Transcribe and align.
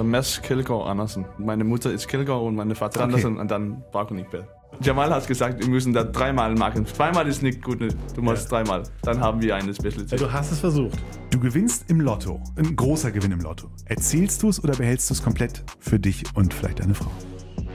Der 0.00 0.08
Mads 0.08 0.40
Kjeldgaard 0.40 0.86
Andersen. 0.88 1.26
Meine 1.36 1.62
Mutter 1.62 1.92
ist 1.92 2.08
Kjeldgaard 2.08 2.40
und 2.42 2.54
meine 2.54 2.74
Vater 2.74 3.00
Okay. 3.00 3.04
Andersen 3.04 3.36
und 3.36 3.50
dann 3.50 3.84
Barco 3.92 4.14
nicht 4.14 4.32
mehr. 4.32 4.48
Jamal 4.80 5.10
hat 5.10 5.26
gesagt, 5.26 5.60
wir 5.60 5.68
müssen 5.68 5.92
da 5.92 6.04
dreimal 6.04 6.54
machen. 6.54 6.86
Zweimal 6.86 7.28
ist 7.28 7.42
nicht 7.42 7.62
gut, 7.62 7.80
ne? 7.80 7.88
du 8.16 8.22
musst 8.22 8.50
dreimal. 8.50 8.84
Dann 9.02 9.20
haben 9.20 9.42
wir 9.42 9.54
eine 9.56 9.74
Special 9.74 10.06
Ja, 10.08 10.16
du 10.16 10.32
hast 10.32 10.52
es 10.52 10.60
versucht. 10.60 10.98
Du 11.28 11.38
gewinnst 11.38 11.90
im 11.90 12.00
Lotto. 12.00 12.40
Ein 12.56 12.74
großer 12.76 13.10
Gewinn 13.10 13.32
im 13.32 13.40
Lotto. 13.40 13.68
Erzählst 13.84 14.42
du 14.42 14.48
es 14.48 14.64
oder 14.64 14.74
behältst 14.74 15.10
du 15.10 15.14
es 15.14 15.22
komplett 15.22 15.62
für 15.80 15.98
dich 15.98 16.24
und 16.34 16.54
vielleicht 16.54 16.80
deine 16.80 16.94
Frau? 16.94 17.10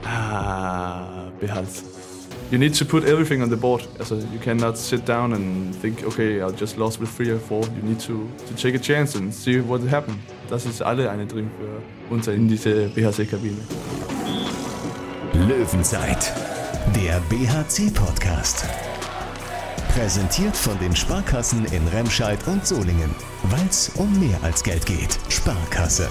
Ah, 0.04 1.30
behalt. 1.38 1.68
You 2.50 2.58
need 2.58 2.74
to 2.74 2.84
put 2.84 3.04
everything 3.04 3.42
on 3.42 3.50
the 3.50 3.56
board. 3.56 3.84
Also, 3.98 4.18
you 4.18 4.38
cannot 4.38 4.78
sit 4.78 5.04
down 5.04 5.32
and 5.32 5.74
think, 5.74 6.04
okay, 6.04 6.40
I 6.40 6.50
just 6.50 6.78
lost 6.78 7.00
with 7.00 7.10
three 7.10 7.30
or 7.30 7.40
four. 7.40 7.64
You 7.74 7.82
need 7.82 7.98
to, 8.00 8.28
to 8.46 8.54
take 8.54 8.76
a 8.76 8.78
chance 8.78 9.16
and 9.16 9.34
see 9.34 9.60
what 9.60 9.80
happens. 9.90 10.18
Das 10.48 10.64
ist 10.64 10.80
alle 10.80 11.10
eine 11.10 11.26
drin 11.26 11.50
für 11.58 12.14
uns 12.14 12.28
in 12.28 12.46
diese 12.46 12.88
BHC-Kabine. 12.90 13.56
Löwenzeit, 15.32 16.32
der 16.94 17.20
BHC-Podcast. 17.28 18.64
Präsentiert 19.92 20.56
von 20.56 20.78
den 20.78 20.94
Sparkassen 20.94 21.64
in 21.72 21.88
Remscheid 21.88 22.38
und 22.46 22.64
Solingen. 22.64 23.10
Weil 23.42 23.66
es 23.68 23.90
um 23.96 24.20
mehr 24.20 24.38
als 24.44 24.62
Geld 24.62 24.86
geht. 24.86 25.18
Sparkasse. 25.30 26.08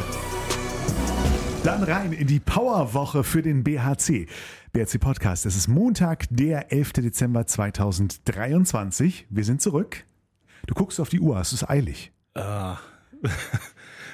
Dann 1.65 1.81
rein 1.81 2.13
in 2.13 2.27
die 2.27 2.39
Powerwoche 2.39 3.23
für 3.23 3.41
den 3.41 3.63
BHC. 3.63 4.27
BHC 4.71 4.99
Podcast. 4.99 5.47
Es 5.47 5.55
ist 5.55 5.67
Montag, 5.67 6.27
der 6.29 6.71
11. 6.71 6.93
Dezember 6.93 7.47
2023. 7.47 9.25
Wir 9.31 9.43
sind 9.43 9.63
zurück. 9.63 10.05
Du 10.67 10.75
guckst 10.75 10.99
auf 10.99 11.09
die 11.09 11.19
Uhr, 11.19 11.39
es 11.39 11.53
ist 11.53 11.67
eilig. 11.67 12.11
Ah. 12.35 12.77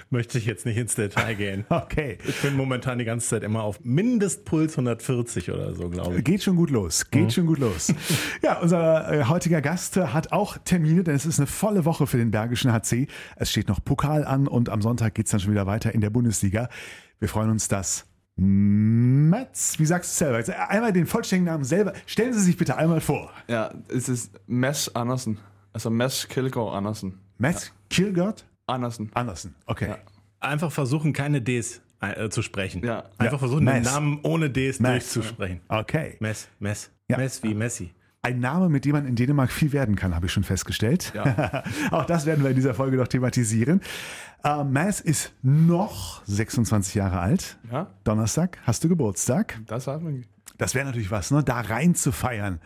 Möchte 0.09 0.37
ich 0.37 0.45
jetzt 0.45 0.65
nicht 0.65 0.77
ins 0.77 0.95
Detail 0.95 1.35
gehen. 1.35 1.65
Okay. 1.69 2.19
Ich 2.25 2.41
bin 2.41 2.55
momentan 2.55 2.99
die 2.99 3.05
ganze 3.05 3.27
Zeit 3.27 3.43
immer 3.43 3.63
auf 3.63 3.81
Mindestpuls 3.83 4.73
140 4.73 5.51
oder 5.51 5.75
so, 5.75 5.89
glaube 5.89 6.17
ich. 6.17 6.23
Geht 6.23 6.43
schon 6.43 6.55
gut 6.55 6.69
los. 6.69 7.11
Geht 7.11 7.33
schon 7.33 7.47
gut 7.47 7.59
los. 7.59 7.93
Ja, 8.41 8.59
unser 8.59 9.11
äh, 9.11 9.23
heutiger 9.25 9.61
Gast 9.61 9.97
äh, 9.97 10.07
hat 10.07 10.31
auch 10.31 10.57
Termine, 10.57 11.03
denn 11.03 11.15
es 11.15 11.25
ist 11.25 11.39
eine 11.39 11.47
volle 11.47 11.83
Woche 11.83 12.07
für 12.07 12.17
den 12.17 12.31
Bergischen 12.31 12.71
HC. 12.71 13.07
Es 13.35 13.51
steht 13.51 13.67
noch 13.67 13.83
Pokal 13.83 14.23
an 14.23 14.47
und 14.47 14.69
am 14.69 14.81
Sonntag 14.81 15.15
geht's 15.15 15.31
dann 15.31 15.41
schon 15.41 15.51
wieder 15.51 15.65
weiter 15.65 15.93
in 15.93 15.99
der 15.99 16.11
Bundesliga. 16.11 16.69
Wir 17.21 17.29
freuen 17.29 17.51
uns, 17.51 17.67
dass 17.67 18.05
Mats, 18.35 19.77
wie 19.77 19.85
sagst 19.85 20.11
du 20.11 20.17
selber? 20.25 20.39
Jetzt 20.39 20.49
einmal 20.49 20.91
den 20.91 21.05
vollständigen 21.05 21.45
Namen 21.45 21.63
selber. 21.63 21.93
Stellen 22.07 22.33
Sie 22.33 22.41
sich 22.41 22.57
bitte 22.57 22.75
einmal 22.75 22.99
vor. 22.99 23.31
Ja, 23.47 23.71
es 23.89 24.09
ist 24.09 24.31
Mads 24.47 24.93
Andersen. 24.95 25.37
Also 25.71 25.91
Mads 25.91 26.27
Kjeldgaard 26.27 26.73
Andersen. 26.73 27.19
Mats 27.37 27.71
Kilgert 27.91 28.45
Andersen. 28.65 29.11
Andersen. 29.13 29.53
Okay. 29.67 29.89
Ja. 29.89 29.97
Einfach 30.39 30.71
versuchen, 30.71 31.13
keine 31.13 31.41
Ds 31.41 31.81
äh, 31.99 32.29
zu 32.29 32.41
sprechen. 32.41 32.83
Ja. 32.83 33.03
Einfach 33.19 33.33
Ja. 33.33 33.37
versuchen, 33.37 33.65
den 33.67 33.75
Mess. 33.83 33.85
Namen 33.93 34.19
ohne 34.23 34.49
Ds 34.49 34.79
Mess. 34.79 35.13
durchzusprechen. 35.13 35.61
Okay. 35.67 36.17
Mess, 36.19 36.47
Mess, 36.59 36.89
Ja. 37.07 37.17
Mess 37.17 37.43
wie 37.43 37.53
Messi. 37.53 37.93
Ein 38.23 38.39
Name, 38.39 38.69
mit 38.69 38.85
dem 38.85 38.91
man 38.91 39.07
in 39.07 39.15
Dänemark 39.15 39.51
viel 39.51 39.73
werden 39.73 39.95
kann, 39.95 40.13
habe 40.13 40.27
ich 40.27 40.31
schon 40.31 40.43
festgestellt. 40.43 41.11
Ja. 41.15 41.63
Auch 41.91 42.05
das 42.05 42.27
werden 42.27 42.43
wir 42.43 42.51
in 42.51 42.55
dieser 42.55 42.75
Folge 42.75 42.97
noch 42.97 43.07
thematisieren. 43.07 43.81
Äh, 44.43 44.63
Mass 44.63 45.01
ist 45.01 45.33
noch 45.41 46.23
26 46.25 46.93
Jahre 46.93 47.19
alt. 47.19 47.57
Ja, 47.71 47.87
Donnerstag 48.03 48.59
hast 48.63 48.83
du 48.83 48.89
Geburtstag. 48.89 49.59
das 49.65 49.87
hat 49.87 50.03
man. 50.03 50.25
Das 50.59 50.75
wäre 50.75 50.85
natürlich 50.85 51.09
was, 51.09 51.31
ne? 51.31 51.43
da 51.43 51.61
rein 51.61 51.95
zu 51.95 52.11
feiern 52.11 52.59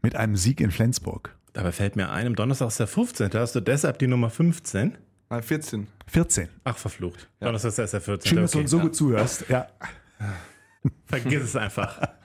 mit 0.00 0.16
einem 0.16 0.36
Sieg 0.36 0.62
in 0.62 0.70
Flensburg. 0.70 1.36
Dabei 1.52 1.72
fällt 1.72 1.96
mir 1.96 2.10
ein, 2.10 2.26
am 2.26 2.34
Donnerstag 2.34 2.68
ist 2.68 2.80
der 2.80 2.86
15. 2.86 3.28
Da 3.28 3.40
hast 3.40 3.54
du 3.54 3.60
deshalb 3.60 3.98
die 3.98 4.06
Nummer 4.06 4.30
15. 4.30 4.96
Ah, 5.28 5.42
14. 5.42 5.86
14. 6.06 6.48
Ach, 6.64 6.78
verflucht. 6.78 7.28
Donnerstag 7.40 7.78
ist 7.78 7.92
der 7.92 8.00
14. 8.00 8.28
Schön, 8.30 8.40
dass 8.40 8.52
du 8.52 8.58
okay. 8.58 8.62
uns 8.62 8.70
so 8.70 8.80
gut 8.80 8.96
zuhörst. 8.96 9.44
Ja. 9.50 9.68
Vergiss 11.06 11.42
es 11.42 11.56
einfach. 11.56 12.00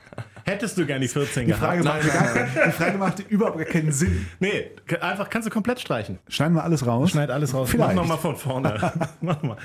Hättest 0.50 0.78
du 0.78 0.86
gern 0.86 1.02
die 1.02 1.08
14 1.08 1.48
Die, 1.48 1.54
Frage 1.54 1.84
gehabt? 1.84 2.04
machte 2.04 2.18
gar 2.18 2.34
keinen, 2.34 2.50
die 2.68 2.72
Frage 2.72 2.98
machte 2.98 3.24
überhaupt 3.24 3.66
keinen 3.68 3.92
Sinn. 3.92 4.26
Nee, 4.40 4.72
einfach 5.02 5.30
kannst 5.30 5.48
du 5.48 5.52
komplett 5.52 5.80
streichen. 5.80 6.20
Schneiden 6.28 6.56
wir 6.56 6.64
alles 6.64 6.86
raus? 6.86 7.12
Schneid 7.12 7.30
alles 7.30 7.54
raus. 7.54 7.70
Vielleicht. 7.70 7.96
Mach 7.96 8.02
nochmal 8.02 8.18
von 8.18 8.36
vorne. 8.36 8.92
Mach 9.22 9.42
mal. 9.44 9.58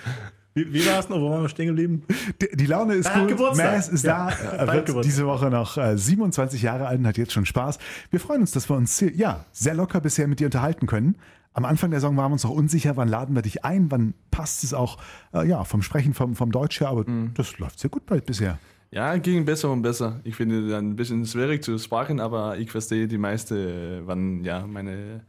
Wie, 0.56 0.72
wie 0.72 0.86
war 0.86 1.00
es 1.00 1.08
noch? 1.08 1.18
Wo 1.20 1.30
waren 1.30 1.42
wir 1.42 1.48
stehen 1.48 1.66
geblieben? 1.68 2.04
Die, 2.40 2.56
die 2.56 2.66
Laune 2.66 2.94
ist 2.94 3.08
hat 3.10 3.20
gut. 3.20 3.28
Geburtstag. 3.30 3.72
Mass 3.74 3.88
ist 3.88 4.04
Ja. 4.04 4.28
da. 4.28 4.52
Er 4.58 4.66
wird 4.72 4.86
Geburtstag. 4.86 5.02
diese 5.02 5.26
Woche 5.26 5.50
noch 5.50 5.76
äh, 5.78 5.96
27 5.98 6.62
Jahre 6.62 6.86
alt 6.86 6.98
und 7.00 7.06
hat 7.06 7.16
jetzt 7.18 7.32
schon 7.32 7.44
Spaß. 7.46 7.78
Wir 8.10 8.20
freuen 8.20 8.42
uns, 8.42 8.52
dass 8.52 8.68
wir 8.70 8.76
uns 8.76 8.96
hier, 8.98 9.12
ja, 9.16 9.44
sehr 9.52 9.74
locker 9.74 10.00
bisher 10.00 10.28
mit 10.28 10.38
dir 10.38 10.46
unterhalten 10.46 10.86
können. 10.86 11.16
Am 11.54 11.64
Anfang 11.64 11.90
der 11.90 12.00
Saison 12.00 12.16
waren 12.16 12.30
wir 12.30 12.34
uns 12.34 12.44
noch 12.44 12.50
unsicher, 12.50 12.96
wann 12.96 13.08
laden 13.08 13.34
wir 13.34 13.42
dich 13.42 13.64
ein, 13.64 13.90
wann 13.90 14.14
passt 14.30 14.64
es 14.64 14.74
auch, 14.74 14.98
äh, 15.32 15.46
ja, 15.48 15.64
vom 15.64 15.82
Sprechen, 15.82 16.12
vom, 16.14 16.34
vom 16.36 16.52
Deutsch 16.52 16.80
her, 16.80 16.88
aber 16.88 17.08
Mhm. 17.08 17.32
das 17.34 17.58
läuft 17.58 17.78
sehr 17.80 17.90
gut 17.90 18.06
bald 18.06 18.26
bisher. 18.26 18.58
Ja, 18.90 19.16
ging 19.16 19.44
besser 19.44 19.70
und 19.70 19.82
besser. 19.82 20.20
Ich 20.24 20.36
finde 20.36 20.68
dann 20.68 20.90
ein 20.90 20.96
bisschen 20.96 21.26
schwierig 21.26 21.64
zu 21.64 21.78
sprechen, 21.78 22.20
aber 22.20 22.58
ich 22.58 22.70
verstehe 22.70 23.08
die 23.08 23.18
meiste, 23.18 24.00
äh, 24.02 24.06
wann 24.06 24.44
ja 24.44 24.66
meine 24.66 25.24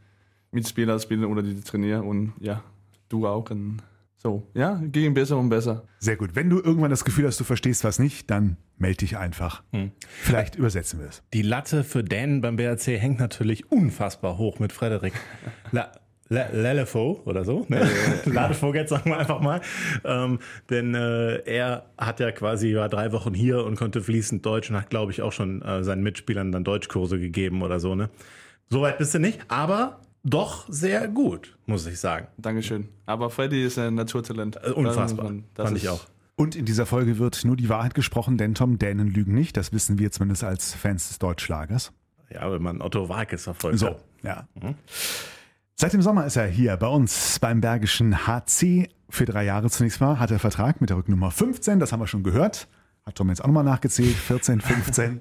Mitspieler 0.52 0.98
spielen 0.98 1.24
oder 1.24 1.42
die 1.42 1.60
trainieren 1.60 2.06
und 2.06 2.32
ja, 2.40 2.62
du 3.08 3.26
auch. 3.26 3.50
Und 3.50 3.82
so, 4.18 4.46
ja, 4.54 4.80
ging 4.84 5.14
besser 5.14 5.36
und 5.36 5.48
besser. 5.48 5.84
Sehr 5.98 6.16
gut. 6.16 6.34
Wenn 6.34 6.50
du 6.50 6.60
irgendwann 6.60 6.90
das 6.90 7.04
Gefühl 7.04 7.26
hast, 7.26 7.38
du 7.38 7.44
verstehst 7.44 7.84
was 7.84 7.98
nicht, 7.98 8.30
dann 8.30 8.56
melde 8.78 8.98
dich 8.98 9.16
einfach. 9.16 9.62
Hm. 9.72 9.92
Vielleicht 10.06 10.56
übersetzen 10.56 11.00
wir 11.00 11.08
es. 11.08 11.22
Die 11.32 11.42
Latte 11.42 11.84
für 11.84 12.02
Dänen 12.02 12.40
beim 12.40 12.56
BRC 12.56 12.98
hängt 12.98 13.18
natürlich 13.18 13.70
unfassbar 13.70 14.38
hoch 14.38 14.58
mit 14.58 14.72
Frederik 14.72 15.14
La 15.70 15.92
Lelefo 16.28 17.20
oder 17.24 17.44
so. 17.44 17.64
Ne? 17.68 17.88
Ladevogel, 18.24 18.86
sagen 18.88 19.10
wir 19.10 19.18
einfach 19.18 19.40
mal. 19.40 19.60
Ähm, 20.04 20.38
denn 20.70 20.94
äh, 20.94 21.36
er 21.44 21.86
hat 21.98 22.20
ja 22.20 22.32
quasi 22.32 22.74
war 22.74 22.88
drei 22.88 23.12
Wochen 23.12 23.32
hier 23.34 23.64
und 23.64 23.76
konnte 23.76 24.00
fließend 24.02 24.44
Deutsch 24.44 24.70
und 24.70 24.76
hat, 24.76 24.90
glaube 24.90 25.12
ich, 25.12 25.22
auch 25.22 25.32
schon 25.32 25.62
äh, 25.62 25.84
seinen 25.84 26.02
Mitspielern 26.02 26.52
dann 26.52 26.64
Deutschkurse 26.64 27.18
gegeben 27.20 27.62
oder 27.62 27.78
so. 27.80 27.94
Ne? 27.94 28.10
Soweit 28.68 28.98
bist 28.98 29.14
du 29.14 29.18
nicht, 29.20 29.40
aber 29.48 30.00
doch 30.24 30.66
sehr 30.68 31.06
gut, 31.06 31.56
muss 31.66 31.86
ich 31.86 32.00
sagen. 32.00 32.26
Dankeschön. 32.38 32.88
Aber 33.06 33.30
Freddy 33.30 33.64
ist 33.64 33.78
ein 33.78 33.94
Naturtalent. 33.94 34.56
Äh, 34.64 34.70
unfassbar. 34.70 35.26
Das, 35.30 35.34
das 35.54 35.64
Fand 35.66 35.76
ich 35.78 35.84
ist- 35.84 35.90
auch. 35.90 36.06
Und 36.38 36.54
in 36.54 36.66
dieser 36.66 36.84
Folge 36.84 37.18
wird 37.18 37.46
nur 37.46 37.56
die 37.56 37.70
Wahrheit 37.70 37.94
gesprochen, 37.94 38.36
denn 38.36 38.54
Tom, 38.54 38.78
Dänen 38.78 39.08
lügen 39.08 39.32
nicht. 39.34 39.56
Das 39.56 39.72
wissen 39.72 39.98
wir 39.98 40.10
zumindest 40.12 40.44
als 40.44 40.74
Fans 40.74 41.08
des 41.08 41.18
Deutschschlagers. 41.18 41.92
Ja, 42.28 42.52
wenn 42.52 42.60
man 42.60 42.82
Otto 42.82 43.08
Walkes 43.08 43.44
verfolgt 43.44 43.78
So, 43.78 43.86
hat. 43.86 44.04
ja. 44.22 44.46
Seit 45.78 45.92
dem 45.92 46.00
Sommer 46.00 46.24
ist 46.24 46.36
er 46.36 46.46
hier 46.46 46.74
bei 46.78 46.86
uns 46.86 47.38
beim 47.38 47.60
Bergischen 47.60 48.26
HC. 48.26 48.88
Für 49.10 49.26
drei 49.26 49.44
Jahre 49.44 49.68
zunächst 49.68 50.00
mal 50.00 50.18
hat 50.18 50.30
er 50.30 50.38
Vertrag 50.38 50.80
mit 50.80 50.88
der 50.88 50.96
Rücknummer 50.96 51.30
15, 51.30 51.78
das 51.80 51.92
haben 51.92 52.00
wir 52.00 52.06
schon 52.06 52.22
gehört. 52.22 52.66
Hat 53.04 53.16
Tom 53.16 53.28
jetzt 53.28 53.42
auch 53.42 53.46
nochmal 53.46 53.62
nachgezählt. 53.64 54.16
14, 54.16 54.62
15. 54.62 55.20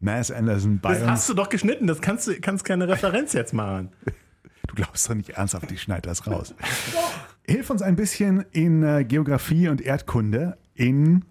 Mass 0.00 0.32
Anderson 0.32 0.80
bei 0.80 0.94
Das 0.94 1.02
uns. 1.02 1.10
hast 1.10 1.28
du 1.28 1.34
doch 1.34 1.48
geschnitten, 1.48 1.86
das 1.86 2.00
kannst 2.00 2.26
du 2.26 2.34
kannst 2.40 2.64
keine 2.64 2.88
Referenz 2.88 3.32
jetzt 3.32 3.52
machen. 3.52 3.90
Du 4.66 4.74
glaubst 4.76 5.08
doch 5.08 5.14
nicht 5.14 5.28
ernsthaft, 5.28 5.70
ich 5.70 5.82
schneide 5.82 6.08
das 6.08 6.26
raus. 6.26 6.54
Hilf 7.46 7.68
uns 7.68 7.82
ein 7.82 7.94
bisschen 7.96 8.44
in 8.50 8.82
äh, 8.82 9.04
Geografie 9.04 9.68
und 9.68 9.82
Erdkunde 9.82 10.56
in 10.72 11.24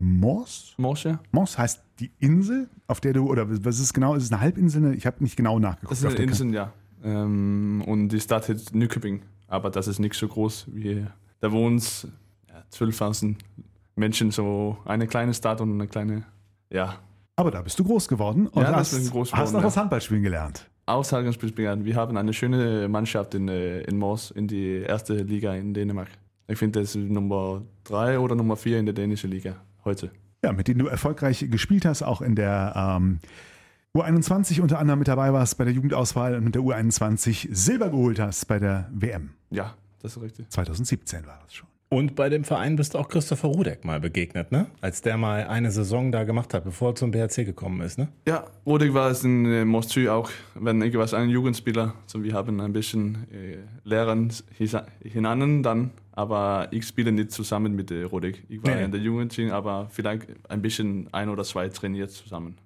Mors. 0.00 0.74
Morsche? 0.78 1.20
Mors 1.30 1.56
heißt 1.56 1.80
die 2.00 2.10
Insel, 2.18 2.68
auf 2.88 3.00
der 3.00 3.12
du, 3.12 3.30
oder 3.30 3.48
was 3.64 3.76
ist 3.76 3.82
es 3.82 3.92
genau? 3.94 4.14
Ist 4.16 4.24
es 4.24 4.32
eine 4.32 4.40
Halbinsel? 4.42 4.94
Ich 4.94 5.06
habe 5.06 5.22
nicht 5.22 5.36
genau 5.36 5.60
nachgeguckt. 5.60 5.92
Das 5.92 6.00
ist 6.02 6.06
eine 6.06 6.16
Insel, 6.16 6.52
ja. 6.52 6.72
Ähm, 7.04 7.82
und 7.86 8.08
die 8.08 8.20
Stadt 8.20 8.48
heißt 8.48 8.74
Nykøbing. 8.74 9.22
Aber 9.48 9.70
das 9.70 9.86
ist 9.88 9.98
nicht 9.98 10.14
so 10.14 10.28
groß 10.28 10.66
wie. 10.72 11.06
Da 11.40 11.52
wohnen 11.52 11.78
ja, 12.48 12.62
12.000 12.72 13.36
Menschen, 13.96 14.30
so 14.30 14.78
eine 14.84 15.06
kleine 15.06 15.34
Stadt 15.34 15.60
und 15.60 15.72
eine 15.72 15.88
kleine. 15.88 16.24
Ja, 16.70 16.96
Aber 17.36 17.50
da 17.50 17.60
bist 17.60 17.78
du 17.78 17.84
groß 17.84 18.08
geworden 18.08 18.46
und 18.46 18.62
Ja, 18.62 18.74
hast, 18.74 18.92
groß 18.92 19.32
hast 19.32 19.38
geworden, 19.38 19.52
noch 19.52 19.60
ja. 19.60 19.66
das 19.66 19.76
Handballspielen 19.76 20.22
gelernt. 20.22 20.68
Aussagenspielspiel. 20.86 21.84
Wir 21.84 21.96
haben 21.96 22.16
eine 22.16 22.32
schöne 22.32 22.88
Mannschaft 22.88 23.34
in, 23.34 23.48
äh, 23.48 23.80
in 23.82 23.98
Mors, 23.98 24.30
in 24.30 24.48
die 24.48 24.82
erste 24.86 25.14
Liga 25.14 25.54
in 25.54 25.74
Dänemark. 25.74 26.08
Ich 26.48 26.58
finde, 26.58 26.80
das 26.80 26.94
ist 26.94 27.08
Nummer 27.08 27.62
drei 27.84 28.18
oder 28.18 28.34
Nummer 28.34 28.56
vier 28.56 28.78
in 28.78 28.86
der 28.86 28.94
dänischen 28.94 29.30
Liga 29.30 29.56
heute. 29.84 30.10
Ja, 30.44 30.52
mit 30.52 30.66
denen 30.66 30.80
du 30.80 30.86
erfolgreich 30.86 31.46
gespielt 31.50 31.84
hast, 31.84 32.02
auch 32.02 32.20
in 32.20 32.34
der 32.34 32.72
ähm, 32.74 33.20
U21 33.96 34.62
unter 34.62 34.78
anderem 34.78 35.00
mit 35.00 35.08
dabei 35.08 35.34
warst 35.34 35.58
bei 35.58 35.64
der 35.64 35.74
Jugendauswahl 35.74 36.34
und 36.34 36.44
mit 36.44 36.54
der 36.54 36.62
U21 36.62 37.48
Silber 37.54 37.90
geholt 37.90 38.18
hast 38.18 38.46
bei 38.48 38.58
der 38.58 38.88
WM. 38.90 39.30
Ja, 39.50 39.74
das 40.00 40.16
ist 40.16 40.22
richtig. 40.22 40.48
2017 40.48 41.26
war 41.26 41.38
das 41.44 41.54
schon. 41.54 41.68
Und 41.90 42.14
bei 42.14 42.30
dem 42.30 42.42
Verein 42.42 42.76
bist 42.76 42.94
du 42.94 42.98
auch 42.98 43.06
Christopher 43.10 43.48
Rudek 43.48 43.84
mal 43.84 44.00
begegnet, 44.00 44.50
ne? 44.50 44.64
Als 44.80 45.02
der 45.02 45.18
mal 45.18 45.46
eine 45.46 45.70
Saison 45.70 46.10
da 46.10 46.24
gemacht 46.24 46.54
hat, 46.54 46.64
bevor 46.64 46.92
er 46.92 46.94
zum 46.94 47.10
BRC 47.10 47.44
gekommen 47.44 47.82
ist, 47.82 47.98
ne? 47.98 48.08
Ja, 48.26 48.46
Rodek 48.64 48.94
war 48.94 49.10
es 49.10 49.24
in 49.24 49.44
äh, 49.44 49.66
Mosty 49.66 50.08
auch, 50.08 50.30
wenn 50.54 50.80
ich 50.80 50.94
war 50.94 51.12
ein 51.12 51.28
Jugendspieler. 51.28 51.92
So, 52.06 52.24
wir 52.24 52.32
haben 52.32 52.60
ein 52.62 52.72
bisschen 52.72 53.26
äh, 53.30 53.58
hisa- 54.58 54.86
hinan 55.04 55.62
dann, 55.62 55.90
aber 56.12 56.68
ich 56.70 56.86
spiele 56.86 57.12
nicht 57.12 57.30
zusammen 57.30 57.76
mit 57.76 57.90
äh, 57.90 58.04
Rodek. 58.04 58.42
Ich 58.48 58.64
war 58.64 58.74
Nee. 58.74 58.84
in 58.84 58.90
der 58.90 59.00
Jugendteam, 59.02 59.50
aber 59.50 59.88
vielleicht 59.90 60.28
ein 60.48 60.62
bisschen 60.62 61.10
ein 61.12 61.28
oder 61.28 61.44
zwei 61.44 61.68
trainiert 61.68 62.10
zusammen. 62.10 62.56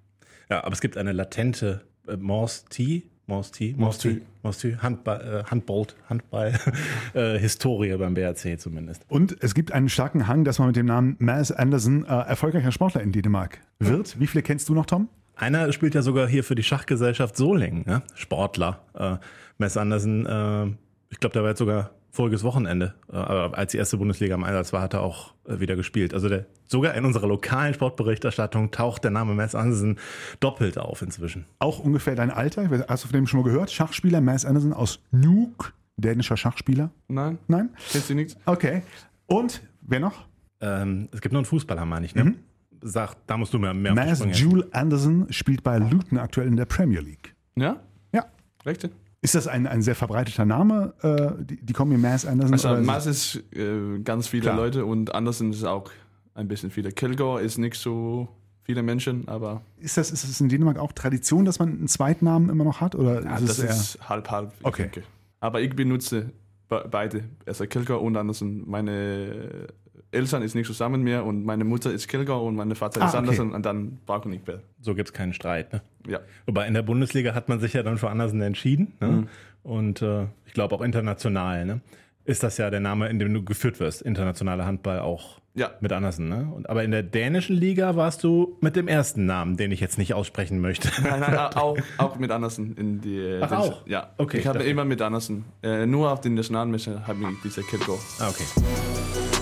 Ja, 0.49 0.63
aber 0.63 0.73
es 0.73 0.81
gibt 0.81 0.97
eine 0.97 1.11
latente 1.11 1.81
äh, 2.07 2.17
Morse 2.17 2.65
T 2.69 3.03
Mosti, 3.29 3.75
Mosti. 3.77 4.21
Mosti, 4.41 4.77
Handball, 4.81 5.43
äh, 5.45 5.51
Handball, 5.51 5.87
Handball 6.09 6.53
äh, 7.13 7.37
Historie 7.37 7.93
beim 7.97 8.13
BRC 8.13 8.57
zumindest. 8.57 9.03
Und 9.09 9.35
es 9.43 9.53
gibt 9.53 9.73
einen 9.73 9.89
starken 9.89 10.27
Hang, 10.27 10.45
dass 10.45 10.59
man 10.59 10.67
mit 10.67 10.77
dem 10.77 10.85
Namen 10.85 11.17
Mads 11.19 11.51
Andersen 11.51 12.05
äh, 12.05 12.07
erfolgreicher 12.07 12.71
Sportler 12.71 13.01
in 13.01 13.11
Dänemark 13.11 13.59
wird. 13.79 14.17
Wie 14.17 14.27
viele 14.27 14.43
kennst 14.43 14.69
du 14.69 14.73
noch, 14.73 14.85
Tom? 14.85 15.09
Einer 15.35 15.71
spielt 15.73 15.93
ja 15.93 16.01
sogar 16.01 16.25
hier 16.29 16.45
für 16.45 16.55
die 16.55 16.63
Schachgesellschaft 16.63 17.35
Solingen, 17.35 17.83
ne? 17.85 18.01
Sportler. 18.15 18.81
Äh, 18.93 19.17
Mess 19.57 19.75
Andersen, 19.75 20.25
äh, 20.25 20.67
ich 21.09 21.19
glaube, 21.19 21.33
der 21.33 21.41
war 21.41 21.49
jetzt 21.49 21.59
sogar 21.59 21.91
voriges 22.17 22.43
Wochenende, 22.43 22.95
äh, 23.09 23.15
als 23.15 23.71
die 23.71 23.77
erste 23.77 23.97
Bundesliga 23.97 24.35
im 24.35 24.43
Einsatz 24.43 24.73
war, 24.73 24.81
hat 24.81 24.93
er 24.93 25.01
auch 25.01 25.33
äh, 25.45 25.59
wieder 25.59 25.75
gespielt. 25.75 26.13
Also 26.13 26.27
der, 26.27 26.47
sogar 26.65 26.95
in 26.95 27.05
unserer 27.05 27.27
lokalen 27.27 27.73
Sportberichterstattung 27.73 28.71
taucht 28.71 29.03
der 29.03 29.11
Name 29.11 29.35
Mess 29.35 29.55
Andersen 29.55 29.99
doppelt 30.39 30.77
auf 30.77 31.01
inzwischen. 31.01 31.45
Auch 31.59 31.79
ungefähr 31.79 32.15
dein 32.15 32.31
Alter. 32.31 32.69
Hast 32.89 33.03
du 33.03 33.07
von 33.07 33.13
dem 33.13 33.27
schon 33.27 33.39
mal 33.41 33.45
gehört? 33.45 33.71
Schachspieler 33.71 34.19
Mads 34.19 34.45
Andersen 34.45 34.73
aus 34.73 34.99
Nuuk, 35.11 35.73
dänischer 35.95 36.35
Schachspieler. 36.35 36.89
Nein? 37.07 37.37
Nein? 37.47 37.69
Kennst 37.91 38.09
du 38.09 38.15
nichts? 38.15 38.35
Okay. 38.45 38.81
Und 39.27 39.61
wer 39.81 39.99
noch? 39.99 40.25
Ähm, 40.59 41.07
es 41.11 41.21
gibt 41.21 41.33
noch 41.33 41.39
einen 41.39 41.45
Fußballer, 41.45 41.85
meine 41.85 42.07
ich, 42.07 42.15
ne? 42.15 42.33
Sag, 42.81 43.15
da 43.27 43.37
musst 43.37 43.53
du 43.53 43.59
mir 43.59 43.73
mehr 43.73 43.93
auf 43.93 43.99
die 43.99 44.05
Mads 44.05 44.19
Sprünge 44.19 44.33
helfen. 44.33 44.51
Jules 44.51 44.73
Anderson 44.73 45.27
spielt 45.29 45.63
bei 45.63 45.77
Luton 45.77 46.17
aktuell 46.17 46.47
in 46.47 46.55
der 46.55 46.65
Premier 46.65 46.99
League. 46.99 47.35
Ja? 47.55 47.77
Ja. 48.11 48.25
Richtig? 48.65 48.91
Ist 49.21 49.35
das 49.35 49.47
ein, 49.47 49.65
ein 49.65 49.81
sehr 49.81 49.95
verbreiteter 49.95 50.45
Name? 50.45 50.93
Äh, 51.01 51.43
die, 51.43 51.65
die 51.65 51.73
kommen 51.73 51.91
mir 51.91 51.97
Mads 51.97 52.25
Anderson. 52.25 52.53
Also 52.53 52.83
oder 52.83 53.05
ist 53.07 53.43
äh, 53.53 53.99
ganz 53.99 54.27
viele 54.27 54.43
Klar. 54.43 54.57
Leute 54.57 54.85
und 54.85 55.13
Andersen 55.15 55.51
ist 55.51 55.63
auch 55.63 55.89
ein 56.35 56.47
bisschen 56.47 56.69
viele. 56.69 56.91
Kilgore 56.91 57.41
ist 57.41 57.57
nicht 57.57 57.75
so 57.75 58.27
viele 58.63 58.83
Menschen, 58.83 59.27
aber 59.27 59.61
Ist 59.79 59.97
das, 59.97 60.11
ist 60.11 60.23
das 60.23 60.39
in 60.39 60.49
Dänemark 60.49 60.77
auch 60.77 60.91
Tradition, 60.91 61.45
dass 61.45 61.57
man 61.57 61.69
einen 61.69 61.87
Zweitnamen 61.87 62.49
immer 62.49 62.63
noch 62.63 62.79
hat? 62.79 62.95
Oder 62.95 63.23
ja, 63.23 63.37
ist 63.37 63.49
das 63.49 63.59
ist 63.59 64.09
halb 64.09 64.29
halb. 64.29 64.51
Okay. 64.61 64.83
denke. 64.83 65.03
Aber 65.39 65.61
ich 65.61 65.75
benutze 65.75 66.31
be 66.67 66.85
beide, 66.89 67.23
also 67.45 67.65
Kilgore 67.65 67.99
und 67.99 68.17
Andersen. 68.17 68.69
Meine 68.69 69.67
Eltern 70.11 70.41
ist 70.41 70.55
nicht 70.55 70.67
zusammen 70.67 71.03
mehr 71.03 71.25
und 71.25 71.43
meine 71.45 71.63
Mutter 71.65 71.91
ist 71.91 72.07
Kilgore 72.07 72.45
und 72.45 72.55
mein 72.55 72.73
Vater 72.75 73.01
Ah, 73.01 73.05
ist 73.05 73.09
okay. 73.11 73.17
Andersen 73.17 73.51
und 73.53 73.65
dann 73.65 73.99
brauche 74.05 74.29
ich 74.29 74.35
nicht 74.35 74.47
mehr. 74.47 74.61
So 74.81 74.95
gibt 74.95 75.09
es 75.09 75.13
keinen 75.13 75.33
Streit. 75.33 75.73
Ne? 75.73 75.81
Ja. 76.07 76.19
Wobei 76.45 76.65
in 76.67 76.73
der 76.73 76.81
Bundesliga 76.83 77.33
hat 77.35 77.49
man 77.49 77.59
sich 77.59 77.73
ja 77.73 77.83
dann 77.83 77.97
für 77.97 78.09
Andersen 78.09 78.41
entschieden. 78.41 78.93
Ne? 79.01 79.27
Und 79.63 80.01
äh, 80.01 80.23
ich 80.45 80.53
glaube 80.53 80.75
auch 80.75 80.81
international 80.81 81.65
ne? 81.65 81.81
ist 82.23 82.41
das 82.43 82.57
ja 82.57 82.69
der 82.69 82.79
Name, 82.79 83.09
in 83.09 83.19
dem 83.19 83.33
du 83.33 83.43
geführt 83.43 83.79
wirst. 83.79 84.01
Internationaler 84.01 84.65
Handball 84.65 84.99
auch 85.01 85.39
Ja. 85.55 85.71
mit 85.81 85.91
Andersen. 85.91 86.29
Ne? 86.29 86.49
Und, 86.55 86.69
aber 86.69 86.83
in 86.85 86.91
der 86.91 87.03
dänischen 87.03 87.55
Liga 87.57 87.95
warst 87.97 88.23
du 88.23 88.57
mit 88.61 88.75
dem 88.77 88.87
ersten 88.87 89.25
Namen, 89.25 89.57
den 89.57 89.71
ich 89.71 89.81
jetzt 89.81 89.97
nicht 89.97 90.13
aussprechen 90.13 90.59
möchte. 90.61 90.89
Nein, 91.03 91.19
nein, 91.19 91.35
auch, 91.55 91.77
auch 91.97 92.17
mit 92.17 92.31
Andersen 92.31 92.75
in 92.77 93.01
die. 93.01 93.39
Ach, 93.41 93.49
den- 93.49 93.57
auch? 93.57 93.85
Ja. 93.87 94.11
Okay, 94.17 94.37
Ich 94.37 94.43
ich 94.43 94.47
habe 94.47 94.63
immer 94.63 94.85
mit 94.85 95.01
Andersen. 95.01 95.43
Äh, 95.63 95.85
nur 95.85 96.11
auf 96.11 96.21
den 96.21 96.33
Nationalmesser 96.35 97.05
habe 97.07 97.19
ich 97.21 97.41
dieser 97.43 97.63
Kilgore. 97.63 97.99
Ah, 98.19 98.29
okay. 98.29 99.36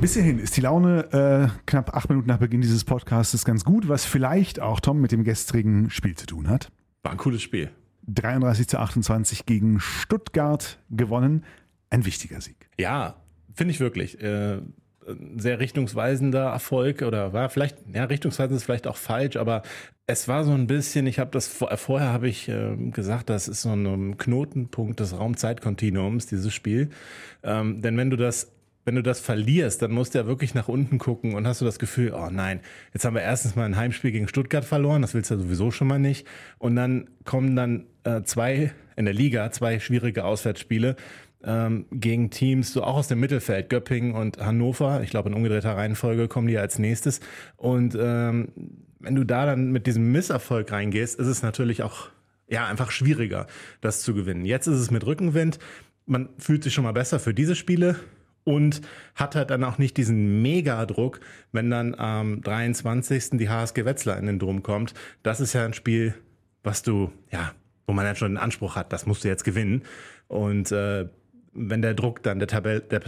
Bis 0.00 0.14
hierhin 0.14 0.38
ist 0.38 0.56
die 0.56 0.60
Laune 0.60 1.12
äh, 1.12 1.60
knapp 1.66 1.96
acht 1.96 2.08
Minuten 2.08 2.28
nach 2.28 2.38
Beginn 2.38 2.60
dieses 2.60 2.84
Podcasts 2.84 3.44
ganz 3.44 3.64
gut, 3.64 3.88
was 3.88 4.04
vielleicht 4.04 4.60
auch 4.60 4.78
Tom 4.78 5.00
mit 5.00 5.10
dem 5.10 5.24
gestrigen 5.24 5.90
Spiel 5.90 6.14
zu 6.14 6.26
tun 6.26 6.48
hat. 6.48 6.70
War 7.02 7.10
ein 7.10 7.18
cooles 7.18 7.42
Spiel. 7.42 7.70
33 8.06 8.68
zu 8.68 8.78
28 8.78 9.44
gegen 9.44 9.80
Stuttgart 9.80 10.78
gewonnen. 10.88 11.44
Ein 11.90 12.06
wichtiger 12.06 12.40
Sieg. 12.40 12.68
Ja, 12.78 13.16
finde 13.52 13.72
ich 13.72 13.80
wirklich. 13.80 14.22
Äh, 14.22 14.58
ein 15.08 15.38
sehr 15.38 15.58
richtungsweisender 15.58 16.44
Erfolg 16.44 17.02
oder 17.02 17.32
war 17.32 17.48
vielleicht, 17.48 17.78
ja, 17.92 18.04
richtungsweisend 18.04 18.56
ist 18.56 18.64
vielleicht 18.64 18.86
auch 18.86 18.96
falsch, 18.96 19.36
aber 19.36 19.62
es 20.06 20.28
war 20.28 20.44
so 20.44 20.52
ein 20.52 20.68
bisschen, 20.68 21.08
ich 21.08 21.18
habe 21.18 21.30
das 21.32 21.48
vor, 21.48 21.76
vorher 21.76 22.12
habe 22.12 22.28
ich 22.28 22.48
ähm, 22.48 22.92
gesagt, 22.92 23.30
das 23.30 23.48
ist 23.48 23.62
so 23.62 23.72
ein 23.72 24.16
Knotenpunkt 24.16 25.00
des 25.00 25.18
Raumzeitkontinuums, 25.18 26.26
dieses 26.26 26.54
Spiel. 26.54 26.90
Ähm, 27.42 27.80
denn 27.80 27.96
wenn 27.96 28.10
du 28.10 28.16
das 28.16 28.52
wenn 28.88 28.94
du 28.94 29.02
das 29.02 29.20
verlierst, 29.20 29.82
dann 29.82 29.92
musst 29.92 30.14
du 30.14 30.18
ja 30.18 30.26
wirklich 30.26 30.54
nach 30.54 30.66
unten 30.66 30.96
gucken 30.96 31.34
und 31.34 31.46
hast 31.46 31.60
du 31.60 31.66
das 31.66 31.78
Gefühl, 31.78 32.14
oh 32.14 32.30
nein, 32.30 32.60
jetzt 32.94 33.04
haben 33.04 33.12
wir 33.12 33.20
erstens 33.20 33.54
mal 33.54 33.66
ein 33.66 33.76
Heimspiel 33.76 34.12
gegen 34.12 34.28
Stuttgart 34.28 34.64
verloren, 34.64 35.02
das 35.02 35.12
willst 35.12 35.30
du 35.30 35.34
ja 35.34 35.40
sowieso 35.42 35.70
schon 35.70 35.88
mal 35.88 35.98
nicht. 35.98 36.26
Und 36.56 36.74
dann 36.74 37.10
kommen 37.26 37.54
dann 37.54 37.84
äh, 38.04 38.22
zwei 38.22 38.72
in 38.96 39.04
der 39.04 39.12
Liga, 39.12 39.50
zwei 39.50 39.78
schwierige 39.78 40.24
Auswärtsspiele 40.24 40.96
ähm, 41.44 41.84
gegen 41.90 42.30
Teams, 42.30 42.72
so 42.72 42.82
auch 42.82 42.96
aus 42.96 43.08
dem 43.08 43.20
Mittelfeld, 43.20 43.68
Göppingen 43.68 44.14
und 44.14 44.38
Hannover. 44.38 45.02
Ich 45.02 45.10
glaube, 45.10 45.28
in 45.28 45.34
umgedrehter 45.34 45.76
Reihenfolge 45.76 46.26
kommen 46.26 46.46
die 46.48 46.56
als 46.56 46.78
nächstes. 46.78 47.20
Und 47.58 47.94
ähm, 48.00 48.48
wenn 49.00 49.16
du 49.16 49.24
da 49.24 49.44
dann 49.44 49.70
mit 49.70 49.86
diesem 49.86 50.10
Misserfolg 50.12 50.72
reingehst, 50.72 51.20
ist 51.20 51.26
es 51.26 51.42
natürlich 51.42 51.82
auch 51.82 52.08
ja 52.48 52.66
einfach 52.66 52.90
schwieriger, 52.90 53.48
das 53.82 54.00
zu 54.00 54.14
gewinnen. 54.14 54.46
Jetzt 54.46 54.66
ist 54.66 54.78
es 54.78 54.90
mit 54.90 55.04
Rückenwind. 55.04 55.58
Man 56.06 56.30
fühlt 56.38 56.64
sich 56.64 56.72
schon 56.72 56.84
mal 56.84 56.92
besser 56.92 57.20
für 57.20 57.34
diese 57.34 57.54
Spiele 57.54 57.96
und 58.48 58.80
hat 59.14 59.34
halt 59.34 59.50
dann 59.50 59.62
auch 59.62 59.76
nicht 59.76 59.98
diesen 59.98 60.40
Megadruck, 60.40 61.20
wenn 61.52 61.68
dann 61.68 61.94
am 61.94 62.40
23. 62.40 63.30
die 63.32 63.50
HSG 63.50 63.84
Wetzlar 63.84 64.16
in 64.16 64.24
den 64.24 64.38
Drum 64.38 64.62
kommt. 64.62 64.94
Das 65.22 65.38
ist 65.38 65.52
ja 65.52 65.66
ein 65.66 65.74
Spiel, 65.74 66.14
was 66.62 66.82
du, 66.82 67.12
ja, 67.30 67.52
wo 67.86 67.92
man 67.92 68.06
ja 68.06 68.14
schon 68.14 68.32
den 68.32 68.38
Anspruch 68.38 68.74
hat, 68.74 68.90
das 68.90 69.04
musst 69.04 69.22
du 69.22 69.28
jetzt 69.28 69.44
gewinnen. 69.44 69.82
Und 70.28 70.72
äh, 70.72 71.08
wenn 71.52 71.82
der 71.82 71.92
Druck 71.92 72.22
dann, 72.22 72.38
der, 72.38 72.48
Tabell, 72.48 72.80
der, 72.80 73.02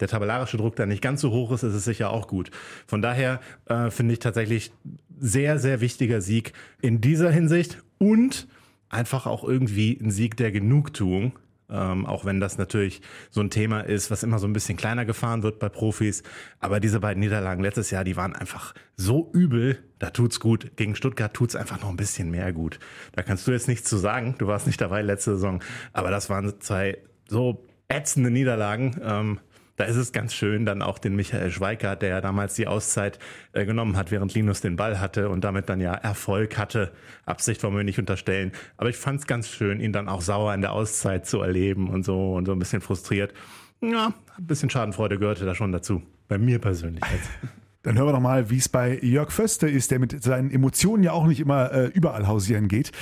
der 0.00 0.08
tabellarische 0.08 0.58
Druck 0.58 0.76
dann 0.76 0.90
nicht 0.90 1.00
ganz 1.00 1.22
so 1.22 1.30
hoch 1.30 1.50
ist, 1.52 1.62
ist 1.62 1.72
es 1.72 1.84
sicher 1.84 2.10
auch 2.10 2.28
gut. 2.28 2.50
Von 2.86 3.00
daher 3.00 3.40
äh, 3.64 3.90
finde 3.90 4.12
ich 4.12 4.18
tatsächlich 4.18 4.70
sehr, 5.18 5.58
sehr 5.58 5.80
wichtiger 5.80 6.20
Sieg 6.20 6.52
in 6.82 7.00
dieser 7.00 7.30
Hinsicht 7.30 7.82
und 7.96 8.48
einfach 8.90 9.26
auch 9.26 9.44
irgendwie 9.44 9.98
ein 9.98 10.10
Sieg 10.10 10.36
der 10.36 10.52
Genugtuung. 10.52 11.38
Ähm, 11.70 12.04
auch 12.04 12.24
wenn 12.24 12.40
das 12.40 12.58
natürlich 12.58 13.00
so 13.30 13.40
ein 13.40 13.50
Thema 13.50 13.80
ist, 13.80 14.10
was 14.10 14.22
immer 14.22 14.38
so 14.38 14.46
ein 14.46 14.52
bisschen 14.52 14.76
kleiner 14.76 15.04
gefahren 15.04 15.42
wird 15.42 15.58
bei 15.58 15.68
Profis. 15.68 16.22
Aber 16.60 16.78
diese 16.78 17.00
beiden 17.00 17.20
Niederlagen 17.20 17.62
letztes 17.62 17.90
Jahr, 17.90 18.04
die 18.04 18.16
waren 18.16 18.36
einfach 18.36 18.74
so 18.96 19.30
übel, 19.32 19.78
da 19.98 20.10
tut's 20.10 20.40
gut. 20.40 20.76
Gegen 20.76 20.94
Stuttgart 20.94 21.32
tut's 21.32 21.56
einfach 21.56 21.80
noch 21.80 21.88
ein 21.88 21.96
bisschen 21.96 22.30
mehr 22.30 22.52
gut. 22.52 22.78
Da 23.12 23.22
kannst 23.22 23.46
du 23.46 23.52
jetzt 23.52 23.68
nichts 23.68 23.88
zu 23.88 23.96
sagen. 23.96 24.34
Du 24.38 24.46
warst 24.46 24.66
nicht 24.66 24.80
dabei 24.80 25.02
letzte 25.02 25.34
Saison. 25.34 25.62
Aber 25.92 26.10
das 26.10 26.28
waren 26.28 26.60
zwei 26.60 26.98
so 27.28 27.66
ätzende 27.88 28.30
Niederlagen. 28.30 29.00
Ähm, 29.02 29.40
da 29.76 29.84
ist 29.84 29.96
es 29.96 30.12
ganz 30.12 30.34
schön, 30.34 30.64
dann 30.66 30.82
auch 30.82 30.98
den 30.98 31.16
Michael 31.16 31.50
Schweikart, 31.50 32.02
der 32.02 32.10
ja 32.10 32.20
damals 32.20 32.54
die 32.54 32.66
Auszeit 32.66 33.18
äh, 33.52 33.64
genommen 33.64 33.96
hat, 33.96 34.10
während 34.10 34.34
Linus 34.34 34.60
den 34.60 34.76
Ball 34.76 35.00
hatte 35.00 35.28
und 35.28 35.42
damit 35.42 35.68
dann 35.68 35.80
ja 35.80 35.94
Erfolg 35.94 36.56
hatte. 36.58 36.92
Absicht 37.26 37.62
wollen 37.62 37.76
wir 37.76 37.84
nicht 37.84 37.98
unterstellen. 37.98 38.52
Aber 38.76 38.88
ich 38.88 38.96
fand 38.96 39.20
es 39.20 39.26
ganz 39.26 39.48
schön, 39.48 39.80
ihn 39.80 39.92
dann 39.92 40.08
auch 40.08 40.20
sauer 40.20 40.54
in 40.54 40.60
der 40.60 40.72
Auszeit 40.72 41.26
zu 41.26 41.40
erleben 41.40 41.88
und 41.88 42.04
so 42.04 42.34
und 42.34 42.46
so 42.46 42.52
ein 42.52 42.58
bisschen 42.58 42.80
frustriert. 42.80 43.34
Ja, 43.80 44.14
ein 44.38 44.46
bisschen 44.46 44.70
Schadenfreude 44.70 45.18
gehörte 45.18 45.44
da 45.44 45.54
schon 45.54 45.72
dazu. 45.72 46.02
Bei 46.28 46.38
mir 46.38 46.58
persönlich 46.58 47.04
jetzt. 47.12 47.30
Dann 47.82 47.98
hören 47.98 48.08
wir 48.08 48.12
doch 48.12 48.20
mal, 48.20 48.48
wie 48.48 48.56
es 48.56 48.70
bei 48.70 48.98
Jörg 49.02 49.30
Föste 49.30 49.68
ist, 49.68 49.90
der 49.90 49.98
mit 49.98 50.22
seinen 50.22 50.50
Emotionen 50.50 51.02
ja 51.02 51.12
auch 51.12 51.26
nicht 51.26 51.38
immer 51.38 51.70
äh, 51.70 51.86
überall 51.88 52.26
hausieren 52.26 52.66
geht. 52.66 52.92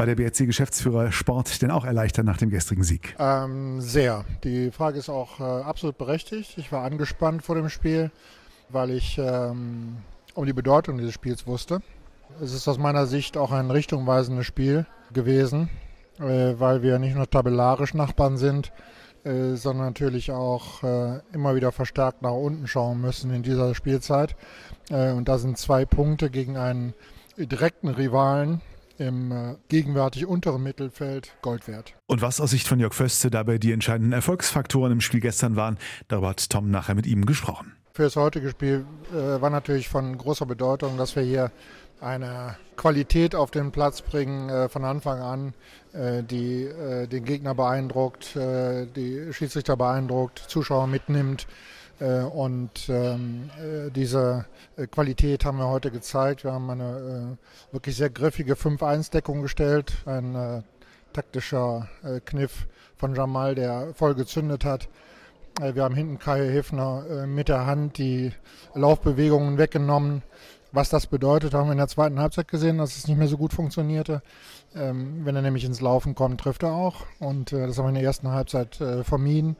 War 0.00 0.06
der 0.06 0.14
BRC-Geschäftsführer 0.14 1.12
Sport 1.12 1.60
denn 1.60 1.70
auch 1.70 1.84
erleichtert 1.84 2.24
nach 2.24 2.38
dem 2.38 2.48
gestrigen 2.48 2.84
Sieg? 2.84 3.14
Ähm, 3.18 3.82
sehr. 3.82 4.24
Die 4.44 4.70
Frage 4.70 4.98
ist 4.98 5.10
auch 5.10 5.40
äh, 5.40 5.42
absolut 5.42 5.98
berechtigt. 5.98 6.56
Ich 6.56 6.72
war 6.72 6.84
angespannt 6.84 7.42
vor 7.42 7.54
dem 7.54 7.68
Spiel, 7.68 8.10
weil 8.70 8.92
ich 8.92 9.18
ähm, 9.18 9.98
um 10.32 10.46
die 10.46 10.54
Bedeutung 10.54 10.96
dieses 10.96 11.12
Spiels 11.12 11.46
wusste. 11.46 11.82
Es 12.40 12.54
ist 12.54 12.66
aus 12.66 12.78
meiner 12.78 13.04
Sicht 13.04 13.36
auch 13.36 13.52
ein 13.52 13.70
richtungweisendes 13.70 14.46
Spiel 14.46 14.86
gewesen, 15.12 15.68
äh, 16.18 16.54
weil 16.56 16.80
wir 16.80 16.98
nicht 16.98 17.14
nur 17.14 17.28
tabellarisch 17.28 17.92
Nachbarn 17.92 18.38
sind, 18.38 18.72
äh, 19.24 19.54
sondern 19.56 19.88
natürlich 19.88 20.32
auch 20.32 20.82
äh, 20.82 21.20
immer 21.34 21.54
wieder 21.54 21.72
verstärkt 21.72 22.22
nach 22.22 22.32
unten 22.32 22.66
schauen 22.66 23.02
müssen 23.02 23.34
in 23.34 23.42
dieser 23.42 23.74
Spielzeit. 23.74 24.34
Äh, 24.88 25.12
und 25.12 25.28
da 25.28 25.36
sind 25.36 25.58
zwei 25.58 25.84
Punkte 25.84 26.30
gegen 26.30 26.56
einen 26.56 26.94
direkten 27.36 27.88
Rivalen 27.88 28.62
im 29.00 29.32
äh, 29.32 29.56
gegenwärtig 29.68 30.26
unteren 30.26 30.62
Mittelfeld 30.62 31.32
Gold 31.42 31.66
wert. 31.66 31.94
Und 32.06 32.22
was 32.22 32.40
aus 32.40 32.50
Sicht 32.50 32.68
von 32.68 32.78
Jörg 32.78 32.94
Föste 32.94 33.30
dabei 33.30 33.58
die 33.58 33.72
entscheidenden 33.72 34.12
Erfolgsfaktoren 34.12 34.92
im 34.92 35.00
Spiel 35.00 35.20
gestern 35.20 35.56
waren, 35.56 35.78
darüber 36.08 36.28
hat 36.28 36.50
Tom 36.50 36.70
nachher 36.70 36.94
mit 36.94 37.06
ihm 37.06 37.26
gesprochen. 37.26 37.72
Für 37.94 38.04
das 38.04 38.16
heutige 38.16 38.50
Spiel 38.50 38.84
äh, 39.12 39.40
war 39.40 39.50
natürlich 39.50 39.88
von 39.88 40.16
großer 40.16 40.46
Bedeutung, 40.46 40.96
dass 40.96 41.16
wir 41.16 41.22
hier 41.22 41.50
eine 42.00 42.56
Qualität 42.76 43.34
auf 43.34 43.50
den 43.50 43.72
Platz 43.72 44.02
bringen 44.02 44.48
äh, 44.48 44.68
von 44.68 44.84
Anfang 44.84 45.20
an, 45.20 45.54
äh, 45.92 46.22
die 46.22 46.64
äh, 46.64 47.06
den 47.06 47.24
Gegner 47.24 47.54
beeindruckt, 47.54 48.36
äh, 48.36 48.86
die 48.86 49.32
Schiedsrichter 49.32 49.76
beeindruckt, 49.76 50.38
Zuschauer 50.38 50.86
mitnimmt. 50.86 51.46
Äh, 52.00 52.22
und 52.22 52.88
ähm, 52.88 53.50
äh, 53.58 53.90
diese 53.90 54.46
äh, 54.76 54.86
Qualität 54.86 55.44
haben 55.44 55.58
wir 55.58 55.68
heute 55.68 55.90
gezeigt. 55.90 56.44
Wir 56.44 56.52
haben 56.52 56.68
eine 56.70 57.36
äh, 57.70 57.74
wirklich 57.74 57.96
sehr 57.96 58.10
griffige 58.10 58.54
5-1-Deckung 58.54 59.42
gestellt, 59.42 59.92
ein 60.06 60.34
äh, 60.34 60.62
taktischer 61.12 61.88
äh, 62.02 62.20
Kniff 62.20 62.66
von 62.96 63.14
Jamal, 63.14 63.54
der 63.54 63.92
voll 63.94 64.14
gezündet 64.14 64.64
hat. 64.64 64.88
Wir 65.60 65.82
haben 65.82 65.96
hinten 65.96 66.18
Kai 66.18 66.48
Hefner 66.48 67.26
mit 67.26 67.48
der 67.48 67.66
Hand 67.66 67.98
die 67.98 68.32
Laufbewegungen 68.74 69.58
weggenommen 69.58 70.22
Was 70.72 70.88
das 70.88 71.06
bedeutet, 71.06 71.52
haben 71.52 71.66
wir 71.66 71.72
in 71.72 71.78
der 71.78 71.88
zweiten 71.88 72.20
Halbzeit 72.20 72.48
gesehen, 72.48 72.78
dass 72.78 72.96
es 72.96 73.08
nicht 73.08 73.18
mehr 73.18 73.26
so 73.26 73.36
gut 73.36 73.52
funktionierte. 73.52 74.22
Ähm, 74.74 75.26
wenn 75.26 75.36
er 75.36 75.42
nämlich 75.42 75.64
ins 75.64 75.80
Laufen 75.80 76.14
kommt, 76.14 76.40
trifft 76.40 76.62
er 76.62 76.72
auch. 76.72 77.04
Und 77.18 77.52
das 77.52 77.76
haben 77.76 77.86
wir 77.86 77.88
in 77.88 77.96
der 77.96 78.04
ersten 78.04 78.28
Halbzeit 78.28 78.76
vermieden. 79.02 79.56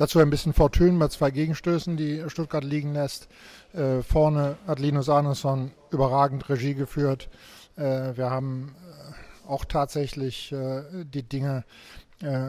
Dazu 0.00 0.18
ein 0.18 0.30
bisschen 0.30 0.54
Fortune 0.54 0.98
bei 0.98 1.08
zwei 1.08 1.30
Gegenstößen, 1.30 1.98
die 1.98 2.24
Stuttgart 2.28 2.64
liegen 2.64 2.94
lässt. 2.94 3.28
Äh, 3.74 4.00
vorne 4.00 4.56
hat 4.66 4.78
Linus 4.78 5.10
Arneson 5.10 5.72
überragend 5.90 6.48
Regie 6.48 6.72
geführt. 6.72 7.28
Äh, 7.76 8.16
wir 8.16 8.30
haben 8.30 8.74
äh, 8.80 9.46
auch 9.46 9.66
tatsächlich 9.66 10.52
äh, 10.52 11.04
die 11.04 11.22
Dinge 11.22 11.64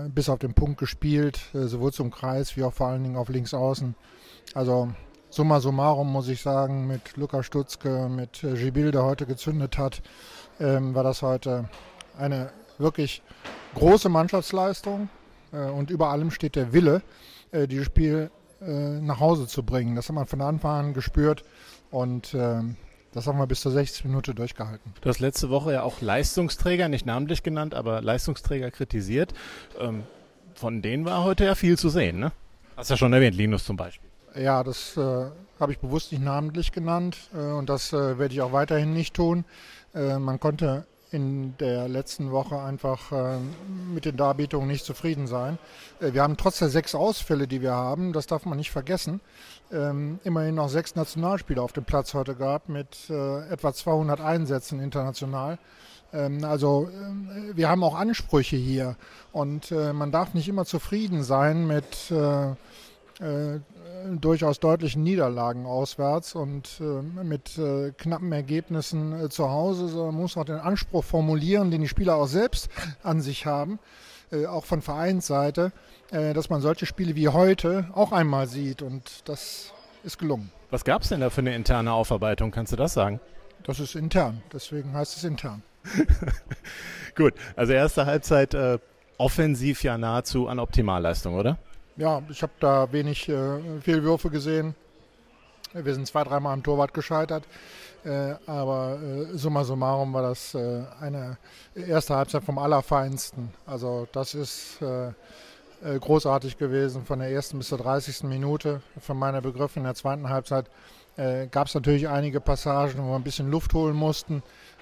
bis 0.10 0.27
auf 0.27 0.39
den 0.39 0.53
Punkt 0.53 0.79
gespielt, 0.79 1.39
sowohl 1.53 1.93
zum 1.93 2.12
Kreis 2.12 2.58
wie 2.58 2.63
auch 2.63 2.74
vor 2.74 2.88
allen 2.88 3.03
Dingen 3.03 3.15
auf 3.15 3.29
links 3.29 3.53
außen. 3.53 3.96
Also 4.53 4.91
summa 5.29 5.62
summarum 5.62 6.12
muss 6.12 6.27
ich 6.27 6.41
sagen, 6.41 6.88
mit 6.88 7.15
Lukas 7.15 7.46
Stutzke, 7.46 8.10
mit 8.10 8.41
Gibil, 8.41 8.91
der 8.91 9.05
heute 9.05 9.25
gezündet 9.25 9.77
hat, 9.77 10.01
ähm, 10.60 10.93
war 10.93 11.05
das 11.05 11.22
heute 11.22 11.70
eine 12.17 12.51
wirklich 12.79 13.22
große 13.75 14.10
Mannschaftsleistung 14.10 15.08
und 15.51 15.89
über 15.89 16.10
allem 16.10 16.31
steht 16.31 16.58
der 16.58 16.74
Wille, 16.74 17.01
dieses 17.53 17.86
Spiel 17.86 18.31
äh, 18.62 19.00
nach 19.01 19.20
Hause 19.20 19.48
zu 19.48 19.63
bringen. 19.63 19.96
Das 19.96 20.08
hat 20.08 20.15
man 20.15 20.27
von 20.27 20.41
Anfang 20.41 20.72
an 20.72 20.93
gespürt 20.93 21.43
und 21.89 22.34
äh, 22.34 22.62
das 23.12 23.27
haben 23.27 23.39
wir 23.39 23.48
bis 23.48 23.62
zur 23.62 23.72
60 23.72 24.05
Minute 24.05 24.36
durchgehalten. 24.36 24.93
Du 25.01 25.10
hast 25.10 25.20
letzte 25.20 25.50
Woche 25.50 25.74
ja 25.74 25.84
auch 25.84 26.00
Leistungsträger, 26.00 26.88
nicht 26.88 27.05
namentlich 27.05 27.43
genannt, 27.43 27.74
aber 27.74 28.01
Leistungsträger 28.01 28.70
kritisiert. 28.72 29.34
Ähm, 29.79 30.03
von 30.53 30.81
denen 30.81 31.05
war 31.05 31.24
heute 31.24 31.46
ja 31.46 31.55
viel 31.55 31.77
zu 31.77 31.89
sehen, 31.89 32.20
ne? 32.20 32.31
Hast 32.77 32.89
ja 32.91 32.98
schon 32.98 33.12
erwähnt, 33.13 33.36
Linus 33.36 33.65
zum 33.65 33.77
Beispiel. 33.77 34.10
Ja, 34.36 34.63
das 34.63 34.96
äh, 34.96 35.25
habe 35.60 35.72
ich 35.72 35.79
bewusst 35.79 36.12
nicht 36.12 36.24
namentlich 36.24 36.72
genannt 36.72 37.17
äh, 37.34 37.38
und 37.38 37.67
das 37.67 37.91
äh, 37.93 38.17
werde 38.20 38.34
ich 38.34 38.41
auch 38.41 38.53
weiterhin 38.53 38.93
nicht 38.93 39.13
tun. 39.13 39.43
Äh, 39.93 40.20
man 40.20 40.39
konnte 40.39 40.86
in 41.12 41.58
der 41.58 41.89
letzten 41.89 42.32
Woche 42.32 42.60
einfach 42.62 43.12
äh, 43.12 43.38
mit 43.94 44.06
den 44.06 44.15
Darbietungen 44.15 44.68
nicht 44.68 44.86
zufrieden 44.86 45.27
sein. 45.27 45.58
Äh, 46.00 46.13
wir 46.13 46.24
haben 46.24 46.38
trotz 46.38 46.60
der 46.60 46.70
sechs 46.70 46.96
Ausfälle, 46.96 47.48
die 47.48 47.62
wir 47.62 47.74
haben, 47.74 48.13
das 48.13 48.27
darf 48.27 48.46
man 48.46 48.58
nicht 48.58 48.72
vergessen, 48.72 49.20
ähm, 49.72 50.20
immerhin 50.24 50.56
noch 50.56 50.70
sechs 50.70 50.96
Nationalspieler 50.96 51.62
auf 51.62 51.74
dem 51.74 51.84
Platz 51.84 52.13
heute 52.13 52.36
gehabt 52.36 52.70
mit 52.70 53.10
äh, 53.10 53.50
etwa 53.50 53.74
200 53.74 54.22
Einsätzen 54.22 54.80
international. 54.80 55.60
Ähm, 56.13 56.46
also 56.46 56.89
wir 57.53 57.68
haben 57.68 57.84
auch 57.84 57.96
Ansprüche 57.96 58.56
hier 58.56 58.96
und 59.32 59.72
man 59.72 60.12
darf 60.12 60.34
nicht 60.34 60.48
immer 60.48 60.65
zufrieden 60.65 61.24
sein 61.24 61.68
mit 61.68 62.12
äh, 63.22 63.60
durchaus 64.20 64.60
deutlichen 64.60 65.04
Niederlagen 65.04 65.66
auswärts 65.66 66.34
und 66.34 66.82
äh, 66.82 67.24
mit 67.24 67.58
äh, 67.58 67.92
knappen 67.92 68.32
Ergebnissen 68.32 69.25
äh, 69.25 69.30
zu 69.30 69.50
Hause, 69.50 69.88
sondern 69.90 70.16
muss 70.16 70.38
auch 70.38 70.46
den 70.46 70.56
Anspruch 70.56 71.04
formulieren, 71.04 71.70
den 71.72 71.82
die 71.82 71.88
Spieler 71.88 72.16
auch 72.16 72.28
selbst 72.28 72.70
an 73.04 73.22
sich 73.22 73.46
haben, 73.46 73.80
äh, 74.32 74.48
auch 74.48 74.66
von 74.66 74.82
Vereinsseite, 74.82 75.72
dass 76.12 76.50
man 76.50 76.60
solche 76.60 76.86
Spiele 76.86 77.16
wie 77.16 77.30
heute 77.30 77.88
auch 77.94 78.12
einmal 78.12 78.46
sieht 78.46 78.82
und 78.82 79.30
das 79.30 79.72
ist 80.04 80.20
gelungen. 80.20 80.51
Was 80.70 80.84
gab 80.84 81.04
es 81.04 81.08
denn 81.08 81.22
da 81.22 81.30
für 81.30 81.40
eine 81.40 81.56
interne 81.56 81.94
Aufarbeitung? 81.94 82.51
Kannst 82.51 82.74
du 82.74 82.75
das 82.75 82.94
sagen? 82.94 83.22
Das 83.63 83.80
ist 83.80 83.96
intern, 83.96 84.44
deswegen 84.51 84.92
heißt 84.92 85.16
es 85.16 85.24
intern. 85.24 85.63
Gut, 87.16 87.34
also 87.56 87.72
erste 87.72 88.06
Halbzeit 88.06 88.54
offensiv 89.18 89.84
ja 89.84 89.98
nahezu 89.98 90.50
an 90.50 90.60
Optimalleistung, 90.60 91.36
oder? 91.36 91.58
Ja, 91.98 92.21
ich 92.29 92.41
habe 92.41 92.53
da 92.60 92.91
wenig 92.91 93.27
äh, 93.27 93.60
Fehlwürfe 93.81 94.29
gesehen. 94.29 94.75
Wir 95.74 95.93
sind 95.93 96.07
zwei, 96.07 96.24
dreimal 96.24 96.53
am 96.53 96.63
Torwart 96.63 96.93
gescheitert. 96.93 97.43
Äh, 98.03 98.36
aber 98.48 98.98
äh, 99.01 99.38
summa 99.38 99.63
summarum 99.63 100.13
war 100.13 100.24
das 100.24 100.55
äh, 100.55 100.83
eine 101.00 101.38
erste 101.75 102.15
Halbzeit 102.15 102.43
vom 102.43 102.57
Allerfeinsten. 102.57 103.51
Also 103.65 104.07
das 104.12 104.33
ist 104.33 104.81
äh, 104.81 105.07
äh, 105.07 106.00
großartig 106.00 106.57
gewesen 106.57 107.05
von 107.05 107.19
der 107.19 107.29
ersten 107.29 107.57
bis 107.57 107.67
zur 107.67 107.77
30. 107.77 108.24
Minute. 108.24 108.81
Für 109.00 109.13
meine 109.13 109.41
Begriffe 109.41 109.79
in 109.79 109.86
der 109.86 109.95
zweiten 109.95 110.29
Halbzeit 110.29 110.65
äh, 111.17 111.48
gab 111.48 111.67
es 111.67 111.75
natürlich 111.75 112.07
einige 112.07 112.39
Passagen, 112.39 113.03
wo 113.03 113.10
wir 113.10 113.15
ein 113.15 113.24
bisschen 113.24 113.51
Luft 113.51 113.74
holen 113.74 113.95
mussten. 113.95 114.41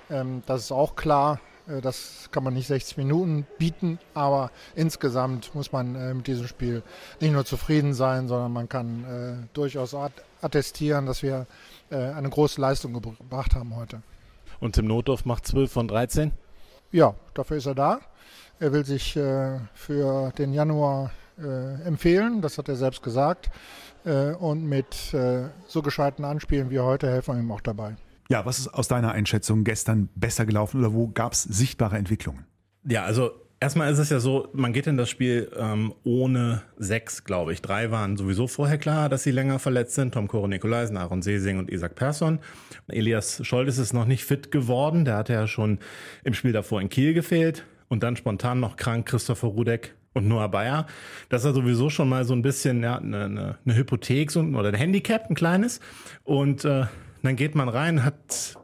Ähm, 0.10 0.44
das 0.46 0.62
ist 0.62 0.72
auch 0.72 0.96
klar. 0.96 1.40
Äh, 1.70 1.82
das 1.82 2.30
kann 2.32 2.44
man 2.44 2.54
nicht 2.54 2.68
60 2.68 2.98
Minuten 2.98 3.46
bieten, 3.58 4.00
aber 4.14 4.52
insgesamt 4.76 5.54
muss 5.56 5.72
man 5.72 5.96
äh, 5.96 6.14
mit 6.14 6.28
diesem 6.28 6.48
Spiel 6.48 6.84
nicht 7.20 7.32
nur 7.32 7.46
zufrieden 7.46 7.94
sein, 7.94 8.28
sondern 8.28 8.52
man 8.52 8.68
kann 8.68 9.04
äh, 9.04 9.48
durchaus 9.54 9.96
attestieren, 10.42 11.06
dass 11.06 11.24
wir 11.24 11.46
eine 11.92 12.30
große 12.30 12.62
Leistung 12.62 12.94
gebracht 12.94 13.56
haben 13.56 13.76
heute. 13.76 14.04
Und 14.60 14.76
Tim 14.76 14.86
Notdorf 14.86 15.26
macht 15.26 15.48
12 15.48 15.72
von 15.72 15.88
13? 15.88 16.32
Ja, 16.92 17.16
dafür 17.34 17.58
ist 17.58 17.66
er 17.66 17.74
da. 17.74 18.00
Er 18.60 18.72
will 18.74 18.86
sich 18.86 19.14
für 19.14 20.32
den 20.38 20.54
Januar 20.54 21.10
empfehlen, 21.84 22.44
das 22.44 22.60
hat 22.60 22.70
er 22.70 22.76
selbst 22.76 23.02
gesagt. 23.02 23.50
und 24.40 24.66
mit 24.66 24.94
so 25.68 25.82
gescheiten 25.82 26.24
Anspielen 26.24 26.70
wie 26.70 26.80
heute 26.80 27.10
helfen 27.10 27.34
wir 27.34 27.42
ihm 27.42 27.52
auch 27.52 27.62
dabei. 27.62 27.96
Ja, 28.32 28.46
was 28.46 28.60
ist 28.60 28.68
aus 28.68 28.88
deiner 28.88 29.12
Einschätzung 29.12 29.64
gestern 29.64 30.08
besser 30.14 30.46
gelaufen 30.46 30.80
oder 30.80 30.94
wo 30.94 31.08
gab 31.08 31.34
es 31.34 31.44
sichtbare 31.44 31.98
Entwicklungen? 31.98 32.46
Ja, 32.88 33.04
also 33.04 33.32
erstmal 33.60 33.92
ist 33.92 33.98
es 33.98 34.12
ja 34.12 34.20
so, 34.20 34.50
man 34.54 34.72
geht 34.72 34.86
in 34.86 34.98
das 34.98 35.10
Spiel 35.10 35.52
ähm, 35.58 35.96
ohne 36.04 36.62
sechs, 36.78 37.24
glaube 37.24 37.54
ich. 37.54 37.64
Drei 37.64 37.90
waren 37.90 38.18
sowieso 38.18 38.46
vorher 38.46 38.78
klar, 38.78 39.10
dass 39.10 39.24
sie 39.24 39.32
länger 39.32 39.58
verletzt 39.58 39.96
sind. 39.96 40.14
Tom 40.14 40.28
Koro 40.28 40.48
Nikolaisen, 40.48 40.96
Aaron 40.96 41.24
Sesing 41.24 41.58
und 41.58 41.72
Isaac 41.72 41.96
Persson. 41.96 42.38
Elias 42.88 43.42
Scholz 43.44 43.80
ist 43.80 43.94
noch 43.94 44.06
nicht 44.06 44.24
fit 44.24 44.52
geworden. 44.52 45.06
Der 45.06 45.18
hatte 45.18 45.34
ja 45.34 45.48
schon 45.48 45.80
im 46.24 46.36
Spiel 46.36 46.52
davor 46.52 46.82
in 46.82 46.90
Kiel 46.90 47.16
gefehlt. 47.16 47.66
Und 47.88 48.04
dann 48.04 48.16
spontan 48.16 48.60
noch 48.60 48.78
krank 48.78 49.08
Christopher 49.08 49.48
Rudek 49.48 49.96
und 50.14 50.28
Noah 50.28 50.50
Bayer. 50.50 50.86
Das 51.30 51.42
ist 51.42 51.48
ja 51.48 51.54
sowieso 51.54 51.90
schon 51.90 52.08
mal 52.08 52.26
so 52.26 52.34
ein 52.34 52.44
bisschen 52.44 52.84
ja, 52.84 53.00
eine, 53.00 53.26
eine, 53.26 53.58
eine 53.66 53.76
Hypothek 53.76 54.30
so, 54.30 54.42
oder 54.42 54.68
ein 54.68 54.76
Handicap, 54.76 55.28
ein 55.28 55.34
kleines. 55.34 55.80
Und 56.24 56.64
äh, 56.66 56.86
dann 57.24 57.36
geht 57.36 57.56
man 57.56 57.70
rein, 57.70 58.04
hat 58.04 58.58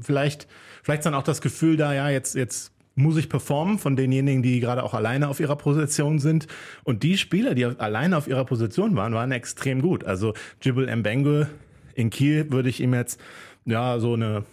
vielleicht, 0.00 0.46
vielleicht 0.82 1.06
dann 1.06 1.14
auch 1.14 1.22
das 1.22 1.40
Gefühl 1.40 1.76
da, 1.76 1.92
ja, 1.94 2.08
jetzt, 2.08 2.34
jetzt 2.34 2.72
muss 2.94 3.16
ich 3.18 3.28
performen 3.28 3.78
von 3.78 3.94
denjenigen, 3.94 4.42
die 4.42 4.58
gerade 4.58 4.82
auch 4.82 4.94
alleine 4.94 5.28
auf 5.28 5.38
ihrer 5.38 5.56
Position 5.56 6.18
sind. 6.18 6.46
Und 6.82 7.02
die 7.02 7.18
Spieler, 7.18 7.54
die 7.54 7.64
alleine 7.64 8.16
auf 8.16 8.26
ihrer 8.26 8.44
Position 8.44 8.96
waren, 8.96 9.12
waren 9.12 9.32
extrem 9.32 9.82
gut. 9.82 10.04
Also 10.04 10.32
Jibble 10.62 10.94
Mbengwe 10.96 11.48
in 11.94 12.10
Kiel 12.10 12.50
würde 12.50 12.70
ich 12.70 12.80
ihm 12.80 12.94
jetzt 12.94 13.20
ja 13.66 13.98
so 13.98 14.14
eine 14.14 14.44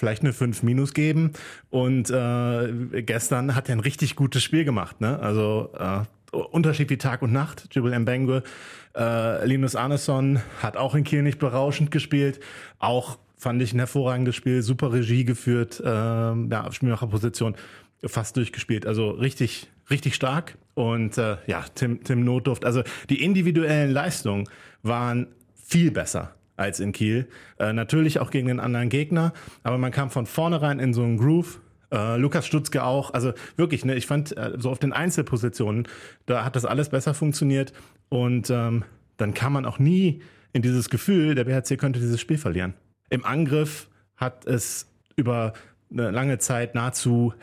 vielleicht 0.00 0.22
eine 0.22 0.32
5 0.32 0.62
minus 0.62 0.94
geben. 0.94 1.32
Und 1.68 2.10
äh, 2.10 3.02
gestern 3.02 3.54
hat 3.54 3.68
er 3.68 3.76
ein 3.76 3.80
richtig 3.80 4.16
gutes 4.16 4.42
Spiel 4.42 4.64
gemacht. 4.64 5.00
Ne? 5.02 5.18
Also 5.20 5.70
äh, 5.78 6.00
Unterschied 6.30 6.90
wie 6.90 6.98
Tag 6.98 7.22
und 7.22 7.32
Nacht. 7.32 7.68
Jibril 7.72 7.98
Mbengwe, 7.98 8.42
äh, 8.96 9.46
Linus 9.46 9.76
Arneson 9.76 10.40
hat 10.62 10.76
auch 10.76 10.94
in 10.94 11.04
Kiel 11.04 11.22
nicht 11.22 11.38
berauschend 11.38 11.90
gespielt. 11.90 12.40
Auch 12.78 13.18
fand 13.36 13.62
ich 13.62 13.72
ein 13.72 13.78
hervorragendes 13.78 14.36
Spiel, 14.36 14.62
super 14.62 14.92
Regie 14.92 15.24
geführt, 15.24 15.80
äh, 15.80 15.86
ja, 15.88 16.70
Spielmacherposition 16.70 17.56
fast 18.04 18.36
durchgespielt. 18.36 18.86
Also 18.86 19.10
richtig, 19.10 19.68
richtig 19.90 20.14
stark. 20.14 20.56
Und 20.74 21.18
äh, 21.18 21.36
ja, 21.46 21.64
Tim, 21.74 22.04
Tim 22.04 22.24
Notdurft. 22.24 22.64
Also 22.64 22.82
die 23.08 23.22
individuellen 23.22 23.90
Leistungen 23.90 24.48
waren 24.82 25.26
viel 25.54 25.90
besser 25.90 26.34
als 26.56 26.80
in 26.80 26.92
Kiel. 26.92 27.26
Äh, 27.58 27.72
natürlich 27.72 28.20
auch 28.20 28.30
gegen 28.30 28.48
den 28.48 28.60
anderen 28.60 28.88
Gegner, 28.88 29.32
aber 29.62 29.78
man 29.78 29.92
kam 29.92 30.10
von 30.10 30.26
vornherein 30.26 30.78
in 30.78 30.92
so 30.92 31.02
einen 31.02 31.16
Groove 31.16 31.60
äh, 31.92 32.16
Lukas 32.16 32.46
Stutzke 32.46 32.84
auch. 32.84 33.12
Also 33.14 33.32
wirklich, 33.56 33.84
ne, 33.84 33.94
ich 33.94 34.06
fand 34.06 34.36
äh, 34.36 34.52
so 34.58 34.70
auf 34.70 34.78
den 34.78 34.92
Einzelpositionen, 34.92 35.88
da 36.26 36.44
hat 36.44 36.56
das 36.56 36.64
alles 36.64 36.90
besser 36.90 37.14
funktioniert. 37.14 37.72
Und 38.08 38.50
ähm, 38.50 38.84
dann 39.16 39.34
kann 39.34 39.52
man 39.52 39.66
auch 39.66 39.78
nie 39.78 40.22
in 40.52 40.62
dieses 40.62 40.90
Gefühl, 40.90 41.34
der 41.34 41.44
BHC 41.44 41.76
könnte 41.76 42.00
dieses 42.00 42.20
Spiel 42.20 42.38
verlieren. 42.38 42.74
Im 43.08 43.24
Angriff 43.24 43.88
hat 44.16 44.46
es 44.46 44.88
über 45.16 45.52
eine 45.90 46.10
lange 46.10 46.38
Zeit 46.38 46.74
nahezu 46.74 47.34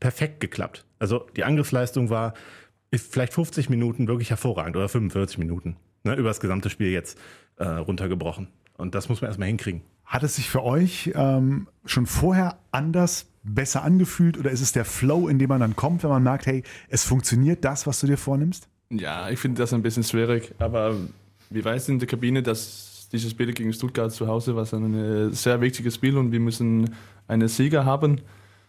perfekt 0.00 0.40
geklappt. 0.40 0.84
Also 0.98 1.26
die 1.36 1.44
Angriffsleistung 1.44 2.10
war 2.10 2.34
vielleicht 2.94 3.34
50 3.34 3.70
Minuten 3.70 4.06
wirklich 4.06 4.30
hervorragend 4.30 4.76
oder 4.76 4.88
45 4.88 5.38
Minuten 5.38 5.76
ne, 6.04 6.14
über 6.14 6.28
das 6.28 6.40
gesamte 6.40 6.70
Spiel 6.70 6.90
jetzt 6.90 7.18
äh, 7.56 7.64
runtergebrochen. 7.64 8.48
Und 8.76 8.94
das 8.94 9.08
muss 9.08 9.20
man 9.20 9.28
erstmal 9.28 9.48
hinkriegen. 9.48 9.82
Hat 10.04 10.22
es 10.22 10.36
sich 10.36 10.50
für 10.50 10.62
euch 10.62 11.10
ähm, 11.14 11.68
schon 11.84 12.06
vorher 12.06 12.58
anders 12.70 13.26
besser 13.44 13.84
angefühlt 13.84 14.38
oder 14.38 14.50
ist 14.50 14.62
es 14.62 14.72
der 14.72 14.84
Flow, 14.84 15.28
in 15.28 15.38
dem 15.38 15.48
man 15.48 15.60
dann 15.60 15.76
kommt, 15.76 16.02
wenn 16.02 16.10
man 16.10 16.22
merkt, 16.22 16.46
hey, 16.46 16.62
es 16.88 17.04
funktioniert 17.04 17.64
das, 17.64 17.86
was 17.86 18.00
du 18.00 18.06
dir 18.06 18.16
vornimmst? 18.16 18.68
Ja, 18.90 19.28
ich 19.28 19.38
finde 19.38 19.60
das 19.60 19.72
ein 19.72 19.82
bisschen 19.82 20.02
schwierig, 20.02 20.54
aber 20.58 20.96
wir 21.50 21.64
wissen 21.64 21.92
in 21.92 21.98
der 21.98 22.08
Kabine, 22.08 22.42
dass 22.42 23.08
dieses 23.12 23.30
Spiel 23.30 23.52
gegen 23.52 23.72
Stuttgart 23.72 24.10
zu 24.10 24.26
Hause 24.26 24.56
war 24.56 24.70
ein 24.72 25.32
sehr 25.32 25.60
wichtiges 25.60 25.94
Spiel 25.94 26.16
und 26.16 26.32
wir 26.32 26.40
müssen 26.40 26.94
einen 27.28 27.48
Sieger 27.48 27.84
haben. 27.84 28.20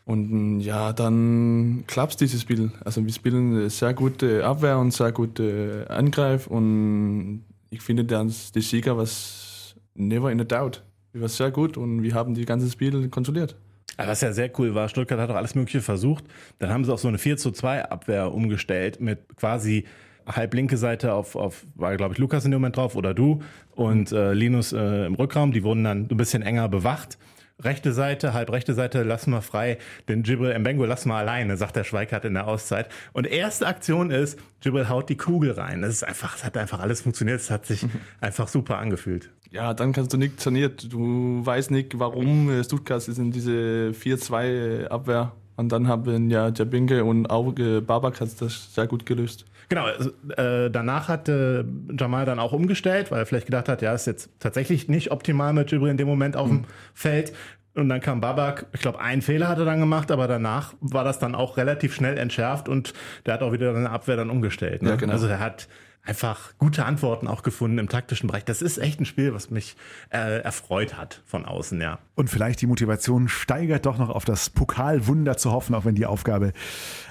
Und 0.06 0.60
ja, 0.60 0.94
dann 0.94 1.84
klappt 1.88 2.22
dieses 2.22 2.42
Spiel. 2.42 2.72
Also 2.84 3.04
wir 3.04 3.12
spielen 3.12 3.70
sehr 3.72 3.94
gute 3.96 4.46
Abwehr 4.46 4.78
und 4.78 4.94
sehr 4.94 5.12
gute 5.12 5.88
Angreif 5.90 6.46
und 6.46 7.44
ich 7.72 7.82
finde, 7.82 8.06
dass 8.06 8.52
die 8.52 8.62
Sieger 8.62 8.98
was 8.98 9.76
never 9.96 10.32
in 10.32 10.40
a 10.40 10.44
doubt. 10.44 10.84
wir 11.12 11.22
waren 11.22 11.30
sehr 11.30 11.50
gut 11.50 11.76
und 11.78 12.04
wir 12.04 12.14
haben 12.14 12.36
die 12.36 12.46
ganze 12.46 12.70
Spiel 12.70 13.10
kontrolliert. 13.10 13.56
Also 13.98 14.12
was 14.12 14.22
ja 14.22 14.34
sehr 14.34 14.52
cool 14.60 14.76
war, 14.76 14.90
Stuttgart 14.90 15.20
hat 15.20 15.30
auch 15.30 15.36
alles 15.36 15.56
Mögliche 15.56 15.82
versucht. 15.82 16.26
Dann 16.60 16.70
haben 16.70 16.84
sie 16.84 16.94
auch 16.94 16.98
so 16.98 17.08
eine 17.08 17.18
4 17.18 17.38
zu 17.38 17.52
2 17.52 17.86
Abwehr 17.86 18.34
umgestellt 18.34 19.00
mit 19.00 19.36
quasi 19.38 19.86
halb 20.28 20.54
linke 20.54 20.78
Seite 20.78 21.14
auf, 21.14 21.36
auf 21.36 21.66
war 21.76 21.96
glaube 21.98 22.14
ich 22.14 22.18
Lukas 22.18 22.46
in 22.46 22.52
dem 22.52 22.62
Moment 22.62 22.78
drauf 22.78 22.96
oder 22.96 23.14
du 23.14 23.42
und 23.76 24.12
äh, 24.12 24.34
Linus 24.34 24.74
äh, 24.74 25.06
im 25.06 25.16
Rückraum. 25.16 25.52
Die 25.52 25.64
wurden 25.64 25.84
dann 25.84 26.08
ein 26.10 26.18
bisschen 26.18 26.42
enger 26.42 26.68
bewacht. 26.68 27.18
Rechte 27.64 27.94
Seite, 27.94 28.34
halb 28.34 28.52
rechte 28.52 28.74
Seite, 28.74 29.04
lassen 29.04 29.32
wir 29.32 29.42
frei. 29.42 29.78
Den 30.10 30.24
Jibril 30.24 30.60
Mbengo 30.60 30.84
lassen 30.84 31.08
wir 31.08 31.16
alleine, 31.16 31.56
sagt 31.56 31.78
der 31.78 31.86
Schweikart 31.86 32.26
in 32.26 32.34
der 32.34 32.48
Auszeit. 32.48 32.90
Und 33.14 33.26
erste 33.28 33.66
Aktion 33.66 34.12
ist, 34.12 34.38
Jibril 34.62 34.90
haut 34.90 35.08
die 35.08 35.16
Kugel 35.16 35.52
rein. 35.52 35.82
Das 35.82 35.92
ist 35.92 36.04
einfach, 36.04 36.36
es 36.36 36.44
hat 36.44 36.58
einfach 36.58 36.82
alles 36.82 37.00
funktioniert. 37.00 37.40
Es 37.40 37.50
hat 37.50 37.66
sich 37.66 37.86
einfach 38.20 38.50
super 38.50 38.78
angefühlt. 38.78 39.30
Ja, 39.56 39.74
dann 39.74 39.94
kannst 39.94 40.12
du 40.14 40.18
nicht 40.18 40.42
saniert. 40.42 40.92
Du 40.92 41.46
weißt 41.46 41.72
nicht, 41.72 41.98
warum 41.98 42.50
äh, 42.50 42.64
Stuttgart 42.64 43.08
ist 43.08 43.18
in 43.18 43.32
diese 43.32 43.92
4-2 43.94 44.88
Abwehr. 44.88 45.32
Und 45.56 45.72
dann 45.72 45.88
haben 45.88 46.30
ja 46.30 46.50
Jabinke 46.50 47.06
und 47.06 47.28
auch 47.28 47.58
äh, 47.58 47.80
Babak 47.80 48.20
hat 48.20 48.30
das 48.42 48.74
sehr 48.76 48.88
gut 48.88 49.06
gelöst. 49.06 49.46
Genau, 49.70 49.86
also, 49.86 50.12
äh, 50.36 50.70
danach 50.70 51.08
hat 51.08 51.30
äh, 51.30 51.64
Jamal 51.98 52.26
dann 52.26 52.40
auch 52.40 52.52
umgestellt, 52.52 53.10
weil 53.10 53.20
er 53.20 53.26
vielleicht 53.26 53.46
gedacht 53.48 53.70
hat, 53.70 53.82
ja, 53.82 53.94
ist 53.94 54.06
jetzt 54.06 54.30
tatsächlich 54.40 54.90
nicht 54.90 55.12
optimal 55.12 55.54
mit 55.54 55.72
Jibril 55.72 55.92
in 55.92 55.98
dem 55.98 56.08
Moment 56.08 56.36
auf 56.36 56.50
dem 56.50 56.58
Mhm. 56.58 56.66
Feld. 56.94 57.34
Und 57.74 57.90
dann 57.90 58.00
kam 58.02 58.22
Babak, 58.22 58.68
ich 58.74 58.82
glaube, 58.82 59.00
einen 59.00 59.22
Fehler 59.22 59.48
hat 59.48 59.58
er 59.58 59.66
dann 59.66 59.80
gemacht, 59.80 60.12
aber 60.12 60.28
danach 60.28 60.74
war 60.82 61.04
das 61.04 61.20
dann 61.20 61.36
auch 61.36 61.58
relativ 61.58 61.94
schnell 61.96 62.18
entschärft 62.18 62.70
und 62.70 62.94
der 63.26 63.34
hat 63.36 63.42
auch 63.42 63.52
wieder 63.54 63.74
seine 63.74 63.90
Abwehr 63.90 64.16
dann 64.18 64.30
umgestellt. 64.30 64.82
Ne? 64.82 64.90
Ja, 64.92 64.96
genau. 64.98 65.14
Also 65.14 65.28
der 65.28 65.40
hat 65.40 65.68
einfach 66.06 66.54
gute 66.58 66.86
Antworten 66.86 67.28
auch 67.28 67.44
gefunden 67.44 67.78
im 67.78 67.90
taktischen 67.90 68.28
Bereich. 68.28 68.46
Das 68.46 68.62
ist 68.62 68.78
echt 68.78 69.00
ein 69.00 69.06
Spiel, 69.06 69.34
was 69.34 69.50
mich 69.50 69.76
äh, 70.10 70.40
erfreut 70.42 70.98
hat 70.98 71.22
von 71.26 71.46
außen, 71.46 71.82
ja. 71.82 72.00
Und 72.16 72.30
vielleicht 72.30 72.62
die 72.62 72.68
Motivation 72.68 73.28
steigert 73.28 73.86
doch 73.86 73.98
noch 73.98 74.10
auf 74.10 74.26
das 74.26 74.50
Pokalwunder 74.50 75.38
zu 75.38 75.52
hoffen, 75.52 75.76
auch 75.76 75.86
wenn 75.86 75.96
die 75.96 76.06
Aufgabe 76.06 76.54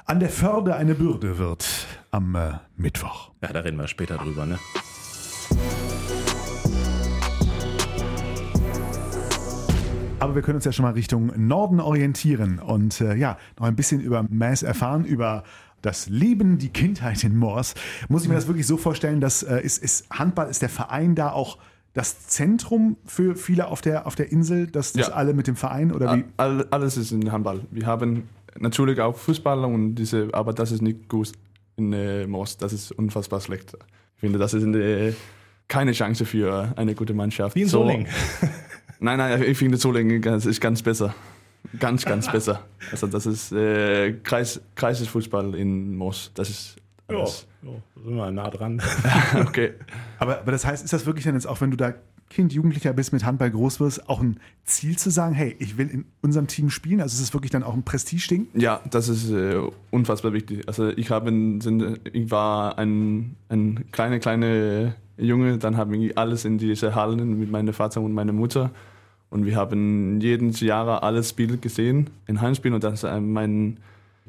an 0.07 0.21
der 0.21 0.31
Förde 0.31 0.77
eine 0.77 0.95
Bürde 0.95 1.39
wird 1.39 1.87
am 2.11 2.35
äh, 2.35 2.53
Mittwoch. 2.77 3.33
Ja, 3.43 3.53
da 3.53 3.61
reden 3.61 3.77
wir 3.77 3.89
später 3.89 4.17
drüber, 4.17 4.47
ne? 4.47 4.59
Aber 10.21 10.35
wir 10.35 10.41
können 10.41 10.57
uns 10.57 10.65
ja 10.65 10.73
schon 10.73 10.85
mal 10.85 10.93
Richtung 10.93 11.33
Norden 11.37 11.81
orientieren 11.81 12.59
und 12.59 12.99
äh, 13.03 13.15
ja, 13.15 13.37
noch 13.59 13.67
ein 13.67 13.77
bisschen 13.77 14.01
über 14.01 14.25
Mass 14.31 14.63
erfahren, 14.63 15.05
über 15.05 15.45
das 15.85 16.09
Leben, 16.09 16.59
die 16.59 16.69
Kindheit 16.71 17.23
in 17.25 17.37
Moors. 17.37 17.75
Muss 18.09 18.23
ich 18.23 18.29
mir 18.29 18.35
das 18.35 18.47
wirklich 18.47 18.67
so 18.67 18.77
vorstellen, 18.77 19.21
dass 19.21 19.43
äh, 19.43 19.61
ist, 19.61 19.83
ist 19.83 20.07
Handball, 20.11 20.49
ist 20.49 20.63
der 20.63 20.69
Verein 20.69 21.15
da 21.15 21.31
auch 21.33 21.59
das 21.93 22.27
Zentrum 22.27 22.97
für 23.05 23.37
viele 23.37 23.69
auf 23.69 23.81
der, 23.81 24.07
auf 24.07 24.15
der 24.17 24.33
Insel, 24.33 24.67
dass 24.67 24.93
das 24.95 25.09
Ja. 25.09 25.15
alle 25.15 25.33
mit 25.35 25.47
dem 25.47 25.57
Verein 25.57 25.93
oder 25.93 26.17
wie? 26.17 26.25
All, 26.37 26.67
alles 26.71 26.97
ist 26.97 27.13
in 27.13 27.31
Handball. 27.31 27.61
Wir 27.71 27.87
haben 27.87 28.25
natürlich 28.59 29.01
auch 29.01 29.17
Fußballer 29.17 29.69
und 29.69 29.95
diese, 29.97 30.29
aber 30.33 30.53
das 30.53 30.73
ist 30.73 30.83
nicht 30.83 31.09
gut 31.09 31.33
in 31.77 31.93
äh, 31.93 32.27
Moos. 32.27 32.57
Das 32.57 32.73
ist 32.73 32.91
unfassbar 32.93 33.41
schlecht. 33.41 33.77
Ich 34.17 34.21
finde, 34.21 34.39
das 34.39 34.55
ist 34.55 34.65
eine, 34.65 35.15
keine 35.69 35.93
Chance 35.93 36.25
für 36.25 36.73
eine 36.77 36.95
gute 36.95 37.15
Mannschaft. 37.15 37.55
Wie 37.57 37.63
in 37.63 37.69
So- 37.69 37.81
Solingen. 37.83 38.09
Nein, 39.01 39.19
nein, 39.19 39.43
ich 39.43 39.59
finde 39.59 39.77
Solingen 39.77 40.23
ist 40.23 40.61
ganz 40.61 40.83
besser. 40.83 41.15
Ganz, 41.81 42.05
ganz 42.05 42.31
besser. 42.31 42.61
Also 42.91 43.07
das 43.07 43.27
ist 43.27 43.53
äh, 43.53 44.13
Kreis, 44.23 44.61
Kreisfußball 44.75 45.55
in 45.55 45.97
Moos. 45.97 46.31
Das 46.35 46.51
ist 46.51 46.77
Ja, 47.11 47.19
alles. 47.19 47.47
ja, 47.63 47.71
sind 48.05 48.15
wir 48.17 48.31
nah 48.31 48.51
dran. 48.51 48.81
Okay. 49.41 49.73
Aber, 50.19 50.39
aber 50.41 50.53
das 50.53 50.65
heißt, 50.65 50.85
ist 50.85 50.93
das 50.93 51.07
wirklich 51.07 51.25
dann 51.25 51.35
jetzt 51.35 51.47
auch, 51.47 51.61
wenn 51.61 51.71
du 51.71 51.77
da 51.77 51.95
Kind, 52.31 52.53
Jugendlicher 52.53 52.93
bist, 52.93 53.13
mit 53.13 53.25
Handball 53.25 53.51
groß 53.51 53.81
wirst, 53.81 54.09
auch 54.09 54.21
ein 54.21 54.41
Ziel 54.65 54.97
zu 54.97 55.11
sagen, 55.11 55.35
hey, 55.35 55.55
ich 55.59 55.77
will 55.77 55.89
in 55.89 56.05
unserem 56.23 56.47
Team 56.47 56.71
spielen? 56.71 57.01
Also 57.01 57.15
ist 57.15 57.21
es 57.29 57.35
wirklich 57.35 57.51
dann 57.51 57.63
auch 57.63 57.75
ein 57.75 57.83
Prestigeding? 57.85 58.47
Ja, 58.55 58.81
das 58.91 59.09
ist 59.09 59.31
äh, 59.31 59.61
unfassbar 59.91 60.33
wichtig. 60.33 60.67
Also 60.67 60.89
ich 60.89 61.11
habe, 61.11 61.31
sind, 61.61 62.01
ich 62.13 62.31
war 62.31 62.79
ein, 62.79 63.37
ein 63.49 63.85
kleiner, 63.93 64.19
kleiner 64.19 64.95
Junge, 65.17 65.59
dann 65.59 65.77
haben 65.77 65.93
wir 65.93 66.17
alles 66.19 66.45
in 66.45 66.59
diese 66.59 66.95
Hallen 66.95 67.39
mit 67.39 67.51
meinem 67.51 67.73
Vater 67.75 68.01
und 68.01 68.13
meiner 68.13 68.33
Mutter 68.33 68.71
und 69.35 69.47
wir 69.47 69.57
haben 69.57 70.21
jeden 70.21 70.53
Jahr 70.53 71.03
alles 71.03 71.31
Spiele 71.31 71.59
gesehen 71.59 72.09
in 72.29 72.41
Heimspielen 72.41 72.77
und 72.77 72.85
das 72.85 72.95
ist 72.95 73.03
äh, 73.03 73.21
mein 73.21 73.79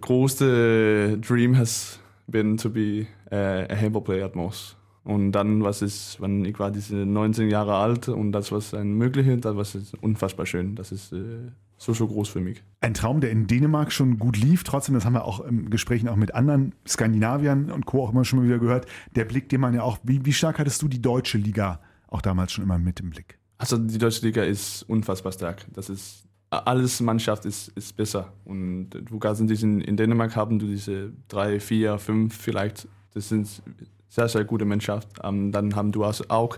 größter 0.02 1.18
Dream 1.18 1.56
has 1.56 2.00
been 2.26 2.58
to 2.58 2.72
be 2.72 3.06
äh, 3.30 3.72
a 3.72 3.76
handball 3.80 4.02
player 4.02 4.26
at 4.26 4.36
Moss. 4.36 4.76
Und 5.04 5.34
dann, 5.34 5.64
was 5.64 5.84
ist, 5.84 6.20
wenn 6.20 6.44
ich 6.44 6.58
war 6.58 6.72
diese 6.72 6.96
19 6.96 7.52
Jahre 7.52 7.76
alt 7.76 8.10
und 8.10 8.32
das 8.32 8.52
was 8.52 8.74
ein 8.74 8.94
mögliche, 8.94 9.38
das 9.38 9.56
war 9.56 10.00
unfassbar 10.02 10.48
schön. 10.48 10.74
Das 10.74 10.92
ist 10.92 11.14
äh, 11.14 11.52
so, 11.78 11.94
so 11.94 12.08
groß 12.08 12.28
für 12.30 12.42
mich. 12.42 12.64
Ein 12.82 12.96
Traum, 12.96 13.22
der 13.22 13.30
in 13.30 13.46
Dänemark 13.46 13.92
schon 13.92 14.18
gut 14.18 14.38
lief. 14.38 14.64
Trotzdem, 14.64 14.96
das 14.96 15.06
haben 15.06 15.14
wir 15.14 15.26
auch 15.26 15.40
im 15.42 15.70
Gesprächen 15.70 16.08
auch 16.08 16.16
mit 16.16 16.34
anderen 16.34 16.74
Skandinaviern 16.88 17.70
und 17.70 17.86
Co. 17.86 18.04
auch 18.04 18.12
immer 18.12 18.26
schon 18.26 18.40
mal 18.40 18.46
wieder 18.46 18.58
gehört. 18.58 18.88
Der 19.16 19.26
Blick, 19.26 19.50
den 19.50 19.62
man 19.62 19.76
ja 19.76 19.84
auch, 19.84 20.00
wie, 20.02 20.26
wie 20.26 20.34
stark 20.34 20.58
hattest 20.58 20.82
du 20.82 20.88
die 20.88 21.04
deutsche 21.04 21.38
Liga 21.38 21.80
auch 22.08 22.24
damals 22.24 22.54
schon 22.54 22.64
immer 22.64 22.80
mit 22.80 23.02
im 23.02 23.12
Blick? 23.12 23.35
Also 23.58 23.78
die 23.78 23.98
deutsche 23.98 24.26
Liga 24.26 24.44
ist 24.44 24.84
unfassbar 24.84 25.32
stark. 25.32 25.66
Das 25.74 25.90
ist 25.90 26.26
alles 26.50 27.00
Mannschaft 27.02 27.46
ist, 27.46 27.70
ist 27.70 27.96
besser. 27.96 28.32
Und 28.46 28.90
du 28.90 29.20
kannst 29.20 29.42
in, 29.42 29.48
diesen, 29.48 29.82
in 29.82 29.98
Dänemark 29.98 30.36
haben 30.36 30.60
du 30.60 30.68
diese 30.68 31.12
drei, 31.28 31.60
vier, 31.60 31.98
fünf 31.98 32.36
vielleicht. 32.38 32.88
Das 33.14 33.30
sind 33.30 33.62
sehr, 34.10 34.28
sehr 34.28 34.46
gute 34.46 34.66
Mannschaft. 34.66 35.08
Ähm, 35.24 35.52
dann 35.52 35.76
haben 35.76 35.92
du 35.92 36.04
also 36.04 36.26
auch 36.30 36.58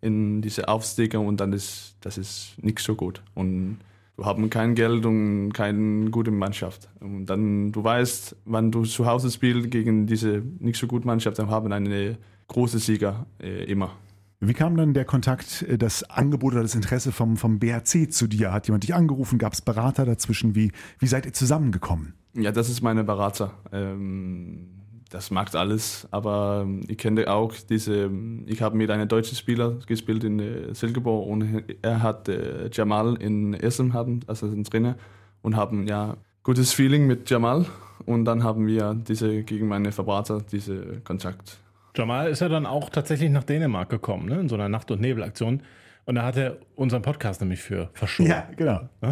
in 0.00 0.42
diese 0.42 0.68
Aufsteiger 0.68 1.20
und 1.20 1.40
dann 1.40 1.52
ist 1.52 1.96
das 2.00 2.18
ist 2.18 2.54
nicht 2.62 2.78
so 2.78 2.94
gut. 2.94 3.22
Und 3.34 3.78
du 4.16 4.24
haben 4.24 4.50
kein 4.50 4.74
Geld 4.74 5.04
und 5.06 5.52
keine 5.52 6.10
gute 6.10 6.30
Mannschaft. 6.30 6.88
Und 7.00 7.26
dann 7.26 7.72
du 7.72 7.82
weißt, 7.82 8.36
wenn 8.44 8.70
du 8.70 8.84
zu 8.84 9.06
Hause 9.06 9.30
spielst 9.30 9.70
gegen 9.70 10.06
diese 10.06 10.42
nicht 10.58 10.78
so 10.78 10.86
gute 10.86 11.06
Mannschaft, 11.06 11.38
dann 11.38 11.50
haben 11.50 11.72
eine 11.72 12.18
große 12.48 12.78
Sieger 12.78 13.26
äh, 13.40 13.64
immer. 13.64 13.92
Wie 14.40 14.54
kam 14.54 14.76
dann 14.76 14.94
der 14.94 15.04
Kontakt, 15.04 15.62
äh, 15.62 15.78
das 15.78 16.08
Angebot 16.08 16.52
oder 16.52 16.62
das 16.62 16.74
Interesse 16.74 17.10
vom, 17.10 17.36
vom 17.36 17.58
BHC 17.58 18.08
zu 18.08 18.28
dir? 18.28 18.52
Hat 18.52 18.68
jemand 18.68 18.84
dich 18.84 18.94
angerufen? 18.94 19.38
Gab 19.38 19.52
es 19.52 19.60
Berater 19.60 20.04
dazwischen? 20.04 20.54
Wie, 20.54 20.70
wie 20.98 21.06
seid 21.06 21.26
ihr 21.26 21.32
zusammengekommen? 21.32 22.14
Ja, 22.34 22.52
das 22.52 22.68
ist 22.68 22.80
meine 22.80 23.02
Berater. 23.02 23.52
Ähm, 23.72 24.78
das 25.10 25.30
macht 25.30 25.56
alles, 25.56 26.06
aber 26.10 26.68
ich 26.86 26.98
kenne 26.98 27.28
auch 27.32 27.54
diese, 27.68 28.10
ich 28.46 28.62
habe 28.62 28.76
mit 28.76 28.90
einem 28.90 29.08
deutschen 29.08 29.36
Spieler 29.36 29.78
gespielt 29.86 30.22
in 30.22 30.38
äh, 30.38 30.74
Silkeborg 30.74 31.26
und 31.26 31.64
er 31.82 32.02
hat 32.02 32.28
äh, 32.28 32.68
Jamal 32.70 33.16
in 33.16 33.54
Essen, 33.54 33.94
haben, 33.94 34.20
also 34.26 34.46
ein 34.46 34.64
Trainer, 34.64 34.96
und 35.42 35.56
haben 35.56 35.86
ja 35.86 36.16
gutes 36.42 36.72
Feeling 36.72 37.06
mit 37.06 37.28
Jamal 37.30 37.66
und 38.04 38.26
dann 38.26 38.44
haben 38.44 38.66
wir 38.66 38.94
diese 38.94 39.42
gegen 39.42 39.66
meine 39.66 39.90
Berater 39.90 40.42
diese 40.42 41.00
Kontakt. 41.00 41.58
Jamal 41.98 42.30
ist 42.30 42.40
ja 42.40 42.48
dann 42.48 42.64
auch 42.64 42.90
tatsächlich 42.90 43.28
nach 43.28 43.42
Dänemark 43.42 43.90
gekommen, 43.90 44.28
ne? 44.28 44.40
in 44.40 44.48
so 44.48 44.54
einer 44.54 44.68
Nacht- 44.68 44.90
und 44.92 45.00
Nebelaktion. 45.00 45.62
Und 46.04 46.14
da 46.14 46.22
hat 46.22 46.36
er 46.36 46.56
unseren 46.76 47.02
Podcast 47.02 47.40
nämlich 47.40 47.60
für 47.60 47.90
verschoben. 47.92 48.32
genau. 48.56 48.88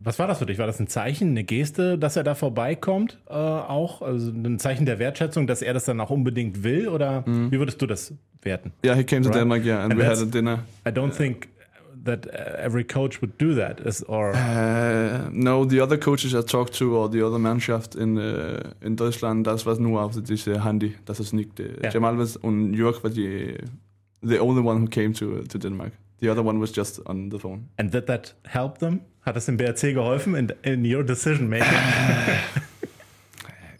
Was 0.00 0.18
war 0.18 0.26
das 0.26 0.38
für 0.38 0.44
dich? 0.44 0.58
War 0.58 0.66
das 0.66 0.78
ein 0.80 0.86
Zeichen, 0.86 1.30
eine 1.30 1.44
Geste, 1.44 1.96
dass 1.96 2.16
er 2.16 2.24
da 2.24 2.34
vorbeikommt 2.34 3.18
äh, 3.26 3.32
auch? 3.32 4.02
Also 4.02 4.30
ein 4.32 4.58
Zeichen 4.58 4.84
der 4.84 4.98
Wertschätzung, 4.98 5.46
dass 5.46 5.62
er 5.62 5.72
das 5.72 5.84
dann 5.86 5.98
auch 6.00 6.10
unbedingt 6.10 6.62
will? 6.62 6.88
Oder 6.88 7.24
wie 7.26 7.58
würdest 7.58 7.80
du 7.80 7.86
das 7.86 8.12
werten? 8.42 8.72
Yeah, 8.84 8.96
he 8.96 9.04
came 9.04 9.22
to 9.22 9.28
Right. 9.30 9.40
Denmark, 9.40 9.64
yeah, 9.64 9.82
and, 9.82 9.92
And 9.92 10.02
we 10.02 10.06
had 10.06 10.18
a 10.18 10.26
dinner. 10.26 10.64
I 10.86 10.90
don't 10.90 11.12
think 11.16 11.48
that 12.04 12.26
every 12.26 12.84
coach 12.84 13.20
would 13.20 13.36
do 13.38 13.54
that. 13.54 13.80
Is, 13.80 14.02
or 14.04 14.32
Uh, 14.34 15.28
no, 15.32 15.64
the 15.64 15.80
other 15.80 15.96
coaches 15.98 16.34
I 16.34 16.42
talked 16.42 16.74
to 16.78 16.96
or 16.96 17.08
the 17.10 17.22
other 17.26 17.38
Mannschaft 17.38 17.94
in 17.94 18.18
uh, 18.18 18.72
in 18.82 18.96
Deutschland, 18.96 19.46
das 19.46 19.64
war 19.66 19.78
nur 19.78 20.02
auf 20.02 20.12
diese 20.22 20.64
Handy. 20.64 20.94
Das 21.06 21.20
ist 21.20 21.32
nicht 21.32 21.58
uh, 21.60 21.64
Ja. 21.82 21.90
Jamal 21.90 22.18
was 22.18 22.36
und 22.36 22.74
Jörg 22.74 23.02
war 23.02 23.10
die 23.10 23.56
the 24.22 24.38
only 24.40 24.62
one 24.62 24.80
who 24.82 24.86
came 24.88 25.12
to 25.12 25.42
to 25.48 25.58
Denmark. 25.58 25.92
The 26.20 26.30
other 26.30 26.44
one 26.44 26.60
was 26.60 26.72
just 26.74 27.00
on 27.06 27.30
the 27.30 27.38
phone. 27.38 27.68
and 27.78 27.90
did 27.92 28.06
that 28.06 28.34
help 28.44 28.78
them? 28.78 29.00
Hat 29.26 29.36
das 29.36 29.46
dem 29.46 29.56
BRC 29.56 29.94
geholfen 29.94 30.34
in, 30.34 30.52
in 30.62 30.84
your 30.84 31.02
decision 31.02 31.48
making? 31.48 31.66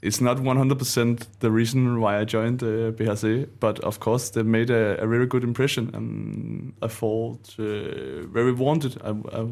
It's 0.05 0.21
not 0.21 0.37
100% 0.37 1.27
the 1.41 1.51
reason 1.51 1.99
why 1.99 2.21
I 2.21 2.25
joined 2.27 2.63
uh, 2.63 2.93
BHC, 2.93 3.49
but 3.59 3.81
of 3.81 4.01
course 4.01 4.29
they 4.29 4.43
made 4.43 4.69
a, 4.69 5.01
a 5.01 5.07
very 5.07 5.27
good 5.27 5.43
impression, 5.43 5.91
and 5.95 6.75
I 6.83 6.89
felt 6.89 7.57
uh, 7.59 8.27
very 8.31 8.53
wanted. 8.53 9.01
I, 9.03 9.15
I, 9.33 9.47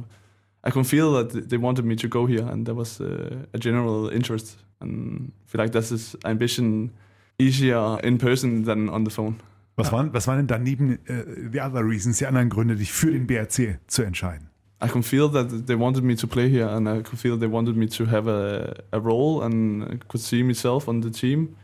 I 0.64 0.70
can 0.70 0.84
feel 0.84 1.12
that 1.12 1.48
they 1.48 1.56
wanted 1.56 1.86
me 1.86 1.96
to 1.96 2.06
go 2.06 2.26
here, 2.26 2.46
and 2.46 2.66
there 2.66 2.74
was 2.74 3.00
uh, 3.00 3.46
a 3.54 3.58
general 3.58 4.10
interest. 4.10 4.58
And 4.82 5.32
I 5.46 5.50
feel 5.50 5.60
like 5.62 5.72
this 5.72 5.90
is 5.90 6.16
ein 6.22 6.36
bisschen 6.36 6.90
easier 7.38 7.98
in 8.04 8.18
person 8.18 8.64
than 8.64 8.90
on 8.90 9.04
the 9.04 9.10
phone. 9.10 9.40
Was, 9.76 9.90
waren, 9.90 10.12
was 10.12 10.26
waren 10.26 10.36
denn 10.36 10.48
daneben 10.48 10.98
äh, 11.06 11.24
the 11.50 11.62
other 11.62 11.82
reasons, 11.82 12.18
die 12.18 12.26
anderen 12.26 12.50
Gründe, 12.50 12.76
dich 12.76 12.92
für 12.92 13.10
den 13.10 13.26
BRC 13.26 13.78
zu 13.86 14.02
entscheiden? 14.02 14.51
I 14.82 14.88
can 14.88 15.02
feel 15.02 15.28
that 15.28 15.66
they 15.66 15.76
wanted 15.76 16.02
me 16.02 16.16
to 16.16 16.26
play 16.26 16.48
here, 16.48 16.66
and 16.66 16.88
I 16.88 17.02
could 17.02 17.18
feel 17.18 17.36
they 17.36 17.46
wanted 17.46 17.76
me 17.76 17.86
to 17.88 18.04
have 18.06 18.26
a, 18.26 18.82
a 18.92 18.98
role, 18.98 19.42
and 19.42 20.06
could 20.08 20.20
see 20.20 20.42
myself 20.42 20.88
on 20.88 21.02
the 21.02 21.10
team. 21.10 21.56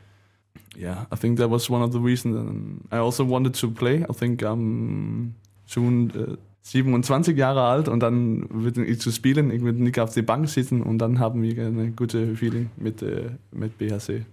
Yeah, 0.76 1.06
I 1.10 1.16
think 1.16 1.38
that 1.38 1.48
was 1.50 1.68
one 1.68 1.82
of 1.82 1.92
the 1.92 1.98
reasons. 1.98 2.36
And 2.36 2.88
I 2.92 2.98
also 2.98 3.24
wanted 3.24 3.54
to 3.54 3.70
play. 3.70 4.04
I 4.08 4.12
think 4.12 4.42
I'm 4.42 5.34
soon 5.66 6.12
uh, 6.14 6.36
27 6.62 7.36
Jahre 7.36 7.62
alt 7.62 7.88
und 7.88 8.00
dann 8.00 8.46
würde 8.50 8.84
ich 8.84 9.00
zu 9.00 9.10
spielen, 9.10 9.50
ich 9.50 9.62
würde 9.62 9.82
nicht 9.82 9.98
auf 9.98 10.12
die 10.12 10.22
Bank 10.22 10.48
sitzen 10.48 10.82
und 10.82 10.98
dann 10.98 11.18
haben 11.18 11.42
wir 11.42 11.66
eine 11.66 11.92
gute 11.92 12.36
Feeling 12.36 12.70
mit, 12.76 13.02
äh, 13.02 13.30
mit 13.52 13.78
BHC. 13.78 14.26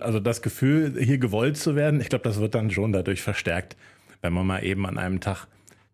Also 0.00 0.20
das 0.20 0.40
Gefühl, 0.40 0.94
hier 0.98 1.18
gewollt 1.18 1.56
zu 1.56 1.74
werden, 1.74 2.00
ich 2.00 2.08
glaube, 2.08 2.24
das 2.24 2.38
wird 2.38 2.54
dann 2.54 2.70
schon 2.70 2.92
dadurch 2.92 3.22
verstärkt, 3.22 3.76
wenn 4.22 4.32
man 4.32 4.46
mal 4.46 4.64
eben 4.64 4.86
an 4.86 4.98
einem 4.98 5.20
Tag 5.20 5.46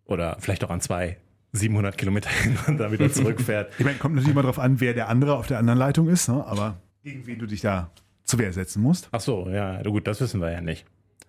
oder 0.05 0.37
vielleicht 0.39 0.65
auch 0.65 0.71
an 0.71 0.81
zwei 0.81 1.17
700 1.53 1.97
Kilometer 1.99 2.31
hin 2.31 2.57
und 2.67 2.79
dann 2.79 2.93
wieder 2.93 3.11
zurückfährt. 3.11 3.73
Ich 3.79 3.85
meine, 3.85 3.99
kommt 3.99 4.15
natürlich 4.15 4.33
immer 4.33 4.43
darauf 4.43 4.59
an, 4.59 4.81
wer 4.81 4.95
der 4.95 5.09
andere 5.09 5.35
auf 5.37 5.47
der 5.47 5.59
anderen 5.59 5.79
Leitung 5.79 6.09
ist, 6.09 6.29
ne? 6.29 6.45
aber 6.47 6.77
wen 7.03 7.39
du 7.39 7.47
dich 7.47 7.61
da 7.61 7.91
zur 8.25 8.39
Wehr 8.39 8.53
setzen 8.53 8.83
musst. 8.83 9.09
Ach 9.13 9.21
so, 9.21 9.49
ja, 9.51 9.83
gut, 9.83 10.07
das 10.07 10.21
wissen 10.21 10.41
wir 10.41 10.51
ja 10.53 10.61
nicht. 10.61 10.85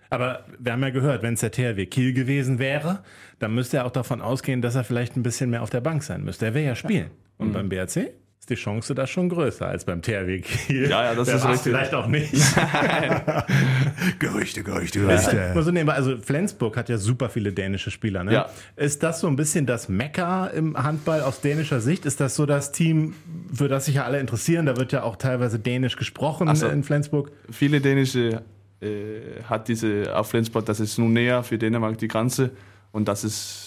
Aber 0.10 0.46
wir 0.60 0.74
haben 0.74 0.84
ja 0.84 0.90
gehört, 0.90 1.24
wenn 1.24 1.36
es 1.36 1.40
der 1.40 1.52
THW 1.52 1.86
Kiel 1.86 2.14
gewesen 2.14 2.60
wäre, 2.60 3.02
dann 3.40 3.56
müsste 3.56 3.78
er 3.78 3.86
auch 3.86 3.92
davon 3.92 4.22
ausgehen, 4.22 4.62
dass 4.62 4.76
er 4.76 4.84
vielleicht 4.84 5.16
ein 5.16 5.24
bisschen 5.24 5.50
mehr 5.50 5.64
auf 5.64 5.70
der 5.70 5.80
Bank 5.82 6.04
sein 6.04 6.24
müsste. 6.24 6.46
Er 6.48 6.54
will 6.54 6.64
ja 6.64 6.76
spielen. 6.76 7.12
Und 7.38 7.50
Mhm. 7.50 7.54
beim 7.54 7.70
BRC 7.70 8.12
ist 8.42 8.50
die 8.50 8.56
Chance 8.56 8.96
da 8.96 9.06
schon 9.06 9.30
größer 9.30 9.68
als 9.68 9.86
beim 9.86 10.02
THW 10.02 10.42
Kiel. 10.42 10.90
Ja, 10.90 11.04
ja, 11.04 11.14
das 11.14 11.28
Wer 11.28 11.36
ist 11.36 11.48
richtig. 11.48 11.74
Vielleicht 11.74 11.94
auch 11.94 12.08
nicht. 12.08 12.34
Gerüchte, 14.20 14.64
Gerüchte, 14.64 15.00
Gerüchte. 15.00 15.52
nur 15.54 15.62
so 15.62 15.70
nebenbei, 15.70 15.94
also 15.94 16.18
Flensburg 16.18 16.76
hat 16.76 16.90
ja 16.90 16.98
super 16.98 17.30
viele 17.30 17.54
dänische 17.54 17.92
Spieler. 17.92 18.24
Ne? 18.24 18.34
Ja. 18.34 18.50
Ist 18.76 19.04
das 19.04 19.20
so 19.20 19.28
ein 19.28 19.36
bisschen 19.36 19.68
das 19.68 19.90
Mekka 19.90 20.48
im 20.48 20.76
Handball 20.76 21.22
aus 21.22 21.42
dänischer 21.42 21.82
Sicht? 21.82 22.08
Ist 22.08 22.20
das 22.20 22.36
so 22.36 22.48
das 22.48 22.72
Team, 22.72 23.14
für 23.54 23.68
das 23.68 23.86
sich 23.86 23.96
ja 23.96 24.06
alle 24.06 24.20
interessieren? 24.20 24.66
Da 24.66 24.76
wird 24.76 24.92
ja 24.92 25.04
auch 25.04 25.18
teilweise 25.18 25.60
dänisch 25.60 25.96
gesprochen 25.96 26.54
so. 26.56 26.68
in 26.68 26.84
Flensburg. 26.84 27.32
Viele 27.52 27.80
dänische 27.80 28.42
äh, 28.82 29.44
hat 29.48 29.68
diese 29.68 30.16
auf 30.18 30.32
Flensburg, 30.32 30.66
das 30.66 30.80
ist 30.80 30.98
nun 30.98 31.14
näher 31.14 31.44
für 31.44 31.60
Dänemark 31.60 32.00
die 32.00 32.08
Grenze 32.08 32.50
und 32.92 33.08
das 33.08 33.24
ist 33.24 33.61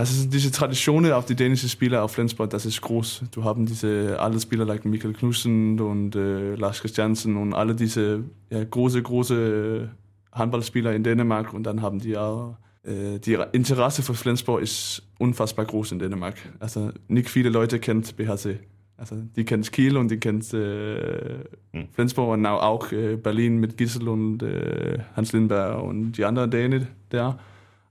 das 0.00 0.10
ist 0.10 0.32
diese 0.32 0.50
Tradition 0.50 1.10
auf 1.12 1.26
die 1.26 1.34
dänischen 1.34 1.68
Spieler 1.68 2.02
auf 2.02 2.12
Flensburg, 2.12 2.50
das 2.50 2.64
ist 2.64 2.80
groß. 2.80 3.22
Du 3.30 3.44
haben 3.44 3.66
diese 3.66 4.18
alle 4.18 4.40
Spieler 4.40 4.64
like 4.64 4.84
Michael 4.84 5.12
Knudsen 5.12 5.78
und 5.78 6.16
äh, 6.16 6.54
Lars 6.54 6.80
Christiansen 6.80 7.36
und 7.36 7.54
alle 7.54 7.74
diese 7.74 8.24
ja, 8.50 8.64
große 8.64 9.02
große 9.02 9.90
Handballspieler 10.32 10.94
in 10.94 11.02
Dänemark 11.02 11.52
und 11.52 11.64
dann 11.64 11.82
haben 11.82 11.98
die 11.98 12.10
ja 12.10 12.56
äh, 12.82 13.18
die 13.18 13.38
Interesse 13.52 14.02
für 14.02 14.14
Flensburg 14.14 14.62
ist 14.62 15.02
unfassbar 15.18 15.66
groß 15.66 15.92
in 15.92 15.98
Dänemark. 15.98 16.36
Also 16.58 16.92
nicht 17.08 17.28
viele 17.28 17.50
Leute 17.50 17.78
kennt 17.78 18.16
BHC. 18.16 18.58
Also 18.96 19.16
die 19.34 19.44
kennt 19.44 19.70
Kiel 19.72 19.96
und 19.96 20.10
die 20.10 20.18
kennt 20.18 20.52
äh, 20.52 21.44
Flensburg 21.92 22.30
und 22.34 22.46
auch 22.46 22.92
äh, 22.92 23.16
Berlin 23.16 23.58
mit 23.58 23.76
Gissel 23.76 24.08
und 24.08 24.42
äh, 24.42 24.98
Hans 25.16 25.32
Lindberg 25.32 25.82
und 25.82 26.12
die 26.12 26.24
anderen 26.24 26.50
Dänen 26.50 26.88
da. 27.08 27.38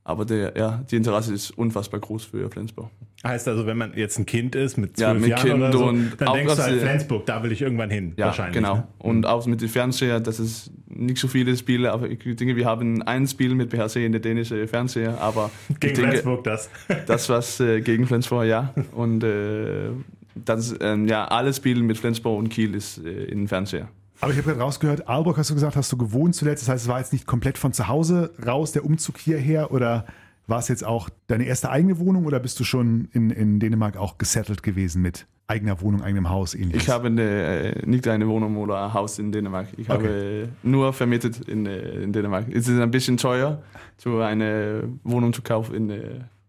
Aber 0.10 0.26
der, 0.26 0.54
ja, 0.58 0.84
die 0.90 0.96
Interesse 0.96 1.36
ist 1.36 1.52
unfassbar 1.52 2.00
groß 2.00 2.26
für 2.26 2.50
Flensburg. 2.50 2.90
Heißt 3.24 3.48
also, 3.48 3.68
wenn 3.68 3.78
man 3.78 3.94
jetzt 3.96 4.18
ein 4.18 4.26
Kind 4.26 4.56
ist 4.56 4.76
mit 4.76 5.00
Ja, 5.00 5.12
zwölf 5.12 5.22
mit 5.22 5.30
Jahren 5.30 5.44
Kind 5.44 5.56
oder 5.56 5.72
so, 5.72 5.86
und 5.86 6.14
dann 6.18 6.34
denkst 6.34 6.56
du 6.56 6.64
halt 6.64 6.82
Flensburg, 6.82 7.28
da 7.28 7.44
will 7.44 7.52
ich 7.52 7.62
irgendwann 7.62 7.92
hin. 7.92 8.14
Ja, 8.18 8.26
wahrscheinlich. 8.26 8.56
genau. 8.56 8.78
Ne? 8.78 8.88
Und 8.98 9.28
auch 9.28 9.46
mit 9.46 9.62
dem 9.62 9.70
Fernseher, 9.70 10.20
das 10.20 10.40
ist 10.40 10.72
nicht 10.88 11.20
so 11.20 11.28
viele 11.28 11.56
Spiele, 11.56 11.92
aber 11.92 12.10
ich 12.10 12.18
denke, 12.18 12.56
wir 12.56 12.66
haben 12.66 13.04
ein 13.04 13.28
Spiel 13.28 13.54
mit 13.54 13.70
BHC 13.70 14.04
in 14.04 14.12
der 14.12 14.22
dänischen 14.22 14.68
Fernseher, 14.68 15.22
aber 15.22 15.52
Gegen 15.80 15.94
denke, 15.94 16.10
Flensburg 16.10 16.44
das. 16.44 16.72
das 17.06 17.30
was 17.30 17.60
äh, 17.60 17.82
gegen 17.82 18.08
Flensburg, 18.08 18.48
ja. 18.48 18.74
Und 18.94 19.24
äh, 19.24 19.92
das, 20.34 20.74
ähm, 20.82 21.08
ja, 21.08 21.26
alle 21.26 21.54
Spiele 21.54 21.84
mit 21.84 22.00
Flensburg 22.00 22.40
und 22.40 22.50
Kiel 22.50 22.74
ist 22.74 22.98
äh, 22.98 23.26
in 23.26 23.42
den 23.42 23.48
Fernseher. 23.48 23.90
Aber 24.22 24.32
ich 24.32 24.38
habe 24.38 24.50
gerade 24.50 24.60
rausgehört, 24.60 25.08
Aalborg 25.08 25.38
hast 25.38 25.50
du 25.50 25.54
gesagt, 25.54 25.76
hast 25.76 25.92
du 25.92 25.98
gewohnt 25.98 26.36
zuletzt. 26.36 26.64
Das 26.64 26.70
heißt, 26.70 26.84
es 26.84 26.90
war 26.90 27.00
jetzt 27.00 27.14
nicht 27.14 27.26
komplett 27.26 27.58
von 27.58 27.72
zu 27.74 27.88
Hause 27.88 28.32
raus, 28.46 28.72
der 28.72 28.84
Umzug 28.86 29.18
hierher 29.18 29.72
oder 29.72 30.06
war 30.48 30.60
es 30.60 30.68
jetzt 30.68 30.84
auch 30.84 31.10
deine 31.28 31.46
erste 31.46 31.70
eigene 31.70 32.00
Wohnung 32.00 32.26
oder 32.26 32.40
bist 32.40 32.60
du 32.60 32.64
schon 32.64 33.08
in, 33.14 33.30
in 33.30 33.60
Dänemark 33.60 33.98
auch 33.98 34.18
gesettelt 34.18 34.64
gewesen 34.64 35.02
mit 35.02 35.28
eigener 35.48 35.80
Wohnung, 35.82 36.02
eigenem 36.02 36.30
Haus? 36.30 36.54
Ähnliches? 36.54 36.84
Ich 36.84 36.90
habe 36.90 37.08
äh, 37.10 37.86
nicht 37.86 38.08
eine 38.08 38.28
Wohnung 38.28 38.58
oder 38.58 38.84
ein 38.84 38.94
Haus 38.94 39.20
in 39.20 39.32
Dänemark. 39.32 39.68
Ich 39.78 39.90
habe 39.90 40.08
äh, 40.08 40.48
nur 40.64 40.92
vermietet 40.92 41.48
in, 41.48 41.66
äh, 41.66 42.02
in 42.02 42.12
Dänemark. 42.12 42.48
Es 42.50 42.68
ist 42.68 42.80
ein 42.80 42.92
bisschen 42.92 43.18
teuer, 43.18 43.62
so 43.98 44.20
eine 44.20 44.84
Wohnung 45.04 45.34
zu 45.34 45.42
kaufen 45.44 45.76
in, 45.76 45.90
äh, 45.90 46.02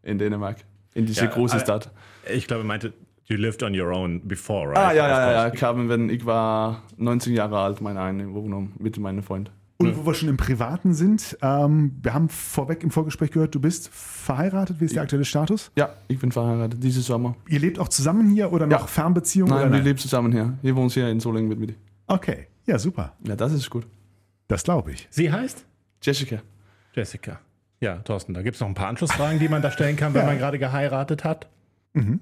in 0.03 0.19
Dänemark, 0.19 0.57
in 0.95 1.07
diese 1.07 1.27
Ja, 1.27 1.31
große 1.31 1.61
Stadt. 1.61 1.91
Ich 2.35 2.47
glaube, 2.47 2.63
er 2.65 2.67
meinte, 2.67 2.95
you 3.31 3.37
lived 3.37 3.63
on 3.63 3.75
your 3.79 3.93
own 3.93 4.21
before, 4.27 4.69
right? 4.71 4.77
Ah, 4.79 4.93
ja, 4.93 5.09
ja, 5.09 5.33
ja, 5.49 5.53
ich 5.55 5.63
habe, 5.63 5.89
wenn 5.89 6.09
ich 6.11 6.27
war 6.27 6.83
19 6.97 7.33
Jahre 7.35 7.59
alt, 7.61 7.81
meine 7.81 8.01
eigene 8.01 8.33
Wohnung 8.35 8.73
mit 8.79 8.99
meinem 8.99 9.23
Freund. 9.23 9.51
Und 9.79 9.97
wo 9.97 10.05
wir 10.05 10.13
schon 10.13 10.29
im 10.29 10.37
Privaten 10.37 10.93
sind, 10.93 11.39
ähm, 11.41 11.97
wir 12.03 12.13
haben 12.13 12.29
vorweg 12.29 12.83
im 12.83 12.91
Vorgespräch 12.91 13.31
gehört, 13.31 13.55
du 13.55 13.61
bist 13.61 13.89
verheiratet. 13.91 14.79
Wie 14.79 14.85
ist 14.85 14.95
der 14.95 15.03
aktuelle 15.05 15.25
Status? 15.25 15.71
Ja, 15.75 15.89
ich 16.07 16.19
bin 16.19 16.33
verheiratet, 16.33 16.83
dieses 16.85 17.07
Sommer. 17.07 17.35
Ihr 17.49 17.61
lebt 17.61 17.79
auch 17.79 17.89
zusammen 17.89 18.29
hier 18.31 18.53
oder 18.53 18.67
noch 18.67 18.81
Ja. 18.81 18.87
Fernbeziehung? 18.87 19.49
Nein, 19.49 19.63
oder 19.69 19.73
wir 19.73 19.81
leben 19.81 19.99
zusammen 19.99 20.33
hier. 20.33 20.53
Wir 20.61 20.77
wohnen 20.77 20.91
hier 20.91 21.09
in 21.09 21.19
Solingen 21.19 21.49
mit 21.49 21.59
mir. 21.61 21.75
Okay, 22.09 22.49
ja, 22.67 22.79
super. 22.79 23.15
Ja, 23.27 23.37
das 23.37 23.55
ist 23.55 23.71
gut. 23.71 23.87
Das 24.49 24.65
glaube 24.65 24.93
ich. 24.93 25.07
Sie 25.11 25.33
heißt? 25.33 25.65
Jessica. 26.03 26.41
Jessica. 26.95 27.41
Ja, 27.81 27.97
Thorsten, 28.01 28.35
da 28.35 28.43
gibt 28.43 28.57
es 28.57 28.61
noch 28.61 28.69
ein 28.69 28.75
paar 28.75 28.89
Anschlussfragen, 28.89 29.39
die 29.39 29.49
man 29.49 29.63
da 29.63 29.71
stellen 29.71 29.97
kann, 29.97 30.13
wenn 30.13 30.27
man 30.27 30.37
gerade 30.37 30.59
geheiratet 30.59 31.25
hat. 31.25 31.49
Ste- 31.97 32.19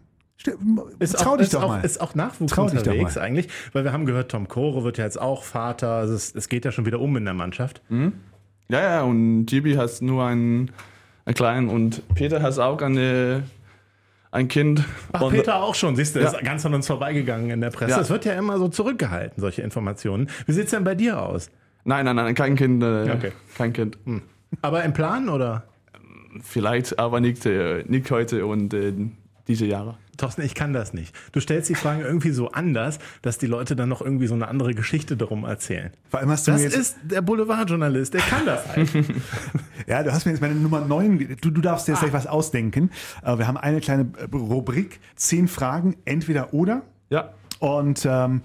Ist 1.00 1.16
Trau 1.18 1.32
auch, 1.32 1.36
dich 1.36 1.46
ist 1.46 1.54
doch 1.54 1.62
auch, 1.64 1.68
mal. 1.68 1.84
Ist 1.84 2.00
auch 2.00 2.14
Nachwuchs 2.14 2.52
Trau 2.52 2.64
unterwegs 2.64 3.16
eigentlich, 3.18 3.48
weil 3.72 3.84
wir 3.84 3.92
haben 3.92 4.06
gehört, 4.06 4.30
Tom 4.30 4.46
Kore 4.48 4.84
wird 4.84 4.96
ja 4.98 5.04
jetzt 5.04 5.20
auch 5.20 5.42
Vater. 5.42 5.90
Also 5.92 6.14
es, 6.14 6.34
es 6.34 6.48
geht 6.48 6.64
ja 6.64 6.70
schon 6.72 6.86
wieder 6.86 7.00
um 7.00 7.16
in 7.16 7.24
der 7.24 7.34
Mannschaft. 7.34 7.82
Ja, 7.90 8.80
ja, 8.80 9.02
und 9.02 9.46
Gibi 9.46 9.74
hat 9.74 10.00
nur 10.00 10.24
einen, 10.24 10.70
einen 11.24 11.34
kleinen 11.34 11.68
und 11.68 12.02
Peter 12.14 12.40
hat 12.40 12.58
auch 12.58 12.80
eine, 12.80 13.42
ein 14.30 14.46
Kind. 14.48 14.84
Ach, 15.12 15.22
Und- 15.22 15.32
Peter 15.32 15.56
auch 15.62 15.74
schon, 15.74 15.96
siehst 15.96 16.14
du, 16.14 16.20
Ja. 16.20 16.28
ist 16.28 16.40
ganz 16.44 16.64
an 16.64 16.74
uns 16.74 16.86
vorbeigegangen 16.86 17.50
in 17.50 17.60
der 17.60 17.70
Presse. 17.70 17.92
Ja. 17.92 18.00
Es 18.00 18.10
wird 18.10 18.24
ja 18.24 18.34
immer 18.34 18.58
so 18.58 18.68
zurückgehalten, 18.68 19.40
solche 19.40 19.62
Informationen. 19.62 20.28
Wie 20.46 20.52
sieht 20.52 20.66
es 20.66 20.70
denn 20.70 20.84
bei 20.84 20.94
dir 20.94 21.20
aus? 21.20 21.50
Nein, 21.84 22.04
nein, 22.04 22.14
nein, 22.16 22.34
kein 22.34 22.54
Kind. 22.54 22.82
Äh, 22.82 23.10
Okay. 23.10 23.32
Kein 23.56 23.72
Kind. 23.72 23.98
Aber 24.62 24.84
im 24.84 24.92
Plan 24.92 25.28
oder? 25.28 25.64
Vielleicht, 26.42 26.98
aber 26.98 27.20
nicht, 27.20 27.44
äh, 27.46 27.82
nicht 27.88 28.10
heute 28.10 28.46
und 28.46 28.72
äh, 28.74 28.92
diese 29.48 29.64
Jahre. 29.66 29.96
Thorsten, 30.18 30.42
ich 30.42 30.54
kann 30.54 30.72
das 30.72 30.92
nicht. 30.92 31.14
Du 31.32 31.40
stellst 31.40 31.70
die 31.70 31.74
Fragen 31.74 32.02
irgendwie 32.02 32.30
so 32.30 32.50
anders, 32.50 32.98
dass 33.22 33.38
die 33.38 33.46
Leute 33.46 33.74
dann 33.74 33.88
noch 33.88 34.02
irgendwie 34.02 34.26
so 34.26 34.34
eine 34.34 34.48
andere 34.48 34.74
Geschichte 34.74 35.16
darum 35.16 35.44
erzählen. 35.44 35.92
Vor 36.10 36.20
allem 36.20 36.28
hast 36.30 36.46
du 36.46 36.52
Das 36.52 36.60
mir 36.60 36.66
jetzt, 36.66 36.76
ist 36.76 36.96
der 37.04 37.22
Boulevardjournalist, 37.22 38.12
der 38.12 38.20
kann 38.20 38.44
das 38.44 38.68
halt. 38.68 38.90
ja, 39.86 40.02
du 40.02 40.12
hast 40.12 40.26
mir 40.26 40.32
jetzt 40.32 40.40
meine 40.40 40.54
Nummer 40.54 40.80
9, 40.82 41.36
du, 41.40 41.50
du 41.50 41.60
darfst 41.60 41.88
dir 41.88 41.92
jetzt 41.92 42.00
gleich 42.00 42.12
was 42.12 42.26
ausdenken. 42.26 42.90
Äh, 43.24 43.38
Wir 43.38 43.46
haben 43.46 43.56
eine 43.56 43.80
kleine 43.80 44.10
äh, 44.18 44.24
Rubrik, 44.36 45.00
zehn 45.16 45.48
Fragen, 45.48 45.96
entweder 46.04 46.52
oder. 46.52 46.82
Ja. 47.10 47.32
Und 47.60 48.04
ähm, 48.04 48.42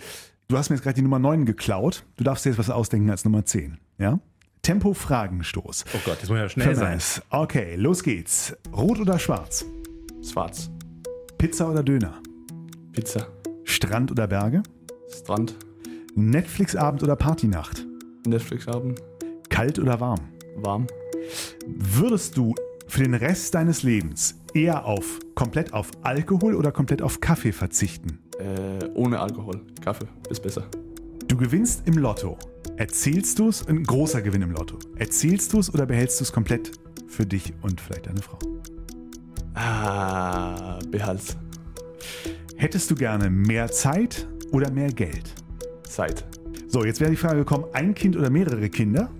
du 0.47 0.57
hast 0.57 0.69
mir 0.69 0.75
jetzt 0.75 0.83
gerade 0.83 0.95
die 0.95 1.01
Nummer 1.01 1.19
9 1.19 1.45
geklaut. 1.45 2.03
Du 2.17 2.23
darfst 2.23 2.45
dir 2.45 2.49
jetzt 2.51 2.59
was 2.59 2.69
ausdenken 2.69 3.09
als 3.09 3.25
Nummer 3.25 3.43
10. 3.45 3.77
Ja? 3.97 4.19
Tempo-Fragenstoß. 4.61 5.85
Oh 5.93 5.99
Gott, 6.05 6.19
das 6.21 6.29
muss 6.29 6.37
ja 6.37 6.49
schnell 6.49 6.75
sein. 6.75 6.93
Nice. 6.93 7.21
Okay, 7.29 7.75
los 7.75 8.01
geht's. 8.03 8.55
Rot 8.71 8.99
oder 8.99 9.19
schwarz? 9.19 9.65
Schwarz. 10.23 10.69
Pizza 11.37 11.69
oder 11.69 11.83
Döner? 11.83 12.21
Pizza. 12.91 13.27
Strand 13.63 14.11
oder 14.11 14.27
Berge? 14.27 14.63
Strand. 15.09 15.55
Netflix-Abend 16.15 17.03
oder 17.03 17.15
Partynacht? 17.15 17.85
Netflix-Abend. 18.27 19.01
Kalt 19.49 19.79
oder 19.79 19.99
warm? 19.99 20.19
Warm. 20.55 20.87
Würdest 21.65 22.37
du 22.37 22.53
für 22.87 23.03
den 23.03 23.13
Rest 23.13 23.55
deines 23.55 23.83
Lebens 23.83 24.35
eher 24.53 24.85
auf 24.85 25.19
komplett 25.35 25.73
auf 25.73 25.91
Alkohol 26.03 26.55
oder 26.55 26.71
komplett 26.71 27.01
auf 27.01 27.19
Kaffee 27.19 27.51
verzichten? 27.51 28.19
Äh, 28.39 28.85
ohne 28.93 29.19
Alkohol. 29.19 29.61
Kaffee 29.81 30.07
ist 30.29 30.41
besser. 30.41 30.65
Du 31.27 31.37
gewinnst 31.37 31.87
im 31.87 31.97
Lotto. 31.97 32.37
Erzählst 32.77 33.39
du 33.39 33.49
es? 33.49 33.67
Ein 33.67 33.83
großer 33.83 34.21
Gewinn 34.21 34.41
im 34.41 34.51
Lotto. 34.51 34.77
Erzählst 34.97 35.53
du 35.53 35.59
es 35.59 35.73
oder 35.73 35.85
behältst 35.85 36.19
du 36.19 36.23
es 36.23 36.31
komplett 36.31 36.71
für 37.07 37.25
dich 37.25 37.53
und 37.61 37.81
vielleicht 37.81 38.07
deine 38.07 38.21
Frau? 38.21 38.37
Ah, 39.53 40.79
Behalt. 40.89 41.35
Hättest 42.57 42.89
du 42.89 42.95
gerne 42.95 43.29
mehr 43.29 43.71
Zeit 43.71 44.27
oder 44.51 44.71
mehr 44.71 44.91
Geld? 44.91 45.33
Zeit. 45.87 46.25
So, 46.67 46.83
jetzt 46.83 46.99
wäre 46.99 47.11
die 47.11 47.17
Frage 47.17 47.39
gekommen, 47.39 47.65
ein 47.73 47.93
Kind 47.93 48.17
oder 48.17 48.29
mehrere 48.29 48.69
Kinder? 48.69 49.11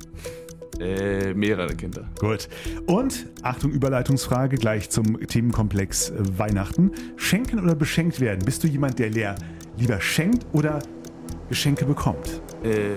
Äh, 0.79 1.33
mehrere 1.35 1.75
Kinder. 1.75 2.09
Gut. 2.19 2.49
Und, 2.87 3.27
Achtung, 3.43 3.71
Überleitungsfrage 3.71 4.57
gleich 4.57 4.89
zum 4.89 5.19
Themenkomplex 5.19 6.09
äh, 6.09 6.39
Weihnachten. 6.39 6.91
Schenken 7.15 7.59
oder 7.59 7.75
beschenkt 7.75 8.19
werden? 8.19 8.43
Bist 8.43 8.63
du 8.63 8.67
jemand, 8.67 8.97
der 8.97 9.11
leer 9.11 9.35
lieber 9.77 10.01
schenkt 10.01 10.47
oder 10.51 10.79
Geschenke 11.47 11.85
bekommt? 11.85 12.41
Äh, 12.63 12.95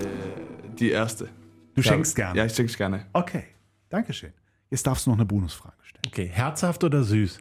die 0.79 0.89
erste. 0.89 1.29
Du 1.75 1.83
schenkst 1.83 2.15
gerne. 2.15 2.39
Ja, 2.39 2.45
ich 2.45 2.55
schenke 2.55 2.73
gerne. 2.73 3.05
Okay, 3.13 3.43
Dankeschön. 3.89 4.33
Jetzt 4.71 4.87
darfst 4.87 5.05
du 5.05 5.11
noch 5.11 5.17
eine 5.17 5.25
Bonusfrage 5.25 5.76
stellen. 5.99 6.27
Okay, 6.27 6.29
herzhaft 6.31 6.83
oder 6.83 7.03
süß? 7.03 7.39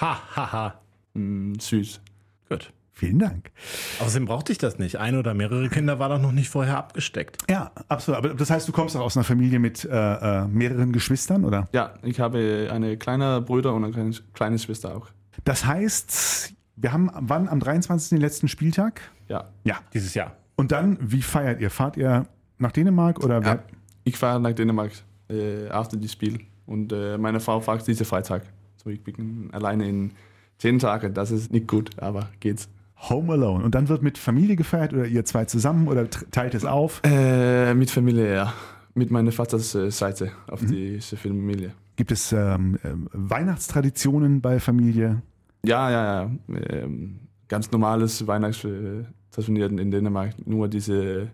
Ha, 0.00 0.18
ha, 0.36 0.52
ha. 0.52 0.80
Mm, 1.14 1.54
süß. 1.58 2.00
Gut. 2.48 2.72
Vielen 2.96 3.18
Dank. 3.18 3.50
Außerdem 3.98 4.26
brauchte 4.26 4.52
ich 4.52 4.58
das 4.58 4.78
nicht. 4.78 5.00
Ein 5.00 5.18
oder 5.18 5.34
mehrere 5.34 5.68
Kinder 5.68 5.98
war 5.98 6.10
doch 6.10 6.20
noch 6.20 6.30
nicht 6.30 6.48
vorher 6.48 6.78
abgesteckt. 6.78 7.38
Ja, 7.50 7.72
absolut. 7.88 8.18
Aber 8.18 8.34
das 8.34 8.50
heißt, 8.50 8.68
du 8.68 8.72
kommst 8.72 8.96
auch 8.96 9.00
aus 9.00 9.16
einer 9.16 9.24
Familie 9.24 9.58
mit 9.58 9.84
äh, 9.84 9.88
äh, 9.90 10.46
mehreren 10.46 10.92
Geschwistern, 10.92 11.44
oder? 11.44 11.68
Ja, 11.72 11.94
ich 12.04 12.20
habe 12.20 12.68
eine 12.70 12.96
kleine 12.96 13.40
Bruder 13.40 13.74
und 13.74 13.82
eine 13.82 13.92
kleine, 13.92 14.12
kleine 14.32 14.58
Schwester 14.60 14.94
auch. 14.96 15.08
Das 15.42 15.66
heißt, 15.66 16.54
wir 16.76 16.92
haben 16.92 17.10
wann 17.12 17.48
am 17.48 17.58
23. 17.58 18.10
den 18.10 18.20
letzten 18.20 18.46
Spieltag? 18.46 19.00
Ja. 19.28 19.48
Ja. 19.64 19.78
Dieses 19.92 20.14
Jahr. 20.14 20.36
Und 20.54 20.70
dann, 20.70 20.96
wie 21.00 21.22
feiert 21.22 21.60
ihr? 21.60 21.70
Fahrt 21.70 21.96
ihr 21.96 22.26
nach 22.58 22.70
Dänemark 22.70 23.24
oder? 23.24 23.42
ja. 23.42 23.58
Ich 24.04 24.16
fahre 24.16 24.38
nach 24.38 24.52
Dänemark 24.52 24.92
äh, 25.28 25.68
after 25.68 25.96
das 25.96 26.12
Spiel. 26.12 26.38
Und 26.66 26.92
äh, 26.92 27.18
meine 27.18 27.40
Frau 27.40 27.60
fragt 27.60 27.86
diese 27.86 28.04
Freitag. 28.04 28.42
So, 28.76 28.90
ich 28.90 29.02
bin 29.02 29.50
alleine 29.52 29.88
in 29.88 30.12
zehn 30.58 30.78
Tagen. 30.78 31.14
Das 31.14 31.30
ist 31.30 31.52
nicht 31.52 31.68
gut, 31.68 31.90
aber 31.98 32.28
geht's. 32.40 32.68
Home 33.08 33.32
Alone. 33.32 33.64
Und 33.64 33.74
dann 33.74 33.88
wird 33.88 34.02
mit 34.02 34.16
Familie 34.16 34.56
gefeiert 34.56 34.92
oder 34.92 35.06
ihr 35.06 35.24
zwei 35.24 35.44
zusammen 35.44 35.88
oder 35.88 36.08
teilt 36.08 36.54
es 36.54 36.64
auf? 36.64 37.02
Äh, 37.04 37.74
mit 37.74 37.90
Familie, 37.90 38.34
ja. 38.34 38.54
Mit 38.94 39.10
meiner 39.10 39.32
Vaters 39.32 39.74
äh, 39.74 39.90
Seite 39.90 40.30
auf 40.46 40.62
mhm. 40.62 40.68
diese 40.68 41.16
Familie. 41.16 41.72
Gibt 41.96 42.12
es 42.12 42.32
ähm, 42.32 42.78
äh, 42.82 42.90
Weihnachtstraditionen 43.12 44.40
bei 44.40 44.58
Familie? 44.58 45.22
Ja, 45.64 45.90
ja, 45.90 46.22
ja. 46.22 46.30
Ähm, 46.70 47.20
ganz 47.48 47.70
normales 47.70 48.26
Weihnachtstraditionen 48.26 49.78
in 49.78 49.90
Dänemark. 49.90 50.34
Nur 50.46 50.68
diese 50.68 51.28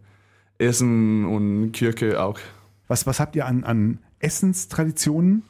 Essen 0.59 1.25
und 1.25 1.73
Kirche 1.73 2.21
auch. 2.23 2.39
Was, 2.89 3.07
was 3.07 3.21
habt 3.21 3.37
ihr 3.37 3.47
an, 3.47 3.65
an 3.65 3.99
Essenstraditionen? 4.21 5.43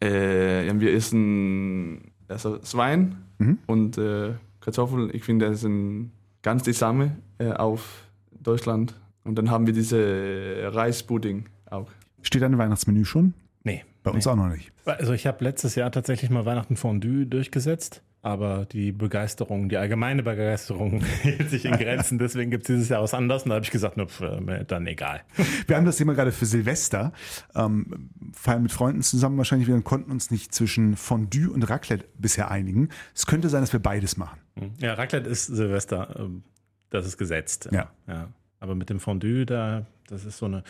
Äh, 0.00 0.72
wir 0.74 0.94
essen 0.94 2.12
also 2.28 2.58
Schwein 2.64 3.16
mhm. 3.38 3.58
und 3.66 3.98
äh, 3.98 4.34
Kartoffeln. 4.60 5.10
Ich 5.12 5.24
finde, 5.24 5.50
das 5.50 5.60
sind 5.62 6.12
ganz 6.42 6.62
die 6.62 6.72
Sache 6.72 7.12
äh, 7.38 7.50
auf 7.50 8.04
Deutschland. 8.30 8.94
Und 9.24 9.36
dann 9.36 9.50
haben 9.50 9.66
wir 9.66 9.74
diese 9.74 10.70
Reispudding 10.72 11.46
auch. 11.68 11.90
Steht 12.22 12.42
ein 12.42 12.56
Weihnachtsmenü 12.56 13.04
schon? 13.04 13.34
Nee. 13.64 13.84
Bei 14.02 14.10
uns 14.10 14.24
nee. 14.24 14.32
auch 14.32 14.36
noch 14.36 14.48
nicht. 14.48 14.72
Also 14.86 15.12
ich 15.12 15.26
habe 15.26 15.44
letztes 15.44 15.74
Jahr 15.74 15.92
tatsächlich 15.92 16.30
mal 16.30 16.46
Weihnachten 16.46 16.76
Fondue 16.76 17.26
durchgesetzt. 17.26 18.02
Aber 18.22 18.66
die 18.66 18.92
Begeisterung, 18.92 19.70
die 19.70 19.78
allgemeine 19.78 20.22
Begeisterung 20.22 21.02
hielt 21.22 21.48
sich 21.48 21.64
in 21.64 21.72
Grenzen. 21.72 22.18
Deswegen 22.18 22.50
gibt 22.50 22.64
es 22.64 22.66
dieses 22.66 22.88
Jahr 22.90 23.02
was 23.02 23.14
anderes. 23.14 23.44
Und 23.44 23.50
da 23.50 23.54
habe 23.54 23.64
ich 23.64 23.70
gesagt, 23.70 23.98
pf, 23.98 24.22
dann 24.66 24.86
egal. 24.86 25.22
Wir 25.66 25.76
haben 25.76 25.86
das 25.86 25.96
Thema 25.96 26.14
gerade 26.14 26.30
für 26.30 26.44
Silvester. 26.44 27.12
Ähm, 27.54 28.10
feiern 28.34 28.62
mit 28.62 28.72
Freunden 28.72 29.02
zusammen 29.02 29.38
wahrscheinlich. 29.38 29.68
Wir 29.68 29.80
konnten 29.80 30.10
uns 30.10 30.30
nicht 30.30 30.54
zwischen 30.54 30.96
Fondue 30.96 31.50
und 31.50 31.62
Raclette 31.70 32.04
bisher 32.18 32.50
einigen. 32.50 32.90
Es 33.14 33.24
könnte 33.26 33.48
sein, 33.48 33.62
dass 33.62 33.72
wir 33.72 33.80
beides 33.80 34.18
machen. 34.18 34.38
Hm. 34.58 34.72
Ja, 34.78 34.94
Raclette 34.94 35.28
ist 35.28 35.46
Silvester. 35.46 36.14
Ähm, 36.18 36.42
das 36.90 37.06
ist 37.06 37.16
gesetzt. 37.16 37.70
Ja. 37.72 37.90
ja. 38.06 38.28
Aber 38.58 38.74
mit 38.74 38.90
dem 38.90 39.00
Fondue, 39.00 39.46
da, 39.46 39.86
das 40.08 40.26
ist 40.26 40.36
so 40.36 40.46
eine. 40.46 40.62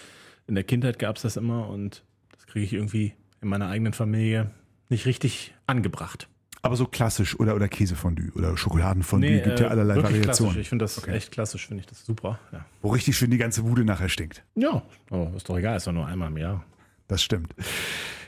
In 0.46 0.54
der 0.54 0.64
Kindheit 0.64 0.98
gab 0.98 1.16
es 1.16 1.22
das 1.22 1.36
immer 1.36 1.68
und 1.68 2.04
das 2.32 2.46
kriege 2.46 2.64
ich 2.64 2.72
irgendwie 2.72 3.14
in 3.40 3.48
meiner 3.48 3.68
eigenen 3.68 3.92
Familie 3.92 4.50
nicht 4.88 5.06
richtig 5.06 5.54
angebracht. 5.66 6.28
Aber 6.62 6.76
so 6.76 6.86
klassisch 6.86 7.38
oder, 7.40 7.54
oder 7.54 7.68
Käsefondue 7.68 8.32
oder 8.34 8.56
Schokoladenfondue 8.56 9.30
nee, 9.30 9.40
gibt 9.40 9.60
ja 9.60 9.66
äh, 9.66 9.70
allerlei 9.70 9.96
Variationen. 9.96 10.22
Klassisch. 10.24 10.56
Ich 10.56 10.68
finde 10.68 10.84
das 10.84 10.98
okay. 10.98 11.12
echt 11.12 11.32
klassisch, 11.32 11.66
finde 11.66 11.80
ich 11.80 11.86
das 11.86 12.04
super. 12.04 12.38
Ja. 12.52 12.64
Wo 12.82 12.90
richtig 12.90 13.16
schön 13.16 13.30
die 13.30 13.38
ganze 13.38 13.64
Wude 13.64 13.84
nachher 13.84 14.08
stinkt. 14.08 14.44
Ja, 14.54 14.82
oh, 15.10 15.28
ist 15.36 15.48
doch 15.48 15.56
egal, 15.56 15.78
ist 15.78 15.86
doch 15.86 15.92
nur 15.92 16.06
einmal 16.06 16.28
im 16.28 16.36
Jahr. 16.36 16.64
Das 17.08 17.22
stimmt. 17.22 17.54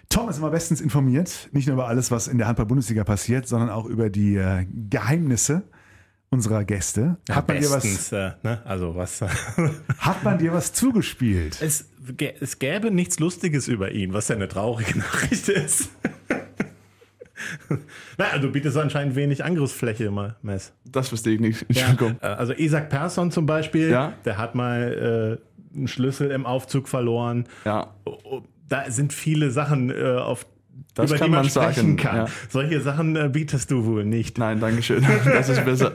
Tom 0.08 0.28
ist 0.28 0.38
immer 0.38 0.50
bestens 0.50 0.80
informiert, 0.80 1.48
nicht 1.52 1.66
nur 1.66 1.74
über 1.74 1.88
alles, 1.88 2.10
was 2.10 2.28
in 2.28 2.38
der 2.38 2.46
Handball-Bundesliga 2.46 3.04
passiert, 3.04 3.48
sondern 3.48 3.70
auch 3.70 3.86
über 3.86 4.10
die 4.10 4.36
äh, 4.36 4.66
Geheimnisse 4.90 5.62
unserer 6.28 6.64
Gäste. 6.64 7.18
Ja, 7.28 7.36
hat 7.36 7.48
man 7.48 7.58
bestens, 7.58 8.08
dir 8.08 8.16
was? 8.16 8.34
Äh, 8.42 8.48
ne? 8.48 8.62
Also 8.64 8.94
was? 8.94 9.20
hat 9.98 10.24
man 10.24 10.38
dir 10.38 10.52
was 10.52 10.72
zugespielt? 10.72 11.60
Es, 11.60 11.90
es 12.40 12.58
gäbe 12.58 12.90
nichts 12.90 13.18
Lustiges 13.18 13.68
über 13.68 13.92
ihn, 13.92 14.12
was 14.14 14.28
ja 14.28 14.36
eine 14.36 14.48
traurige 14.48 14.98
Nachricht 14.98 15.48
ist. 15.48 15.90
naja, 18.18 18.38
du 18.38 18.50
bietest 18.50 18.76
anscheinend 18.76 19.16
wenig 19.16 19.44
Angriffsfläche 19.44 20.04
immer, 20.04 20.36
Mess. 20.42 20.72
Das 20.84 21.08
verstehe 21.08 21.34
ich 21.34 21.40
nicht. 21.40 21.66
Ja, 21.70 21.94
äh, 22.20 22.26
also 22.26 22.52
Isaac 22.52 22.88
Persson 22.88 23.30
zum 23.30 23.46
Beispiel, 23.46 23.90
ja? 23.90 24.14
der 24.24 24.38
hat 24.38 24.54
mal 24.54 25.38
äh, 25.72 25.76
einen 25.76 25.88
Schlüssel 25.88 26.30
im 26.30 26.46
Aufzug 26.46 26.88
verloren. 26.88 27.46
Ja. 27.64 27.94
Da 28.68 28.90
sind 28.90 29.12
viele 29.12 29.50
Sachen, 29.50 29.90
äh, 29.90 30.16
auf 30.16 30.46
das 30.94 31.10
über 31.10 31.18
kann 31.18 31.26
die 31.26 31.30
man, 31.30 31.40
man 31.42 31.50
sprechen 31.50 31.74
sagen. 31.74 31.96
kann. 31.96 32.16
Ja. 32.16 32.26
Solche 32.48 32.80
Sachen 32.80 33.16
äh, 33.16 33.28
bietest 33.32 33.70
du 33.70 33.84
wohl 33.84 34.04
nicht. 34.04 34.38
Nein, 34.38 34.60
danke 34.60 34.82
schön. 34.82 35.06
Das 35.24 35.48
ist 35.48 35.64
besser. 35.64 35.92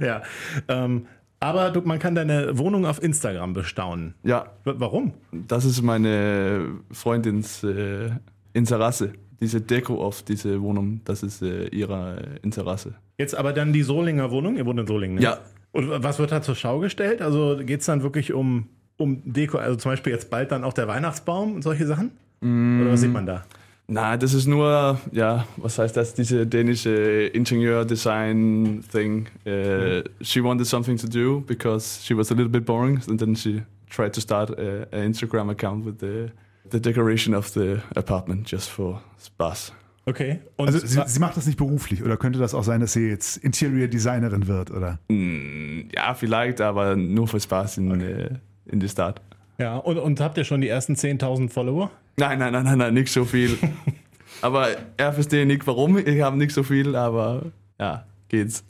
ja. 0.00 0.22
Ähm, 0.68 1.06
aber 1.40 1.70
du, 1.70 1.80
man 1.80 1.98
kann 1.98 2.14
deine 2.14 2.58
Wohnung 2.58 2.84
auf 2.84 3.02
Instagram 3.02 3.54
bestaunen. 3.54 4.14
Ja. 4.22 4.50
W 4.64 4.72
warum? 4.76 5.14
Das 5.32 5.64
ist 5.64 5.80
meine 5.80 6.80
Freundins 6.92 7.64
äh, 7.64 8.10
Interesse 8.52 9.14
diese 9.40 9.60
Deko 9.60 10.02
auf 10.02 10.22
diese 10.22 10.60
Wohnung, 10.60 11.00
das 11.04 11.22
ist 11.22 11.42
äh, 11.42 11.68
ihrer 11.68 12.18
Interesse. 12.42 12.94
Jetzt 13.18 13.34
aber 13.34 13.52
dann 13.52 13.72
die 13.72 13.82
Solinger 13.82 14.30
Wohnung, 14.30 14.56
ihr 14.56 14.66
wohnt 14.66 14.80
in 14.80 14.86
Solingen, 14.86 15.16
ne? 15.16 15.22
Ja. 15.22 15.38
Und 15.72 16.02
was 16.02 16.18
wird 16.18 16.32
da 16.32 16.42
zur 16.42 16.56
Schau 16.56 16.80
gestellt? 16.80 17.22
Also 17.22 17.58
geht 17.64 17.80
es 17.80 17.86
dann 17.86 18.02
wirklich 18.02 18.32
um, 18.32 18.66
um 18.96 19.22
Deko, 19.24 19.58
also 19.58 19.76
zum 19.76 19.92
Beispiel 19.92 20.12
jetzt 20.12 20.28
bald 20.30 20.50
dann 20.50 20.64
auch 20.64 20.72
der 20.72 20.88
Weihnachtsbaum 20.88 21.54
und 21.54 21.62
solche 21.62 21.86
Sachen? 21.86 22.10
Mm. 22.40 22.82
Oder 22.82 22.92
was 22.92 23.00
sieht 23.00 23.12
man 23.12 23.26
da? 23.26 23.44
Na, 23.86 24.16
das 24.16 24.34
ist 24.34 24.46
nur, 24.46 25.00
ja, 25.12 25.46
was 25.56 25.78
heißt 25.78 25.96
das, 25.96 26.14
diese 26.14 26.46
dänische 26.46 27.30
Ingenieur-Design-Thing. 27.32 29.26
Uh, 29.46 29.50
mm. 29.50 30.04
She 30.22 30.42
wanted 30.42 30.66
something 30.66 30.96
to 30.96 31.06
do 31.06 31.40
because 31.46 32.00
she 32.04 32.16
was 32.16 32.30
a 32.32 32.34
little 32.34 32.50
bit 32.50 32.64
boring 32.64 33.00
and 33.08 33.20
then 33.20 33.36
she 33.36 33.62
tried 33.88 34.12
to 34.12 34.20
start 34.20 34.50
an 34.58 35.12
Instagram 35.12 35.50
account 35.50 35.84
with 35.84 36.00
the 36.00 36.30
the 36.70 36.80
decoration 36.80 37.34
of 37.34 37.48
the 37.48 37.78
apartment 37.94 38.50
just 38.50 38.68
for 38.68 39.00
Spaß. 39.18 39.72
Okay. 40.06 40.40
Und 40.56 40.66
also 40.66 40.78
sie, 40.78 41.00
sie, 41.06 41.20
macht 41.20 41.36
das 41.36 41.46
nicht 41.46 41.58
beruflich 41.58 42.02
oder 42.02 42.16
könnte 42.16 42.38
das 42.38 42.54
auch 42.54 42.64
sein, 42.64 42.80
dass 42.80 42.94
sie 42.94 43.08
jetzt 43.08 43.36
Interior 43.38 43.86
Designerin 43.86 44.46
wird, 44.46 44.70
oder? 44.70 44.98
Mm, 45.08 45.88
ja, 45.94 46.14
vielleicht, 46.14 46.60
aber 46.60 46.96
nur 46.96 47.28
für 47.28 47.38
Spaß 47.38 47.78
in, 47.78 47.92
okay. 47.92 48.12
äh, 48.12 48.28
in 48.66 48.80
der 48.80 48.88
Stadt. 48.88 49.20
Ja, 49.58 49.76
und, 49.76 49.98
und 49.98 50.20
habt 50.20 50.38
ihr 50.38 50.44
schon 50.44 50.62
die 50.62 50.68
ersten 50.68 50.94
10.000 50.94 51.50
Follower? 51.50 51.90
Nein, 52.16 52.38
nein, 52.38 52.52
nein, 52.52 52.64
nein, 52.64 52.78
nein, 52.78 52.94
nicht 52.94 53.12
so 53.12 53.24
viel. 53.24 53.58
aber 54.42 54.68
er 54.96 55.12
versteht 55.12 55.46
nicht 55.46 55.66
warum, 55.66 55.98
ich 55.98 56.22
habe 56.22 56.36
nicht 56.38 56.52
so 56.52 56.62
viel, 56.62 56.96
aber 56.96 57.42
ja, 57.78 58.06
geht's. 58.28 58.64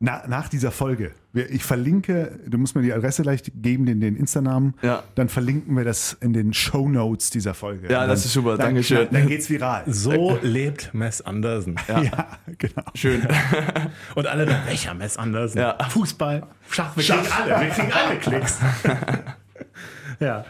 Na, 0.00 0.26
nach 0.26 0.48
dieser 0.48 0.70
Folge, 0.70 1.12
ich 1.34 1.64
verlinke, 1.64 2.38
du 2.46 2.58
musst 2.58 2.76
mir 2.76 2.82
die 2.82 2.92
Adresse 2.92 3.22
gleich 3.22 3.42
geben, 3.54 3.86
den, 3.86 4.00
den 4.00 4.16
Insta-Namen, 4.16 4.74
ja. 4.82 5.02
dann 5.14 5.28
verlinken 5.28 5.76
wir 5.76 5.84
das 5.84 6.16
in 6.20 6.32
den 6.32 6.54
Show 6.54 6.88
Notes 6.88 7.30
dieser 7.30 7.54
Folge. 7.54 7.88
Ja, 7.88 8.00
dann, 8.00 8.10
das 8.10 8.24
ist 8.24 8.32
super, 8.32 8.56
danke 8.56 8.82
schön. 8.82 9.08
Dann 9.10 9.26
geht's 9.26 9.50
viral. 9.50 9.82
So 9.86 10.38
lebt 10.42 10.94
Mess 10.94 11.20
Andersen. 11.20 11.76
Ja, 11.88 12.02
ja 12.02 12.28
genau. 12.58 12.84
Schön. 12.94 13.26
Und 14.14 14.26
alle 14.26 14.46
dann, 14.46 14.66
welcher 14.66 14.94
Mess 14.94 15.16
Andersen? 15.16 15.58
Ja. 15.58 15.76
Fußball, 15.88 16.46
Schach, 16.70 16.96
wir 16.96 17.02
Schach. 17.02 17.22
kriegen 17.22 17.52
alle, 17.52 17.64
wir 17.64 17.68
kriegen 17.70 17.92
alle 17.92 18.18
Klicks. 18.18 18.58
ja. 20.20 20.44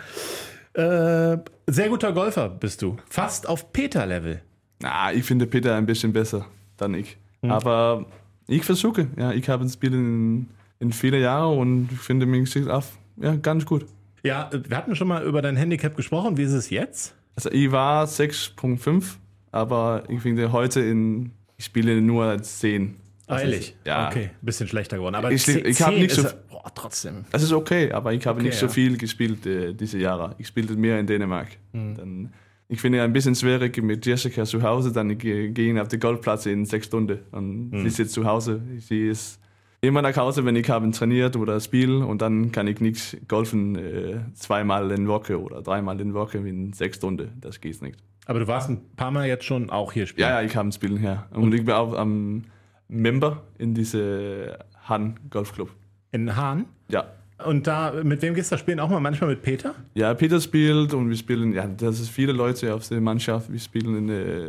Äh, 0.75 1.39
sehr 1.67 1.89
guter 1.89 2.13
Golfer 2.13 2.49
bist 2.49 2.83
du. 2.83 2.97
Fast 3.09 3.49
auf 3.49 3.73
Peter-Level. 3.73 4.43
Na, 4.83 5.13
ich 5.13 5.25
finde 5.25 5.47
Peter 5.47 5.77
ein 5.77 5.87
bisschen 5.87 6.13
besser 6.13 6.47
dann 6.77 6.95
ich. 6.95 7.17
Hm. 7.43 7.51
Aber 7.51 8.07
ich 8.47 8.65
versuche. 8.65 9.09
Ja, 9.17 9.33
ich 9.33 9.49
habe 9.49 9.65
ein 9.65 9.69
Spiel 9.69 9.95
in, 9.95 10.49
in 10.85 10.93
viele 10.93 11.21
Jahre 11.21 11.53
und 11.55 11.89
finde 11.89 12.27
mich 12.27 12.55
ja, 12.55 13.37
ganz 13.37 13.65
gut. 13.65 13.87
Ja, 14.23 14.51
wir 14.53 14.77
hatten 14.77 14.95
schon 14.97 15.09
mal 15.09 15.25
über 15.25 15.43
dein 15.43 15.57
Handicap 15.57 15.97
gesprochen. 15.97 16.37
Wie 16.37 16.43
ist 16.43 16.53
es 16.53 16.71
jetzt? 16.71 17.15
Also 17.37 17.51
ich 17.51 17.71
war 17.73 18.07
6.5, 18.07 19.17
aber 19.51 20.05
ich 20.09 20.21
finde 20.21 20.53
heute 20.53 20.81
in, 20.81 21.33
ich 21.57 21.65
spiele 21.65 22.01
nur 22.01 22.41
10. 22.41 22.97
Eilig. 23.27 23.75
Ja. 23.87 24.09
Okay, 24.09 24.31
bisschen 24.43 24.69
schlechter 24.69 24.99
geworden. 24.99 25.15
Aber 25.15 25.33
ich, 25.33 25.49
ich 25.49 25.81
habe 25.81 25.97
nicht 25.97 26.15
so. 26.15 26.25
Boah, 26.51 26.71
trotzdem. 26.75 27.25
Es 27.33 27.43
ist 27.43 27.53
okay, 27.53 27.91
aber 27.91 28.13
ich 28.13 28.27
habe 28.27 28.41
okay, 28.41 28.49
nicht 28.49 28.59
so 28.59 28.69
viel 28.69 28.99
gespielt 28.99 29.47
äh, 29.47 29.73
diese 29.73 29.99
Jahre. 29.99 30.35
Ich 30.39 30.49
spielte 30.49 30.75
mehr 30.77 31.01
in 31.01 31.07
Dänemark. 31.07 31.49
Mhm. 31.73 31.95
Dann 31.95 32.33
ich 32.69 32.81
finde 32.81 32.99
es 32.99 33.05
ein 33.05 33.13
bisschen 33.13 33.35
schwierig 33.35 33.83
mit 33.83 34.05
Jessica 34.05 34.45
zu 34.45 34.63
Hause, 34.63 34.91
dann 34.91 35.17
gehen 35.19 35.79
auf 35.79 35.89
den 35.89 36.01
Golfplatz 36.01 36.47
in 36.47 36.65
sechs 36.65 36.87
Stunden 36.87 37.21
und 37.31 37.71
mhm. 37.71 37.83
sie 37.83 37.91
sitzt 37.91 38.15
zu 38.15 38.25
Hause. 38.25 38.63
Sie 38.79 39.09
ist 39.09 39.39
immer 39.87 40.03
nach 40.03 40.17
Hause, 40.17 40.45
wenn 40.45 40.57
ich 40.57 40.69
habe 40.71 40.91
trainiert 40.91 41.37
oder 41.37 41.61
spiel 41.61 41.97
und 41.97 42.23
dann 42.23 42.53
kann 42.53 42.67
ich 42.67 42.81
nicht 42.81 43.29
golfen 43.29 43.77
äh, 43.77 44.21
zweimal 44.35 44.91
in 44.91 45.09
Woche 45.09 45.41
oder 45.41 45.63
dreimal 45.63 46.01
in 46.01 46.15
Woche 46.15 46.39
in 46.39 46.73
sechs 46.73 46.99
Stunden. 46.99 47.31
Das 47.41 47.61
geht 47.61 47.81
nicht. 47.83 47.99
Aber 48.27 48.41
du 48.41 48.47
warst 48.47 48.71
ein 48.71 48.81
paar 48.97 49.11
Mal 49.11 49.27
jetzt 49.27 49.45
schon 49.45 49.71
auch 49.71 49.93
hier 49.93 50.07
spielen? 50.07 50.29
Ja, 50.29 50.41
ja 50.41 50.47
ich 50.47 50.57
habe 50.57 50.71
Spielen 50.73 50.97
her. 50.97 51.27
Und, 51.31 51.45
und 51.45 51.55
ich 51.55 51.65
bin 51.65 51.75
auch 51.75 51.95
am 51.95 52.45
Member 52.89 53.43
in 53.59 53.75
diese 53.75 54.59
Hahn 54.89 55.19
Golfclub. 55.31 55.71
In 56.13 56.37
Hahn? 56.37 56.67
Ja. 56.89 57.05
Und 57.45 57.67
da, 57.67 57.93
mit 58.03 58.23
wem 58.23 58.35
gehst 58.35 58.51
du 58.51 58.55
da 58.55 58.59
spielen? 58.59 58.81
Auch 58.81 58.89
mal 58.89 59.01
manchmal 59.01 59.31
mit 59.31 59.43
Peter? 59.43 59.75
Ja, 59.95 60.15
Peter 60.15 60.41
spielt 60.41 60.95
und 60.95 61.11
wir 61.11 61.17
spielen, 61.17 61.53
ja, 61.53 61.67
das 61.67 62.01
ist 62.01 62.09
viele 62.09 62.33
Leute 62.33 62.73
auf 62.73 62.89
der 62.89 63.01
Mannschaft. 63.01 63.53
Wir 63.53 63.59
spielen 63.59 63.97
in 63.97 64.07
der 64.07 64.49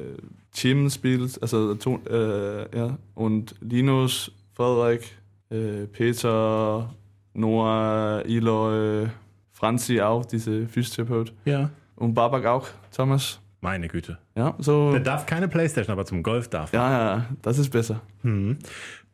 Team 0.51 0.89
spielt, 0.89 1.41
also 1.41 1.75
äh, 2.09 2.77
ja, 2.77 2.97
und 3.15 3.55
Linus, 3.59 4.31
Frederik, 4.53 5.03
äh, 5.55 5.87
Peter, 5.87 6.93
Noah, 7.33 8.23
Eloy, 8.25 9.07
Franzi 9.51 10.01
auch, 10.01 10.25
diese 10.25 10.67
Physiotherapeut. 10.67 11.33
Ja. 11.45 11.69
Und 11.95 12.13
Babak 12.13 12.45
auch, 12.45 12.67
Thomas. 12.95 13.39
Meine 13.61 13.87
Güte. 13.87 14.19
Ja, 14.35 14.53
so. 14.59 14.91
Der 14.91 14.99
darf 14.99 15.25
keine 15.25 15.47
Playstation, 15.47 15.93
aber 15.93 16.05
zum 16.05 16.21
Golf 16.21 16.49
darf. 16.49 16.71
er. 16.73 16.79
Ja, 16.79 16.91
ja, 16.91 17.25
das 17.41 17.57
ist 17.57 17.69
besser. 17.71 18.01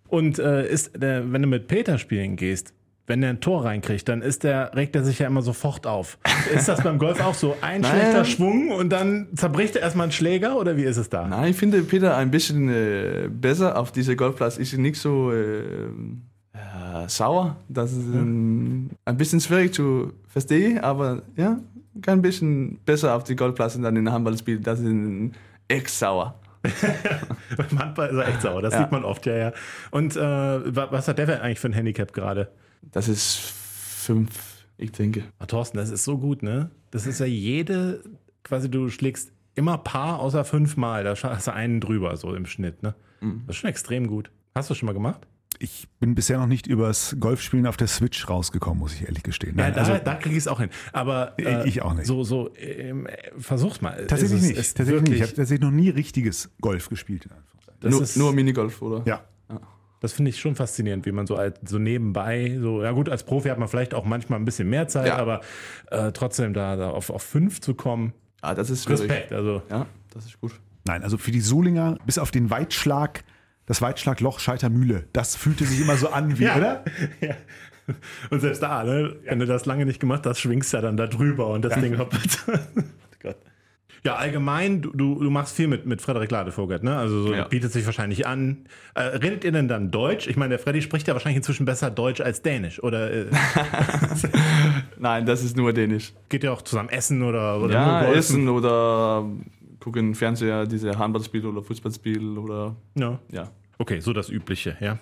Und 0.07 0.39
äh, 0.39 0.67
ist 0.69 1.01
der, 1.01 1.31
wenn 1.31 1.41
du 1.41 1.47
mit 1.47 1.67
Peter 1.67 1.97
spielen 1.97 2.35
gehst, 2.35 2.73
wenn 3.07 3.21
der 3.21 3.31
ein 3.31 3.39
Tor 3.39 3.65
reinkriegt, 3.65 4.07
dann 4.09 4.21
ist 4.21 4.43
der, 4.43 4.75
regt 4.75 4.95
er 4.95 5.03
sich 5.03 5.19
ja 5.19 5.27
immer 5.27 5.41
sofort 5.41 5.87
auf. 5.87 6.17
Ist 6.53 6.67
das 6.67 6.81
beim 6.83 6.97
Golf 6.97 7.19
auch 7.19 7.33
so? 7.33 7.57
Ein 7.61 7.81
Nein. 7.81 7.91
schlechter 7.91 8.25
Schwung 8.25 8.71
und 8.71 8.89
dann 8.89 9.27
zerbricht 9.35 9.75
er 9.75 9.81
erstmal 9.81 10.05
einen 10.05 10.11
Schläger 10.11 10.57
oder 10.57 10.77
wie 10.77 10.83
ist 10.83 10.97
es 10.97 11.09
da? 11.09 11.27
Nein, 11.27 11.51
ich 11.51 11.57
finde 11.57 11.81
Peter 11.81 12.15
ein 12.15 12.31
bisschen 12.31 12.69
äh, 12.69 13.27
besser 13.29 13.77
auf 13.77 13.91
diesem 13.91 14.15
Golfplatz. 14.15 14.57
Ist 14.57 14.77
nicht 14.77 14.97
so 14.97 15.31
äh, 15.31 15.89
ja, 16.73 17.09
sauer. 17.09 17.57
Das 17.69 17.91
ist 17.91 18.05
ein, 18.13 18.91
ein 19.05 19.17
bisschen 19.17 19.41
schwierig 19.41 19.73
zu 19.73 20.13
verstehen, 20.27 20.79
aber 20.79 21.21
ja, 21.35 21.59
ein 22.07 22.21
bisschen 22.21 22.79
besser 22.85 23.15
auf 23.15 23.23
die 23.25 23.35
Golfplatz 23.35 23.75
und 23.75 23.81
dann 23.83 23.95
in 23.95 24.11
Handballspiel. 24.11 24.59
Das 24.59 24.79
ist 24.79 24.85
ein 24.85 25.33
echt 25.67 25.89
sauer. 25.89 26.35
Beim 27.57 27.79
Handball 27.79 28.09
ist 28.09 28.15
er 28.17 28.27
echt 28.27 28.41
sauer, 28.41 28.61
das 28.61 28.73
Ja. 28.73 28.81
sieht 28.83 28.91
man 28.91 29.03
oft, 29.03 29.25
ja, 29.25 29.35
ja. 29.35 29.51
Und 29.89 30.15
äh, 30.15 30.19
wa- 30.75 30.87
was 30.91 31.07
hat 31.07 31.17
der 31.17 31.25
denn 31.25 31.39
eigentlich 31.41 31.59
für 31.59 31.67
ein 31.69 31.73
Handicap 31.73 32.13
gerade? 32.13 32.51
Das 32.91 33.07
ist 33.07 33.35
fünf, 33.37 34.65
ich 34.77 34.91
denke. 34.91 35.23
Ah, 35.39 35.45
Thorsten, 35.47 35.77
das 35.77 35.89
ist 35.89 36.03
so 36.03 36.17
gut, 36.17 36.43
ne? 36.43 36.69
Das 36.91 37.07
ist 37.07 37.19
ja 37.19 37.25
jede, 37.25 38.01
quasi 38.43 38.69
du 38.69 38.89
schlägst 38.89 39.31
immer 39.55 39.77
Paar 39.79 40.19
außer 40.19 40.45
fünfmal, 40.45 41.03
da 41.03 41.15
hast 41.15 41.47
du 41.47 41.53
einen 41.53 41.81
drüber, 41.81 42.15
so 42.15 42.33
im 42.35 42.45
Schnitt, 42.45 42.83
ne? 42.83 42.93
Das 43.47 43.55
ist 43.55 43.57
schon 43.57 43.69
extrem 43.69 44.07
gut. 44.07 44.31
Hast 44.55 44.69
du 44.69 44.73
schon 44.73 44.87
mal 44.87 44.93
gemacht? 44.93 45.27
Ich 45.63 45.87
bin 45.99 46.15
bisher 46.15 46.39
noch 46.39 46.47
nicht 46.47 46.65
übers 46.65 47.15
Golfspielen 47.19 47.67
auf 47.67 47.77
der 47.77 47.85
Switch 47.87 48.27
rausgekommen, 48.27 48.79
muss 48.79 48.93
ich 48.95 49.03
ehrlich 49.05 49.21
gestehen. 49.21 49.55
Ja, 49.57 49.65
Nein, 49.65 49.73
da, 49.75 49.79
also 49.81 49.97
da 50.03 50.15
kriege 50.15 50.31
ich 50.35 50.39
es 50.39 50.47
auch 50.47 50.59
hin. 50.59 50.69
Aber 50.91 51.33
äh, 51.37 51.67
Ich 51.67 51.83
auch 51.83 51.93
nicht. 51.93 52.07
So, 52.07 52.23
so 52.23 52.49
ähm, 52.55 53.05
äh, 53.05 53.11
versuch's 53.37 53.79
mal. 53.81 54.07
tatsächlich 54.07 54.31
Es 54.39 54.43
ist- 54.43 54.47
nicht. 54.49 54.59
ist 54.59 54.77
Tatsächlich 54.77 55.03
nicht. 55.03 55.15
Ich 55.17 55.21
habe 55.21 55.33
tatsächlich 55.33 55.61
noch 55.61 55.71
nie 55.71 55.89
richtiges 55.89 56.49
Golf 56.61 56.89
gespielt. 56.89 57.25
In 57.25 57.31
Anführungszeichen. 57.33 57.79
das 57.81 57.91
nur, 57.91 58.01
ist- 58.01 58.17
nur 58.17 58.33
Minigolf, 58.33 58.81
oder? 58.81 59.03
Ja. 59.05 59.21
Das 59.99 60.13
finde 60.13 60.29
ich 60.29 60.39
schon 60.39 60.55
faszinierend, 60.55 61.05
wie 61.05 61.11
man 61.11 61.27
so 61.27 61.35
als 61.35 61.59
so 61.63 61.77
nebenbei, 61.77 62.57
so, 62.59 62.81
ja 62.81 62.91
gut, 62.91 63.07
als 63.07 63.21
Profi 63.23 63.49
hat 63.49 63.59
man 63.59 63.67
vielleicht 63.67 63.93
auch 63.93 64.03
manchmal 64.03 64.39
ein 64.39 64.45
bisschen 64.45 64.67
mehr 64.67 64.87
Zeit, 64.87 65.05
Ja. 65.05 65.17
aber 65.17 65.41
äh, 65.91 66.11
trotzdem 66.11 66.55
da, 66.55 66.75
da 66.75 66.89
auf, 66.89 67.11
auf 67.11 67.21
fünf 67.21 67.61
zu 67.61 67.75
kommen, 67.75 68.13
Ah, 68.41 68.55
das 68.55 68.71
ist 68.71 68.85
schwierig. 68.85 69.01
Respekt. 69.01 69.31
Also 69.31 69.61
Ja, 69.69 69.85
das 70.11 70.25
ist 70.25 70.41
gut. 70.41 70.53
Nein, 70.85 71.03
also 71.03 71.19
für 71.19 71.29
die 71.29 71.39
Solinger, 71.41 71.99
bis 72.07 72.17
auf 72.17 72.31
den 72.31 72.49
Weitschlag, 72.49 73.23
das 73.65 73.81
Weitschlagloch 73.81 74.39
Scheitermühle, 74.39 75.05
das 75.13 75.35
fühlte 75.35 75.65
sich 75.65 75.79
immer 75.81 75.95
so 75.97 76.09
an 76.09 76.37
wie, 76.39 76.43
Ja. 76.45 76.57
oder? 76.57 76.83
ja. 77.21 77.35
Und 78.29 78.39
selbst 78.41 78.61
da, 78.63 78.83
ne, 78.83 79.15
wenn 79.25 79.39
du 79.39 79.45
das 79.45 79.65
lange 79.65 79.85
nicht 79.85 79.99
gemacht 79.99 80.25
hast, 80.25 80.39
schwingst 80.39 80.71
du 80.71 80.77
ja 80.77 80.81
dann 80.81 80.97
da 80.97 81.07
drüber 81.07 81.47
und 81.47 81.63
das 81.65 81.79
Ding 81.81 81.97
hoppelt. 81.97 82.39
Gott. 83.21 83.35
Ja, 84.03 84.15
allgemein, 84.15 84.81
du, 84.81 84.91
du, 84.91 85.19
du 85.21 85.29
machst 85.29 85.55
viel 85.55 85.67
mit, 85.67 85.85
mit 85.85 86.01
Frederik 86.01 86.31
Ladevogert, 86.31 86.83
ne? 86.83 86.95
Also 86.97 87.21
so 87.21 87.33
Ja. 87.35 87.47
bietet 87.47 87.71
sich 87.71 87.85
wahrscheinlich 87.85 88.25
an. 88.25 88.65
Äh, 88.95 89.01
redet 89.01 89.43
ihr 89.43 89.51
denn 89.51 89.67
dann 89.67 89.91
Deutsch? 89.91 90.27
Ich 90.27 90.37
meine, 90.37 90.49
der 90.49 90.59
Freddy 90.59 90.81
spricht 90.81 91.07
ja 91.07 91.13
wahrscheinlich 91.13 91.37
inzwischen 91.37 91.65
besser 91.65 91.91
Deutsch 91.91 92.21
als 92.21 92.41
Dänisch. 92.41 92.81
Oder 92.81 93.11
äh, 93.11 93.25
Nein, 94.97 95.25
das 95.25 95.43
ist 95.43 95.55
nur 95.57 95.73
Dänisch. 95.73 96.13
geht 96.29 96.43
ihr 96.43 96.53
auch 96.53 96.61
zusammen 96.61 96.89
essen 96.89 97.21
oder, 97.23 97.59
oder 97.61 97.73
Ja, 97.73 97.85
nur 97.85 97.99
golfen? 98.01 98.19
essen 98.19 98.49
oder 98.49 99.25
gucken 99.81 100.15
Fernseher, 100.15 100.65
diese 100.65 100.97
Handballspiele 100.97 101.49
oder 101.49 101.61
Fußballspiele 101.61 102.39
oder 102.39 102.75
Ja. 102.95 103.19
ja. 103.31 103.51
Okay, 103.77 103.99
so 103.99 104.13
das 104.13 104.29
Übliche, 104.29 104.77
ja. 104.79 104.99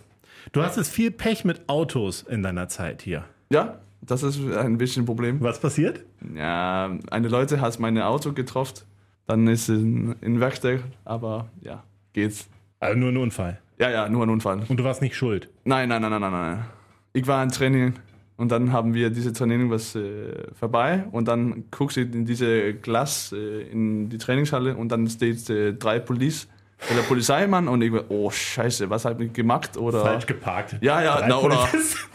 Du 0.54 0.64
hast 0.64 0.78
jetzt 0.78 0.92
viel 0.92 1.12
Pech 1.12 1.44
mit 1.44 1.68
Autos 1.68 2.24
in 2.24 2.42
deiner 2.42 2.70
Zeit 2.70 3.02
hier. 3.02 3.26
Ja, 3.52 3.80
das 4.02 4.24
ist 4.24 4.40
ein 4.40 4.78
bisschen 4.78 5.04
ein 5.04 5.06
Problem. 5.06 5.42
Was 5.42 5.60
passiert? 5.60 6.06
Ja, 6.36 6.98
eine 7.12 7.28
Leute 7.28 7.60
hat 7.60 7.78
mein 7.80 7.98
Auto 8.00 8.32
getroffen, 8.32 8.86
dann 9.28 9.48
ist 9.48 9.68
in, 9.70 10.16
in 10.22 10.40
Werkstatt, 10.40 10.80
aber 11.04 11.50
ja, 11.62 11.84
geht's. 12.14 12.48
Also 12.80 12.98
nur 12.98 13.10
ein 13.10 13.18
Unfall. 13.18 13.60
Ja, 13.80 13.90
ja, 13.90 14.08
nur 14.10 14.24
ein 14.24 14.30
Unfall. 14.30 14.64
Und 14.68 14.78
du 14.78 14.84
warst 14.86 15.02
nicht 15.02 15.16
schuld. 15.16 15.50
Nein, 15.66 15.90
nein, 15.90 16.02
nein, 16.02 16.12
nein, 16.12 16.22
nein, 16.22 16.32
nein. 16.32 16.66
Ich 17.12 17.28
war 17.28 17.44
im 17.44 17.52
Training 17.52 17.94
und 18.40 18.52
dann 18.52 18.72
haben 18.72 18.94
wir 18.94 19.10
diese 19.10 19.34
Training 19.34 19.70
was 19.70 19.96
äh, 19.96 20.34
vorbei 20.54 21.04
und 21.12 21.28
dann 21.28 21.66
guckst 21.72 21.98
du 21.98 22.02
in 22.02 22.26
diese 22.26 22.74
Glas 22.74 23.32
äh, 23.34 23.62
in 23.72 24.10
die 24.10 24.18
Trainingshalle 24.18 24.76
und 24.76 24.92
dann 24.92 25.08
steht 25.08 25.50
äh, 25.50 25.74
drei 25.74 26.00
Police 26.00 26.48
oder 26.92 27.02
Polizeimann 27.04 27.68
und 27.68 27.82
ich 27.82 27.92
war, 27.92 28.06
oh 28.10 28.30
Scheiße, 28.32 28.90
was 28.90 29.04
habe 29.04 29.26
ich 29.26 29.34
gemacht 29.34 29.76
oder 29.76 30.02
Falsch 30.02 30.26
geparkt. 30.26 30.78
ja, 30.82 31.04
ja, 31.04 31.26
na, 31.28 31.38
oder. 31.38 31.68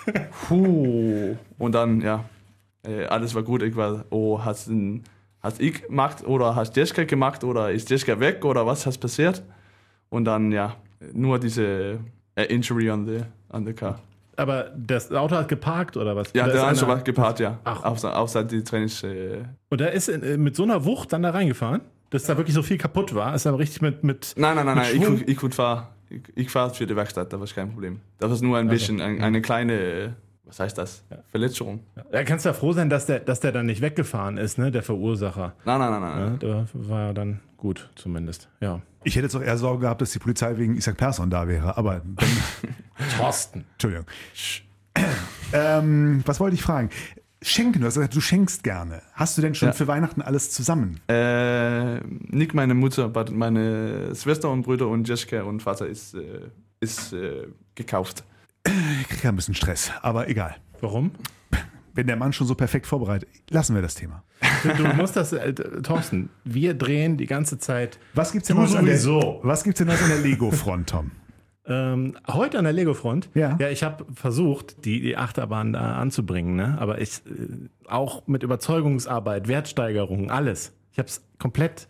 Puh. 0.48 1.36
Und 1.58 1.72
dann, 1.74 2.00
ja, 2.00 2.24
äh, 2.86 3.04
alles 3.04 3.34
war 3.34 3.42
gut. 3.42 3.62
Ich 3.62 3.76
war, 3.76 4.04
oh, 4.10 4.40
hast, 4.42 4.68
du- 4.68 5.00
hast 5.40 5.60
ich 5.60 5.82
gemacht 5.82 6.26
oder 6.26 6.56
hast 6.56 6.74
Jessica 6.76 7.04
gemacht 7.04 7.44
oder 7.44 7.70
ist 7.70 7.90
Jessica 7.90 8.18
weg 8.18 8.44
oder 8.44 8.66
was 8.66 8.86
ist 8.86 8.98
passiert? 8.98 9.42
Und 10.08 10.24
dann, 10.24 10.50
ja, 10.52 10.76
nur 11.12 11.38
diese 11.38 11.98
äh, 12.34 12.44
Injury 12.44 12.90
on 12.90 13.04
the, 13.06 13.20
on 13.52 13.66
the 13.66 13.74
car. 13.74 14.00
Aber 14.36 14.72
das 14.76 15.10
Auto 15.12 15.36
hat 15.36 15.48
geparkt 15.48 15.96
oder 15.96 16.16
was? 16.16 16.32
Ja, 16.34 16.44
Oder 16.44 16.52
der 16.54 16.66
einer- 16.66 16.86
war 16.88 17.00
gepaart, 17.02 17.40
ja. 17.40 17.58
Ach. 17.64 17.84
Außer, 17.84 18.16
außer 18.18 18.44
die 18.44 18.62
Trainings. 18.64 19.02
Äh, 19.02 19.42
Und 19.70 19.80
er 19.80 19.92
ist 19.92 20.08
äh, 20.08 20.36
mit 20.38 20.56
so 20.56 20.62
einer 20.64 20.84
Wucht 20.84 21.12
dann 21.12 21.22
da 21.22 21.30
reingefahren, 21.30 21.80
dass 22.10 22.24
da 22.24 22.36
wirklich 22.36 22.54
so 22.54 22.62
viel 22.62 22.78
kaputt 22.78 23.14
war. 23.14 23.34
Ist 23.34 23.44
er 23.46 23.58
richtig 23.58 23.82
mit. 23.82 24.02
mit 24.04 24.34
nein, 24.36 24.56
nein, 24.56 24.66
nein, 24.66 24.76
Mit 24.78 25.00
nein. 25.02 25.14
Ich, 25.16 25.22
ich, 25.22 25.28
ich, 25.28 25.36
gut 25.36 25.54
fahr, 25.54 25.90
ich, 26.10 26.20
ich 26.34 26.50
fahre 26.50 26.74
für 26.74 26.86
die 26.86 26.96
Werkstatt, 26.96 27.32
das 27.32 27.40
war 27.40 27.46
kein 27.46 27.72
Problem. 27.72 28.00
Das 28.18 28.30
war 28.30 28.42
nur 28.42 28.58
ein 28.58 28.68
bisschen, 28.68 29.00
ein, 29.00 29.22
eine 29.22 29.40
kleine, 29.42 29.72
äh, 29.74 30.08
was 30.46 30.60
heißt 30.60 30.76
das? 30.78 31.04
Verletzung. 31.30 31.80
da 32.12 32.22
kannst 32.24 32.44
du 32.44 32.50
ja 32.50 32.52
froh 32.52 32.72
sein, 32.72 32.90
dass 32.90 33.06
der, 33.06 33.20
dass 33.20 33.40
der 33.40 33.52
dann 33.52 33.66
nicht 33.66 33.80
weggefahren 33.80 34.36
ist, 34.36 34.58
ne? 34.58 34.70
Der 34.70 34.82
Verursacher. 34.82 35.54
Nein, 35.64 35.78
nein, 35.78 35.90
nein, 35.90 36.00
nein. 36.02 36.18
Ja, 36.32 36.36
der 36.36 36.66
war 36.74 37.00
ja 37.06 37.12
dann 37.12 37.40
gut, 37.56 37.90
zumindest. 37.96 38.48
Ja. 38.60 38.80
Ich 39.04 39.16
hätte 39.16 39.24
jetzt 39.26 39.34
auch 39.36 39.42
eher 39.42 39.56
Sorge 39.58 39.80
gehabt, 39.82 40.00
dass 40.02 40.12
die 40.12 40.18
Polizei 40.18 40.56
wegen 40.58 40.76
Isaac 40.76 40.96
Persson 40.96 41.30
da 41.30 41.46
wäre, 41.48 41.76
aber 41.76 42.02
Thorsten. 43.18 43.64
Entschuldigung. 43.72 44.06
Ähm, 45.52 46.22
was 46.26 46.40
wollte 46.40 46.54
ich 46.54 46.62
fragen? 46.62 46.88
Schenken, 47.42 47.80
du 47.80 47.86
hast 47.86 47.94
gesagt, 47.94 48.14
du 48.16 48.20
schenkst 48.20 48.64
gerne. 48.64 49.02
Hast 49.12 49.36
du 49.36 49.42
denn 49.42 49.54
schon 49.54 49.68
Ja. 49.68 49.72
für 49.72 49.86
Weihnachten 49.86 50.22
alles 50.22 50.50
zusammen? 50.50 51.00
Äh, 51.08 51.98
nicht 52.00 52.54
meine 52.54 52.74
Mutter, 52.74 53.04
aber 53.04 53.30
meine 53.30 54.14
Schwester 54.16 54.50
und 54.50 54.62
Brüder 54.62 54.88
und 54.88 55.06
Jessica 55.06 55.42
und 55.42 55.62
Vater 55.62 55.86
ist, 55.86 56.14
äh, 56.14 56.40
ist 56.80 57.12
äh, 57.12 57.46
gekauft. 57.74 58.24
Kriege 59.24 59.30
ja 59.30 59.32
ein 59.32 59.36
bisschen 59.36 59.54
Stress, 59.54 59.90
aber 60.02 60.28
egal. 60.28 60.56
Warum? 60.82 61.12
Wenn 61.94 62.06
der 62.06 62.16
Mann 62.16 62.34
schon 62.34 62.46
so 62.46 62.54
perfekt 62.54 62.86
vorbereitet, 62.86 63.26
lassen 63.48 63.74
wir 63.74 63.80
das 63.80 63.94
Thema. 63.94 64.22
Du, 64.62 64.68
du 64.74 64.84
musst 64.96 65.16
das, 65.16 65.32
äh, 65.32 65.54
Thorsten, 65.54 66.28
wir 66.44 66.74
drehen 66.74 67.16
die 67.16 67.24
ganze 67.24 67.56
Zeit. 67.56 67.98
Was 68.12 68.32
gibt's 68.32 68.48
denn 68.48 68.58
Neues 68.58 68.74
an 68.74 68.84
der, 68.84 68.98
sowieso. 68.98 69.40
was 69.42 69.64
gibt's 69.64 69.78
denn 69.78 69.86
Neues 69.86 70.02
an 70.02 70.10
der 70.10 70.18
Lego-Front, 70.18 70.90
Tom? 70.90 71.12
Ähm, 71.64 72.18
heute 72.28 72.58
an 72.58 72.64
der 72.64 72.74
Lego-Front. 72.74 73.30
Ja. 73.32 73.56
Ja, 73.58 73.70
ich 73.70 73.82
habe 73.82 74.04
versucht, 74.12 74.84
die, 74.84 75.00
die 75.00 75.16
Achterbahn 75.16 75.72
da 75.72 75.94
anzubringen, 75.94 76.54
ne? 76.54 76.76
aber 76.78 77.00
ich 77.00 77.22
äh, 77.24 77.88
auch 77.88 78.26
mit 78.26 78.42
Überzeugungsarbeit, 78.42 79.48
Wertsteigerung, 79.48 80.30
alles. 80.30 80.74
Ich 80.92 80.98
habe 80.98 81.08
es 81.08 81.24
komplett. 81.38 81.88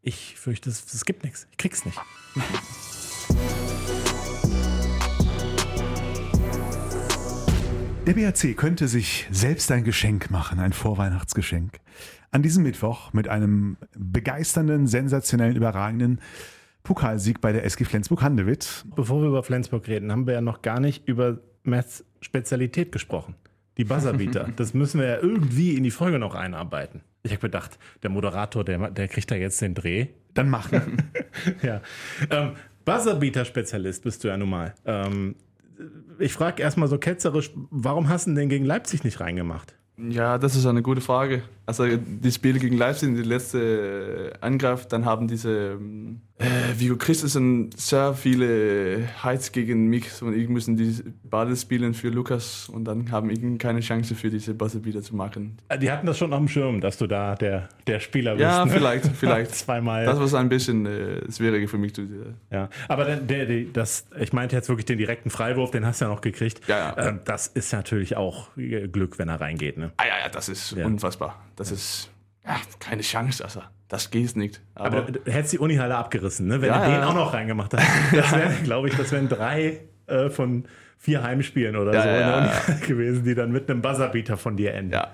Ich 0.00 0.36
fürchte, 0.38 0.70
es 0.70 1.04
gibt 1.04 1.24
nichts. 1.24 1.48
Ich 1.50 1.56
krieg's 1.56 1.84
nicht. 1.84 1.98
Der 8.04 8.14
BRC 8.14 8.56
könnte 8.56 8.88
sich 8.88 9.28
selbst 9.30 9.70
ein 9.70 9.84
Geschenk 9.84 10.28
machen, 10.28 10.58
ein 10.58 10.72
Vorweihnachtsgeschenk. 10.72 11.78
An 12.32 12.42
diesem 12.42 12.64
Mittwoch 12.64 13.12
mit 13.12 13.28
einem 13.28 13.76
begeisternden, 13.96 14.88
sensationellen, 14.88 15.54
überragenden 15.54 16.20
Pokalsieg 16.82 17.40
bei 17.40 17.52
der 17.52 17.64
SG 17.64 17.84
Flensburg-Handewitt. 17.84 18.86
Bevor 18.96 19.20
wir 19.20 19.28
über 19.28 19.44
Flensburg 19.44 19.86
reden, 19.86 20.10
haben 20.10 20.26
wir 20.26 20.34
ja 20.34 20.40
noch 20.40 20.62
gar 20.62 20.80
nicht 20.80 21.06
über 21.06 21.38
Mets 21.62 22.04
Spezialität 22.20 22.90
gesprochen. 22.90 23.36
Die 23.76 23.84
Buzzerbeater. 23.84 24.48
das 24.56 24.74
müssen 24.74 25.00
wir 25.00 25.06
ja 25.06 25.18
irgendwie 25.18 25.76
in 25.76 25.84
die 25.84 25.92
Folge 25.92 26.18
noch 26.18 26.34
einarbeiten. 26.34 27.02
Ich 27.22 27.30
habe 27.30 27.42
gedacht, 27.42 27.78
der 28.02 28.10
Moderator, 28.10 28.64
der, 28.64 28.90
der 28.90 29.06
kriegt 29.06 29.30
da 29.30 29.36
jetzt 29.36 29.60
den 29.62 29.74
Dreh. 29.74 30.08
Dann 30.34 30.50
machen. 30.50 31.02
Ja. 31.62 31.80
Ähm, 32.30 32.52
Buzzerbeater-Spezialist 32.84 34.02
bist 34.02 34.22
du 34.22 34.28
ja 34.28 34.36
nun 34.36 34.50
mal. 34.50 34.74
Ähm, 34.84 35.36
ich 36.18 36.32
frage 36.32 36.62
erstmal 36.62 36.88
so 36.88 36.98
ketzerisch, 36.98 37.50
warum 37.70 38.08
hast 38.08 38.26
du 38.26 38.30
denn 38.30 38.36
den 38.36 38.48
gegen 38.48 38.64
Leipzig 38.64 39.04
nicht 39.04 39.20
reingemacht? 39.20 39.74
Ja, 39.98 40.38
das 40.38 40.56
ist 40.56 40.66
eine 40.66 40.82
gute 40.82 41.00
Frage. 41.00 41.42
Also 41.80 41.96
die 41.96 42.32
Spiele 42.32 42.58
gegen 42.58 42.76
Leipzig, 42.76 43.14
die 43.16 43.22
letzte 43.22 44.32
Angriff, 44.40 44.86
dann 44.86 45.04
haben 45.04 45.28
diese 45.28 45.78
äh, 46.38 46.44
Vigo 46.78 46.96
Christensen 46.96 47.70
sehr 47.76 48.14
viele 48.14 49.08
Heiz 49.22 49.52
gegen 49.52 49.86
mich 49.86 50.20
und 50.22 50.34
ich 50.36 50.48
müssen 50.48 50.76
die 50.76 50.96
beide 51.22 51.54
spielen 51.56 51.94
für 51.94 52.08
Lukas 52.08 52.68
und 52.68 52.84
dann 52.84 53.10
haben 53.10 53.30
ich 53.30 53.40
keine 53.58 53.80
Chance 53.80 54.14
für 54.14 54.28
diese 54.30 54.54
Buzzer 54.54 54.84
wieder 54.84 55.02
zu 55.02 55.14
machen. 55.16 55.58
Die 55.80 55.90
hatten 55.90 56.06
das 56.06 56.18
schon 56.18 56.32
auf 56.32 56.38
dem 56.38 56.48
Schirm, 56.48 56.80
dass 56.80 56.98
du 56.98 57.06
da 57.06 57.34
der, 57.36 57.68
der 57.86 58.00
Spieler 58.00 58.32
bist. 58.32 58.42
Ja, 58.42 58.64
ne? 58.64 58.70
vielleicht, 58.70 59.06
vielleicht. 59.16 59.54
Zweimal. 59.54 60.04
Das 60.04 60.32
war 60.32 60.40
ein 60.40 60.48
bisschen 60.48 60.86
äh, 60.86 61.30
schwieriger 61.30 61.68
für 61.68 61.78
mich. 61.78 61.96
Äh, 61.98 62.02
ja, 62.50 62.68
aber 62.88 63.04
der, 63.04 63.16
der, 63.16 63.46
der, 63.46 63.64
das, 63.72 64.06
ich 64.18 64.32
meinte 64.32 64.56
jetzt 64.56 64.68
wirklich 64.68 64.86
den 64.86 64.98
direkten 64.98 65.30
Freiwurf, 65.30 65.70
den 65.70 65.86
hast 65.86 66.00
du 66.00 66.06
ja 66.06 66.10
noch 66.10 66.20
gekriegt. 66.20 66.60
Ja, 66.66 66.94
ja. 66.96 67.08
Ähm, 67.08 67.20
das 67.24 67.46
ist 67.46 67.72
natürlich 67.72 68.16
auch 68.16 68.48
Glück, 68.56 69.18
wenn 69.18 69.28
er 69.28 69.40
reingeht. 69.40 69.78
Ne? 69.78 69.92
Ah 69.96 70.04
ja, 70.04 70.14
ja, 70.24 70.28
das 70.28 70.48
ist 70.48 70.72
Ja. 70.72 70.86
unfassbar. 70.86 71.40
Das 71.56 71.61
ist 71.70 72.10
ja, 72.44 72.56
keine 72.80 73.02
Chance, 73.02 73.44
also 73.44 73.62
das 73.88 74.10
geht 74.10 74.36
nicht. 74.36 74.60
Aber, 74.74 74.98
Aber, 74.98 75.12
du, 75.12 75.20
du 75.20 75.30
hättest 75.32 75.52
die 75.52 75.58
Unihalle 75.58 75.96
abgerissen, 75.96 76.48
ne? 76.48 76.60
wenn 76.60 76.68
Ja, 76.68 76.78
du 76.84 76.90
den 76.90 77.00
ja. 77.00 77.08
auch 77.08 77.14
noch 77.14 77.32
reingemacht 77.32 77.74
hast. 77.74 77.86
Das 78.12 78.32
wären, 78.32 78.62
glaube 78.64 78.88
ich, 78.88 78.96
das 78.96 79.12
wären 79.12 79.28
drei 79.28 79.80
äh, 80.06 80.30
von 80.30 80.64
vier 80.98 81.22
Heimspielen 81.22 81.76
oder 81.76 81.92
so. 81.92 82.08
Unihalle 82.08 82.80
gewesen, 82.86 83.24
die 83.24 83.34
dann 83.34 83.52
mit 83.52 83.70
einem 83.70 83.82
Buzzerbeater 83.82 84.36
von 84.36 84.56
dir 84.56 84.74
enden. 84.74 84.92
ja, 84.92 85.08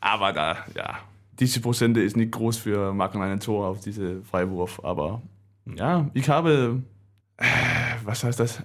aber 0.00 0.32
da, 0.32 0.56
ja, 0.76 0.98
diese 1.38 1.60
Prozente 1.60 2.00
ist 2.00 2.16
nicht 2.16 2.32
groß 2.32 2.58
für 2.58 2.92
machen 2.92 3.22
einen 3.22 3.40
Tor 3.40 3.68
auf 3.68 3.80
diese 3.80 4.22
Freiwurf. 4.22 4.84
Aber 4.84 5.22
ja, 5.74 6.10
ich 6.12 6.28
habe, 6.28 6.82
äh, 7.38 7.44
was 8.04 8.24
heißt 8.24 8.40
das? 8.40 8.62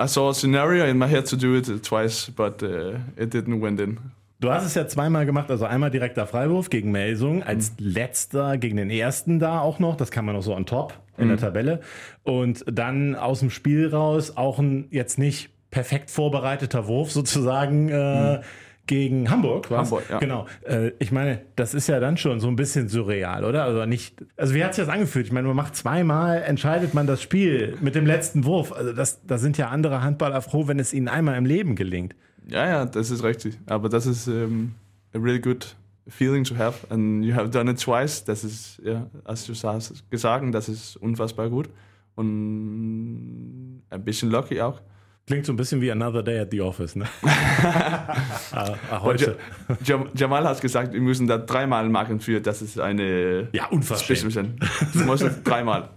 I 0.00 0.06
saw 0.06 0.30
a 0.30 0.34
scenario 0.34 0.84
in 0.84 0.98
my 0.98 1.08
head 1.08 1.28
to 1.28 1.36
do 1.36 1.54
it 1.54 1.66
twice, 1.84 2.30
but 2.30 2.62
uh, 2.62 2.98
it 3.16 3.34
didn't 3.34 3.60
went 3.60 3.80
in. 3.80 3.98
Du 4.42 4.50
hast 4.50 4.66
es 4.66 4.74
ja 4.74 4.88
zweimal 4.88 5.24
gemacht, 5.24 5.52
also 5.52 5.66
einmal 5.66 5.92
direkter 5.92 6.26
Freiwurf 6.26 6.68
gegen 6.68 6.90
Melsung, 6.90 7.44
als 7.44 7.74
letzter 7.78 8.58
gegen 8.58 8.76
den 8.76 8.90
ersten 8.90 9.38
da 9.38 9.60
auch 9.60 9.78
noch, 9.78 9.96
das 9.96 10.10
kann 10.10 10.24
man 10.24 10.34
noch 10.34 10.42
so 10.42 10.52
on 10.52 10.66
top 10.66 10.94
in 11.16 11.28
der 11.28 11.36
Tabelle. 11.36 11.78
Und 12.24 12.64
dann 12.66 13.14
aus 13.14 13.38
dem 13.38 13.50
Spiel 13.50 13.86
raus 13.86 14.36
auch 14.36 14.58
ein 14.58 14.88
jetzt 14.90 15.16
nicht 15.16 15.50
perfekt 15.70 16.10
vorbereiteter 16.10 16.88
Wurf 16.88 17.12
sozusagen 17.12 17.88
äh, 17.88 18.40
gegen 18.88 19.30
Hamburg. 19.30 19.70
Was? 19.70 19.92
Hamburg, 19.92 20.10
ja. 20.10 20.18
Genau. 20.18 20.46
Äh, 20.66 20.90
ich 20.98 21.12
meine, 21.12 21.42
das 21.54 21.72
ist 21.72 21.86
ja 21.86 22.00
dann 22.00 22.16
schon 22.16 22.40
so 22.40 22.48
ein 22.48 22.56
bisschen 22.56 22.88
surreal, 22.88 23.44
oder? 23.44 23.62
Also 23.62 23.86
nicht. 23.86 24.24
Also 24.36 24.56
wie 24.56 24.64
hat 24.64 24.74
sich 24.74 24.84
das 24.84 24.92
angefühlt? 24.92 25.26
Ich 25.26 25.32
meine, 25.32 25.46
man 25.46 25.56
macht 25.56 25.76
zweimal, 25.76 26.42
entscheidet 26.42 26.94
man 26.94 27.06
das 27.06 27.22
Spiel 27.22 27.76
mit 27.80 27.94
dem 27.94 28.06
letzten 28.06 28.44
Wurf. 28.44 28.72
Also 28.72 28.92
das, 28.92 29.24
da 29.24 29.38
sind 29.38 29.56
ja 29.56 29.68
andere 29.68 30.02
Handballer 30.02 30.42
froh, 30.42 30.66
wenn 30.66 30.80
es 30.80 30.92
ihnen 30.92 31.06
einmal 31.06 31.36
im 31.36 31.46
Leben 31.46 31.76
gelingt. 31.76 32.16
Ja, 32.48 32.66
ja, 32.66 32.84
das 32.84 33.10
ist 33.10 33.22
richtig. 33.22 33.58
Aber 33.66 33.88
das 33.88 34.06
ist 34.06 34.28
um, 34.28 34.74
a 35.14 35.18
really 35.18 35.40
good 35.40 35.76
feeling 36.08 36.44
to 36.44 36.56
have. 36.56 36.86
And 36.90 37.24
you 37.24 37.34
have 37.34 37.50
done 37.50 37.70
it 37.70 37.80
twice. 37.80 38.24
Das 38.24 38.44
ist, 38.44 38.80
ja, 38.84 39.06
als 39.24 39.46
du 39.46 39.54
sagst, 39.54 40.08
gesagt, 40.10 40.54
das 40.54 40.68
ist 40.68 40.96
unfassbar 40.96 41.48
gut. 41.48 41.68
Und 42.14 43.82
ein 43.90 44.04
bisschen 44.04 44.30
lucky 44.30 44.60
auch. 44.60 44.80
Klingt 45.26 45.46
so 45.46 45.52
ein 45.52 45.56
bisschen 45.56 45.80
wie 45.80 45.90
Another 45.90 46.22
Day 46.22 46.40
at 46.40 46.50
the 46.50 46.60
Office, 46.60 46.96
ne? 46.96 47.06
ah, 47.22 48.74
ah, 48.90 49.00
heute. 49.02 49.36
Jam 49.84 50.08
Jamal 50.14 50.44
hat 50.44 50.60
gesagt, 50.60 50.92
wir 50.92 51.00
müssen 51.00 51.28
das 51.28 51.46
dreimal 51.46 51.88
machen 51.88 52.18
für, 52.18 52.40
das 52.40 52.60
ist 52.60 52.80
eine 52.80 53.48
Ja. 53.52 53.68
Special 53.82 54.30
Du 54.92 54.98
musst 55.04 55.22
es 55.22 55.42
dreimal. 55.44 55.90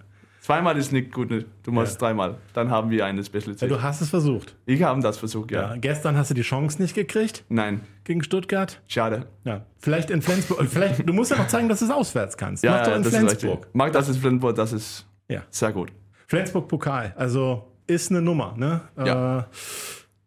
Zweimal 0.45 0.77
ist 0.77 0.91
nicht 0.91 1.11
gut, 1.11 1.31
ne? 1.31 1.45
du 1.63 1.71
musst 1.71 1.93
Ja. 1.99 2.07
dreimal. 2.07 2.35
Dann 2.53 2.69
haben 2.69 2.91
wir 2.91 3.03
eine 3.03 3.23
Spezialität. 3.23 3.67
Ja, 3.67 3.75
du 3.77 3.81
hast 3.81 3.99
es 4.01 4.09
versucht. 4.11 4.55
ich 4.67 4.83
habe 4.83 5.01
das 5.01 5.17
versucht, 5.17 5.49
ja. 5.51 5.71
Ja. 5.71 5.75
Gestern 5.75 6.15
hast 6.17 6.29
du 6.29 6.35
die 6.35 6.43
Chance 6.43 6.79
nicht 6.79 6.93
gekriegt 6.93 7.43
Nein, 7.49 7.81
gegen 8.03 8.21
Stuttgart. 8.23 8.79
schade. 8.87 9.25
Ja. 9.43 9.65
Vielleicht 9.79 10.11
in 10.11 10.21
Flensburg. 10.21 10.61
äh, 10.61 10.65
Vielleicht, 10.65 11.09
du 11.09 11.13
musst 11.13 11.31
ja 11.31 11.37
noch 11.37 11.47
zeigen, 11.47 11.67
dass 11.67 11.79
du 11.79 11.85
es 11.85 11.91
auswärts 11.91 12.37
kannst. 12.37 12.63
Ja, 12.63 12.73
Mach 12.73 12.83
doch 12.85 12.95
in 12.95 13.01
das 13.03 13.13
ist 13.13 13.17
Flensburg. 13.19 13.67
Mag 13.73 13.91
das 13.93 14.07
in 14.07 14.13
Flensburg, 14.15 14.55
das 14.55 14.71
ist 14.73 15.07
Ja. 15.27 15.41
sehr 15.49 15.71
gut. 15.71 15.91
Flensburg-Pokal. 16.27 17.13
Also 17.17 17.71
ist 17.87 18.11
eine 18.11 18.21
Nummer, 18.21 18.53
ne? 18.55 18.81
Ja. 19.03 19.39
Äh, 19.39 19.43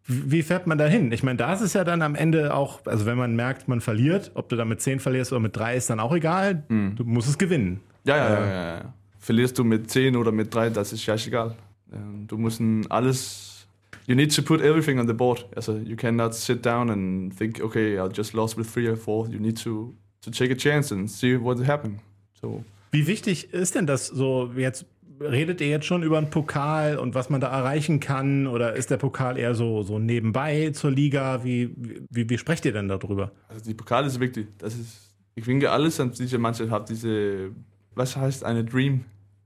wie 0.07 0.41
fährt 0.41 0.65
man 0.65 0.77
da 0.77 0.85
hin? 0.85 1.11
Ich 1.11 1.21
meine, 1.23 1.37
da 1.37 1.53
ist 1.53 1.61
es 1.61 1.73
ja 1.73 1.83
dann 1.83 2.01
am 2.01 2.15
Ende 2.15 2.53
auch, 2.55 2.79
also 2.85 3.05
wenn 3.05 3.17
man 3.17 3.35
merkt, 3.35 3.67
man 3.67 3.79
verliert, 3.79 4.31
ob 4.33 4.49
du 4.49 4.55
da 4.55 4.65
mit 4.65 4.81
10 4.81 4.99
verlierst 4.99 5.31
oder 5.31 5.39
mit 5.39 5.55
3, 5.55 5.75
ist 5.75 5.89
dann 5.89 5.99
auch 5.99 6.13
egal. 6.15 6.63
Mhm. 6.67 6.95
Du 6.95 7.03
musst 7.03 7.29
es 7.29 7.37
gewinnen. 7.37 7.79
Ja, 8.05 8.17
ja, 8.17 8.29
ja, 8.33 8.45
ja, 8.45 8.77
ja. 8.79 8.93
Verlierst 9.19 9.57
du 9.59 9.63
mit 9.63 9.91
10 9.91 10.15
oder 10.15 10.31
mit 10.31 10.53
3, 10.53 10.69
das 10.69 10.93
ist 10.93 11.03
scheißegal. 11.03 11.55
Ähm, 11.93 12.25
Du 12.27 12.37
musst 12.37 12.61
alles. 12.89 13.67
You 14.07 14.15
need 14.15 14.33
to 14.35 14.41
put 14.41 14.61
everything 14.61 14.97
on 14.99 15.07
the 15.07 15.13
board. 15.13 15.45
Also, 15.55 15.77
you 15.77 15.95
cannot 15.95 16.33
sit 16.33 16.65
down 16.65 16.89
and 16.89 17.37
think, 17.37 17.61
okay, 17.61 17.99
I 17.99 18.07
just 18.11 18.33
lost 18.33 18.57
with 18.57 18.67
3 18.67 18.89
or 18.89 18.97
4. 18.97 19.27
You 19.29 19.39
need 19.39 19.61
to, 19.63 19.93
to 20.21 20.31
take 20.31 20.51
a 20.51 20.55
chance 20.55 20.91
and 20.93 21.09
see 21.09 21.35
what 21.39 21.59
happens. 21.67 21.99
So, 22.41 22.63
Wie 22.91 23.05
wichtig 23.05 23.53
ist 23.53 23.75
denn 23.75 23.85
das 23.85 24.07
so 24.07 24.51
jetzt? 24.55 24.85
Redet 25.21 25.59
ihr 25.59 25.67
jetzt 25.67 25.85
schon 25.85 26.01
über 26.01 26.17
einen 26.17 26.29
Pokal 26.29 26.97
und 26.97 27.13
was 27.13 27.29
man 27.29 27.41
da 27.41 27.49
erreichen 27.49 27.99
kann? 27.99 28.47
Oder 28.47 28.73
ist 28.75 28.89
der 28.89 28.95
Pokal 28.95 29.37
eher 29.37 29.53
so, 29.53 29.83
so 29.83 29.99
nebenbei 29.99 30.71
zur 30.71 30.91
Liga? 30.91 31.43
Wie, 31.43 31.71
wie, 32.09 32.29
wie 32.29 32.37
sprecht 32.37 32.63
ihr 32.63 32.71
denn 32.71 32.87
darüber? 32.87 33.31
also 33.49 33.65
die 33.65 33.73
Pokal 33.73 34.05
ist 34.05 34.17
wichtig. 34.21 34.47
Das 34.59 34.75
ist, 34.75 35.13
ich 35.35 35.43
finde, 35.43 35.69
alles 35.71 35.99
an 35.99 36.13
diese 36.17 36.37
Mannschaft 36.37 36.71
hat 36.71 36.89
diese, 36.89 37.51
was 37.99 38.15
heißt 38.15 38.43
eine 38.45 38.63
Dream? 38.63 39.03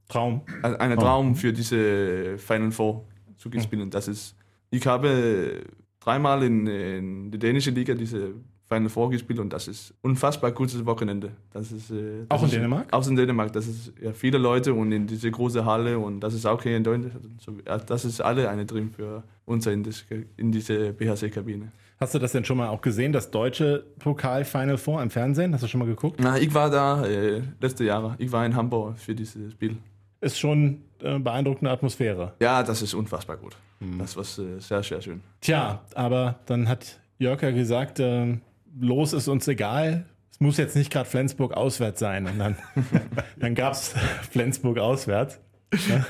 Traum. 0.08 0.42
Ein 0.62 0.76
eine 0.76 0.96
Traum 0.96 1.36
für 1.36 1.52
diese 1.52 2.38
Final 2.38 2.72
Four 2.72 3.04
zu 3.36 3.50
spielen. 3.60 3.90
Das 3.90 4.08
ist, 4.08 4.36
ich 4.70 4.86
habe 4.86 5.64
dreimal 6.00 6.44
in, 6.44 6.68
in 6.68 7.32
der 7.32 7.40
dänischen 7.40 7.74
Liga 7.74 7.96
diese 7.96 8.36
Final 8.70 8.90
Four 8.90 9.10
gespielt 9.10 9.40
und 9.40 9.52
das 9.52 9.68
ist 9.68 9.94
unfassbar 10.02 10.52
gutes 10.52 10.86
Wochenende. 10.86 11.32
Das 11.52 11.72
ist, 11.72 11.90
äh, 11.90 12.26
das 12.30 12.38
Auch 12.38 12.44
in 12.44 12.50
ist, 12.50 12.56
Dänemark? 12.56 12.88
Auch 12.92 13.08
in 13.08 13.16
Dänemark. 13.16 13.52
Das 13.54 13.68
ist 13.68 13.92
ja 14.00 14.14
viele 14.14 14.38
Leute 14.38 14.74
und 14.74 14.92
in 14.92 15.08
diese 15.08 15.32
große 15.32 15.66
Halle 15.66 15.98
und 15.98 16.20
das 16.20 16.36
ist 16.36 16.46
auch 16.46 16.62
hier 16.62 16.78
in 16.78 16.84
Deutschland. 16.84 17.42
So, 17.42 17.54
ja, 17.66 17.80
das 17.80 18.06
ist 18.06 18.22
alle 18.22 18.50
eine 18.50 18.66
Dream 18.66 18.92
für 18.92 19.24
uns 19.46 19.66
in, 19.66 19.84
das, 19.84 20.06
in 20.38 20.52
diese 20.52 20.94
BHC-Kabine. 20.94 21.72
Hast 22.04 22.14
du 22.14 22.20
das 22.20 22.34
denn 22.34 22.44
schon 22.44 22.58
mal 22.58 22.68
auch 22.68 22.82
gesehen, 22.82 23.14
das 23.14 23.32
deutsche 23.32 23.86
Pokal-Final 24.00 24.78
Four 24.78 25.02
im 25.02 25.10
Fernsehen? 25.10 25.54
Hast 25.54 25.64
du 25.64 25.68
schon 25.68 25.80
mal 25.80 25.86
geguckt? 25.86 26.20
Na, 26.22 26.38
ich 26.38 26.54
war 26.54 26.70
da 26.70 27.06
äh, 27.06 27.42
letzte 27.62 27.86
Jahre. 27.86 28.16
Ich 28.18 28.30
war 28.30 28.46
in 28.46 28.58
Hamburg 28.58 28.98
für 29.00 29.16
dieses 29.16 29.54
Spiel. 29.54 29.78
Ist 30.20 30.38
schon 30.38 30.82
äh, 31.02 31.18
beeindruckende 31.18 31.72
Atmosphäre. 31.72 32.34
Ja, 32.42 32.62
das 32.62 32.82
ist 32.82 32.94
unfassbar 32.94 33.38
gut. 33.38 33.56
Hm. 33.80 34.00
Das 34.00 34.18
war 34.18 34.24
äh, 34.24 34.60
sehr, 34.60 34.84
sehr 34.84 35.02
schön. 35.02 35.22
Tja, 35.40 35.82
aber 35.96 36.40
dann 36.46 36.68
hat 36.68 37.00
Jörg 37.20 37.42
ja 37.42 37.52
gesagt, 37.52 38.02
äh, 38.02 38.38
los 38.78 39.14
ist 39.14 39.30
uns 39.30 39.48
egal. 39.48 40.06
Es 40.30 40.42
muss 40.42 40.58
jetzt 40.58 40.76
nicht 40.76 40.92
gerade 40.92 41.10
Flensburg 41.10 41.54
auswärts 41.54 42.02
sein. 42.02 42.28
Und 42.28 42.38
dann, 42.38 42.58
dann 43.38 43.56
gab 43.56 43.72
es 43.72 43.96
Flensburg 44.30 44.78
auswärts. 44.78 45.40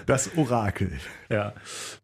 Das 0.06 0.30
Orakel. 0.38 0.92
Ja. 1.30 1.54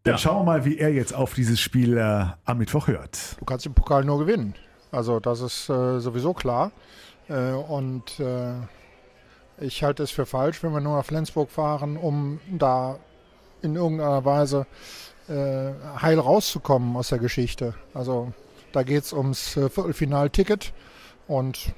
Dann 0.03 0.13
Ja. 0.13 0.17
schauen 0.17 0.39
wir 0.41 0.43
mal, 0.45 0.65
wie 0.65 0.77
er 0.77 0.91
jetzt 0.93 1.13
auf 1.13 1.33
dieses 1.33 1.59
Spiel 1.59 1.97
äh, 1.97 2.25
am 2.45 2.57
Mittwoch 2.57 2.87
hört. 2.87 3.37
Du 3.39 3.45
kannst 3.45 3.65
den 3.65 3.73
Pokal 3.73 4.03
nur 4.05 4.19
gewinnen. 4.19 4.55
Also 4.91 5.19
das 5.19 5.41
ist 5.41 5.69
äh, 5.69 5.99
sowieso 5.99 6.33
klar. 6.33 6.71
Äh, 7.27 7.51
und 7.51 8.19
äh, 8.19 8.53
ich 9.59 9.83
halte 9.83 10.03
es 10.03 10.11
für 10.11 10.25
falsch, 10.25 10.63
wenn 10.63 10.71
wir 10.73 10.79
nur 10.81 10.97
nach 10.97 11.05
Flensburg 11.05 11.51
fahren, 11.51 11.97
um 11.97 12.39
da 12.49 12.97
in 13.61 13.75
irgendeiner 13.75 14.23
Weise 14.25 14.65
äh, 15.27 15.71
heil 16.01 16.17
rauszukommen 16.19 16.95
aus 16.95 17.09
der 17.09 17.19
Geschichte. 17.19 17.75
Also 17.93 18.33
da 18.71 18.83
geht 18.83 19.03
es 19.03 19.13
ums 19.13 19.57
äh, 19.57 19.69
Viertelfinalticket 19.69 20.73
und 21.27 21.73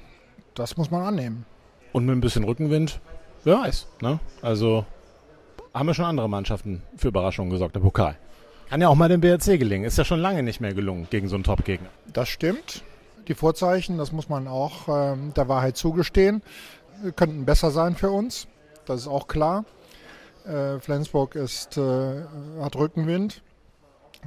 das 0.54 0.76
muss 0.76 0.90
man 0.90 1.02
annehmen. 1.02 1.44
Und 1.92 2.06
mit 2.06 2.14
ein 2.16 2.20
bisschen 2.20 2.44
Rückenwind, 2.44 3.00
wer 3.44 3.58
weiß. 3.58 3.86
Ne? 4.00 4.20
Also 4.40 4.86
haben 5.74 5.86
wir 5.86 5.94
schon 5.94 6.04
andere 6.04 6.28
Mannschaften 6.28 6.82
für 6.96 7.08
Überraschungen 7.08 7.50
gesorgt, 7.50 7.76
der 7.76 7.80
Pokal. 7.80 8.16
Kann 8.68 8.80
ja 8.80 8.88
auch 8.88 8.94
mal 8.94 9.08
dem 9.08 9.20
BRC 9.20 9.58
gelingen. 9.58 9.84
Ist 9.84 9.98
ja 9.98 10.04
schon 10.04 10.20
lange 10.20 10.42
nicht 10.42 10.60
mehr 10.60 10.72
gelungen 10.72 11.06
gegen 11.10 11.28
so 11.28 11.34
einen 11.34 11.44
Top-Gegner. 11.44 11.88
Das 12.12 12.28
stimmt. 12.28 12.82
Die 13.28 13.34
Vorzeichen, 13.34 13.98
das 13.98 14.12
muss 14.12 14.28
man 14.28 14.48
auch 14.48 14.88
ähm, 14.88 15.32
der 15.34 15.48
Wahrheit 15.48 15.76
zugestehen, 15.76 16.42
äh, 17.06 17.12
könnten 17.12 17.44
besser 17.44 17.70
sein 17.70 17.94
für 17.96 18.10
uns. 18.10 18.48
Das 18.86 19.00
ist 19.00 19.08
auch 19.08 19.28
klar. 19.28 19.64
Äh, 20.46 20.80
Flensburg 20.80 21.34
ist, 21.34 21.76
äh, 21.76 22.22
hat 22.60 22.74
Rückenwind. 22.76 23.42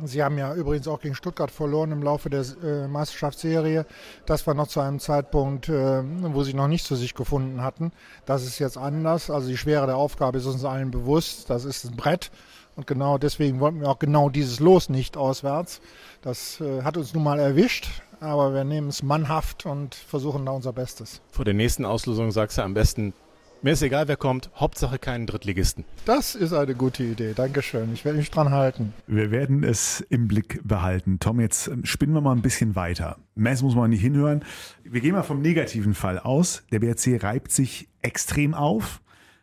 Sie 0.04 0.22
haben 0.22 0.38
ja 0.38 0.54
übrigens 0.54 0.90
auch 0.90 1.00
gegen 1.00 1.16
Stuttgart 1.16 1.50
verloren 1.50 1.94
im 1.94 2.04
Laufe 2.04 2.30
der 2.30 2.44
äh, 2.64 2.88
Meisterschaftsserie. 2.88 3.86
Das 4.26 4.46
war 4.46 4.54
noch 4.54 4.68
zu 4.68 4.82
einem 4.82 5.00
Zeitpunkt, 5.00 5.70
äh, 5.70 6.04
wo 6.04 6.44
sie 6.44 6.54
noch 6.54 6.68
nicht 6.68 6.86
zu 6.86 6.96
sich 6.98 7.14
gefunden 7.14 7.62
hatten. 7.62 7.94
Das 8.26 8.44
ist 8.44 8.60
jetzt 8.60 8.78
anders. 8.78 9.30
Also 9.30 9.48
die 9.48 9.58
Schwere 9.58 9.86
der 9.86 9.96
Aufgabe 9.96 10.38
ist 10.38 10.48
uns 10.48 10.66
allen 10.66 10.92
bewusst. 10.92 11.50
Das 11.50 11.64
ist 11.64 11.86
ein 11.86 11.96
Brett. 11.96 12.30
Und 12.76 12.88
genau 12.88 13.18
deswegen 13.18 13.62
wollten 13.62 13.80
wir 13.80 13.88
auch 13.88 14.00
genau 14.00 14.30
dieses 14.30 14.60
Los 14.60 14.90
nicht 14.90 15.16
auswärts. 15.16 15.80
Das 16.22 16.60
äh, 16.60 16.82
hat 16.84 16.98
uns 16.98 17.14
nun 17.14 17.24
mal 17.24 17.40
erwischt, 17.40 17.88
aber 18.20 18.54
wir 18.54 18.66
nehmen 18.66 18.90
es 18.90 19.02
mannhaft 19.02 19.66
und 19.66 19.96
versuchen 19.96 20.46
da 20.46 20.52
unser 20.52 20.74
Bestes. 20.74 21.22
Vor 21.32 21.46
der 21.46 21.54
nächsten 21.54 21.86
Auslosung 21.86 22.32
sagst 22.32 22.58
du 22.58 22.64
am 22.64 22.74
besten 22.74 23.14
Mir 23.62 23.72
ist 23.72 23.82
egal, 23.82 24.08
wer 24.08 24.18
kommt. 24.18 24.52
Hauptsache 24.56 25.00
keinen 25.00 25.26
Drittligisten. 25.26 25.86
Das 26.06 26.36
ist 26.36 26.54
eine 26.54 26.76
gute 26.76 27.04
Idee. 27.04 27.34
Dankeschön. 27.34 27.92
Ich 27.94 28.06
werde 28.06 28.20
mich 28.20 28.30
dran 28.30 28.52
halten. 28.52 28.94
Wir 29.08 29.32
werden 29.32 29.64
es 29.64 30.02
im 30.02 30.28
Blick 30.28 30.62
behalten. 30.64 31.20
Tom, 31.20 31.40
jetzt 31.40 31.68
ähm, 31.68 31.84
spinnen 31.84 32.14
wir 32.14 32.22
mal 32.22 32.34
ein 32.36 32.44
bisschen 32.44 32.76
weiter. 32.76 33.18
Mess 33.34 33.64
muss 33.64 33.76
man 33.76 33.90
nicht 33.90 34.02
hinhören. 34.02 34.44
Wir 34.84 35.02
gehen 35.02 35.14
mal 35.16 35.24
vom 35.24 35.42
negativen 35.42 35.96
Fall 35.96 36.20
aus. 36.20 36.64
Der 36.72 36.80
BRC 36.80 37.24
reibt 37.24 37.52
sich 37.52 37.90
extrem 38.04 38.54
auf, 38.54 39.02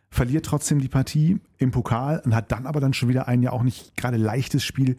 verliert 0.09 0.45
trotzdem 0.45 0.79
die 0.79 0.87
Partie 0.87 1.41
im 1.57 1.71
Pokal 1.71 2.21
und 2.23 2.33
hat 2.33 2.51
dann 2.53 2.65
aber 2.65 2.79
dann 2.79 2.93
schon 2.93 3.09
wieder 3.09 3.27
ein 3.27 3.43
ja 3.43 3.51
auch 3.51 3.63
nicht 3.63 3.97
gerade 3.97 4.17
leichtes 4.17 4.63
Spiel 4.63 4.95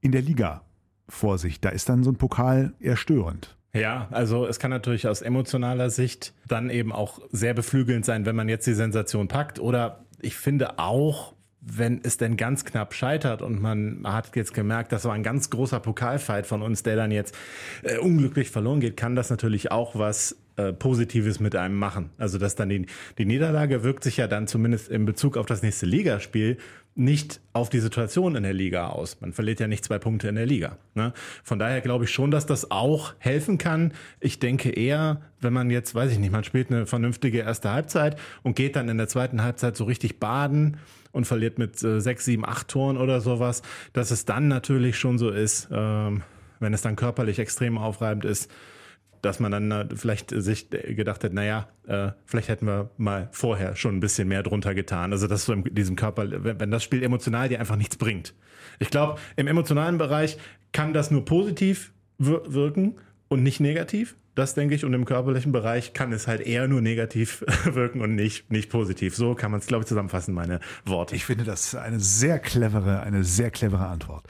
in 0.00 0.12
der 0.12 0.22
Liga 0.22 0.62
vor 1.08 1.38
sich. 1.38 1.60
Da 1.60 1.70
ist 1.70 1.88
dann 1.88 2.04
so 2.04 2.12
ein 2.12 2.16
Pokal 2.16 2.74
eher 2.78 2.96
störend. 2.96 3.57
Ja, 3.74 4.08
also 4.10 4.46
es 4.46 4.58
kann 4.58 4.70
natürlich 4.70 5.06
aus 5.06 5.20
emotionaler 5.20 5.90
Sicht 5.90 6.32
dann 6.46 6.70
eben 6.70 6.92
auch 6.92 7.20
sehr 7.30 7.54
beflügelnd 7.54 8.04
sein, 8.04 8.24
wenn 8.24 8.34
man 8.34 8.48
jetzt 8.48 8.66
die 8.66 8.74
Sensation 8.74 9.28
packt. 9.28 9.60
Oder 9.60 10.04
ich 10.20 10.36
finde 10.36 10.78
auch, 10.78 11.34
wenn 11.60 12.00
es 12.02 12.16
denn 12.16 12.36
ganz 12.36 12.64
knapp 12.64 12.94
scheitert 12.94 13.42
und 13.42 13.60
man 13.60 14.02
hat 14.04 14.34
jetzt 14.36 14.54
gemerkt, 14.54 14.92
das 14.92 15.04
war 15.04 15.12
ein 15.12 15.22
ganz 15.22 15.50
großer 15.50 15.80
Pokalfight 15.80 16.46
von 16.46 16.62
uns, 16.62 16.82
der 16.82 16.96
dann 16.96 17.10
jetzt 17.10 17.36
äh, 17.82 17.98
unglücklich 17.98 18.50
verloren 18.50 18.80
geht, 18.80 18.96
kann 18.96 19.14
das 19.14 19.28
natürlich 19.28 19.70
auch 19.70 19.96
was 19.96 20.36
äh, 20.56 20.72
Positives 20.72 21.40
mit 21.40 21.54
einem 21.56 21.76
machen. 21.76 22.10
Also 22.16 22.38
dass 22.38 22.54
dann 22.54 22.68
die, 22.68 22.86
die 23.18 23.26
Niederlage 23.26 23.82
wirkt 23.82 24.04
sich 24.04 24.16
ja 24.16 24.28
dann 24.28 24.46
zumindest 24.46 24.88
in 24.88 25.04
Bezug 25.04 25.36
auf 25.36 25.46
das 25.46 25.62
nächste 25.62 25.84
Ligaspiel 25.84 26.58
nicht 26.98 27.40
auf 27.52 27.70
die 27.70 27.78
Situation 27.78 28.34
in 28.34 28.42
der 28.42 28.52
Liga 28.52 28.88
aus. 28.88 29.20
Man 29.20 29.32
verliert 29.32 29.60
ja 29.60 29.68
nicht 29.68 29.84
zwei 29.84 29.98
Punkte 30.00 30.28
in 30.28 30.34
der 30.34 30.46
Liga. 30.46 30.78
Ne? 30.94 31.12
Von 31.44 31.60
daher 31.60 31.80
glaube 31.80 32.04
ich 32.04 32.10
schon, 32.10 32.32
dass 32.32 32.44
das 32.44 32.72
auch 32.72 33.14
helfen 33.18 33.56
kann. 33.56 33.92
Ich 34.18 34.40
denke 34.40 34.70
eher, 34.70 35.22
wenn 35.40 35.52
man 35.52 35.70
jetzt, 35.70 35.94
weiß 35.94 36.10
ich 36.10 36.18
nicht, 36.18 36.32
man 36.32 36.42
spielt 36.42 36.72
eine 36.72 36.86
vernünftige 36.86 37.38
erste 37.38 37.70
Halbzeit 37.70 38.18
und 38.42 38.56
geht 38.56 38.74
dann 38.74 38.88
in 38.88 38.98
der 38.98 39.06
zweiten 39.06 39.44
Halbzeit 39.44 39.76
so 39.76 39.84
richtig 39.84 40.18
baden 40.18 40.78
und 41.12 41.24
verliert 41.24 41.56
mit 41.58 41.80
äh, 41.84 42.00
sechs, 42.00 42.24
sieben, 42.24 42.44
acht 42.44 42.66
Toren 42.66 42.96
oder 42.96 43.20
sowas, 43.20 43.62
dass 43.92 44.10
es 44.10 44.24
dann 44.24 44.48
natürlich 44.48 44.98
schon 44.98 45.18
so 45.18 45.30
ist, 45.30 45.68
ähm, 45.70 46.22
wenn 46.58 46.74
es 46.74 46.82
dann 46.82 46.96
körperlich 46.96 47.38
extrem 47.38 47.78
aufreibend 47.78 48.24
ist, 48.24 48.50
dass 49.22 49.40
man 49.40 49.52
dann 49.52 49.70
äh, 49.70 49.86
vielleicht 49.94 50.30
sich 50.30 50.70
gedacht 50.70 51.24
hat, 51.24 51.32
naja, 51.32 51.68
äh, 51.86 52.10
vielleicht 52.26 52.48
hätten 52.48 52.66
wir 52.66 52.90
mal 52.96 53.28
vorher 53.32 53.76
schon 53.76 53.96
ein 53.96 54.00
bisschen 54.00 54.28
mehr 54.28 54.42
drunter 54.42 54.74
getan. 54.74 55.12
Also 55.12 55.26
dass 55.26 55.44
so 55.44 55.52
in 55.52 55.64
diesem 55.74 55.96
Körper, 55.96 56.26
wenn, 56.28 56.70
das 56.70 56.84
Spiel 56.84 57.02
emotional 57.02 57.48
dir 57.48 57.60
einfach 57.60 57.76
nichts 57.76 57.96
bringt. 57.96 58.34
Ich 58.78 58.90
glaube, 58.90 59.18
im 59.36 59.46
emotionalen 59.46 59.98
Bereich 59.98 60.38
kann 60.72 60.92
das 60.92 61.10
nur 61.10 61.24
positiv 61.24 61.92
wir 62.18 62.42
wirken 62.52 62.96
und 63.28 63.42
nicht 63.42 63.60
negativ. 63.60 64.16
Das 64.34 64.54
denke 64.54 64.74
ich. 64.74 64.84
Und 64.84 64.94
im 64.94 65.04
körperlichen 65.04 65.50
Bereich 65.50 65.94
kann 65.94 66.12
es 66.12 66.28
halt 66.28 66.40
eher 66.40 66.68
nur 66.68 66.80
negativ 66.80 67.44
wirken 67.64 68.00
und 68.00 68.14
nicht, 68.14 68.50
nicht 68.50 68.70
positiv. 68.70 69.16
So 69.16 69.34
kann 69.34 69.50
man 69.50 69.60
es, 69.60 69.66
glaube 69.66 69.82
ich, 69.82 69.88
zusammenfassen, 69.88 70.34
meine 70.34 70.60
Worte. 70.84 71.16
Ich 71.16 71.24
finde 71.24 71.44
das 71.44 71.74
eine 71.74 72.00
sehr 72.00 72.38
clevere, 72.38 73.00
eine 73.00 73.24
sehr 73.24 73.50
clevere 73.50 73.86
Antwort. 73.86 74.26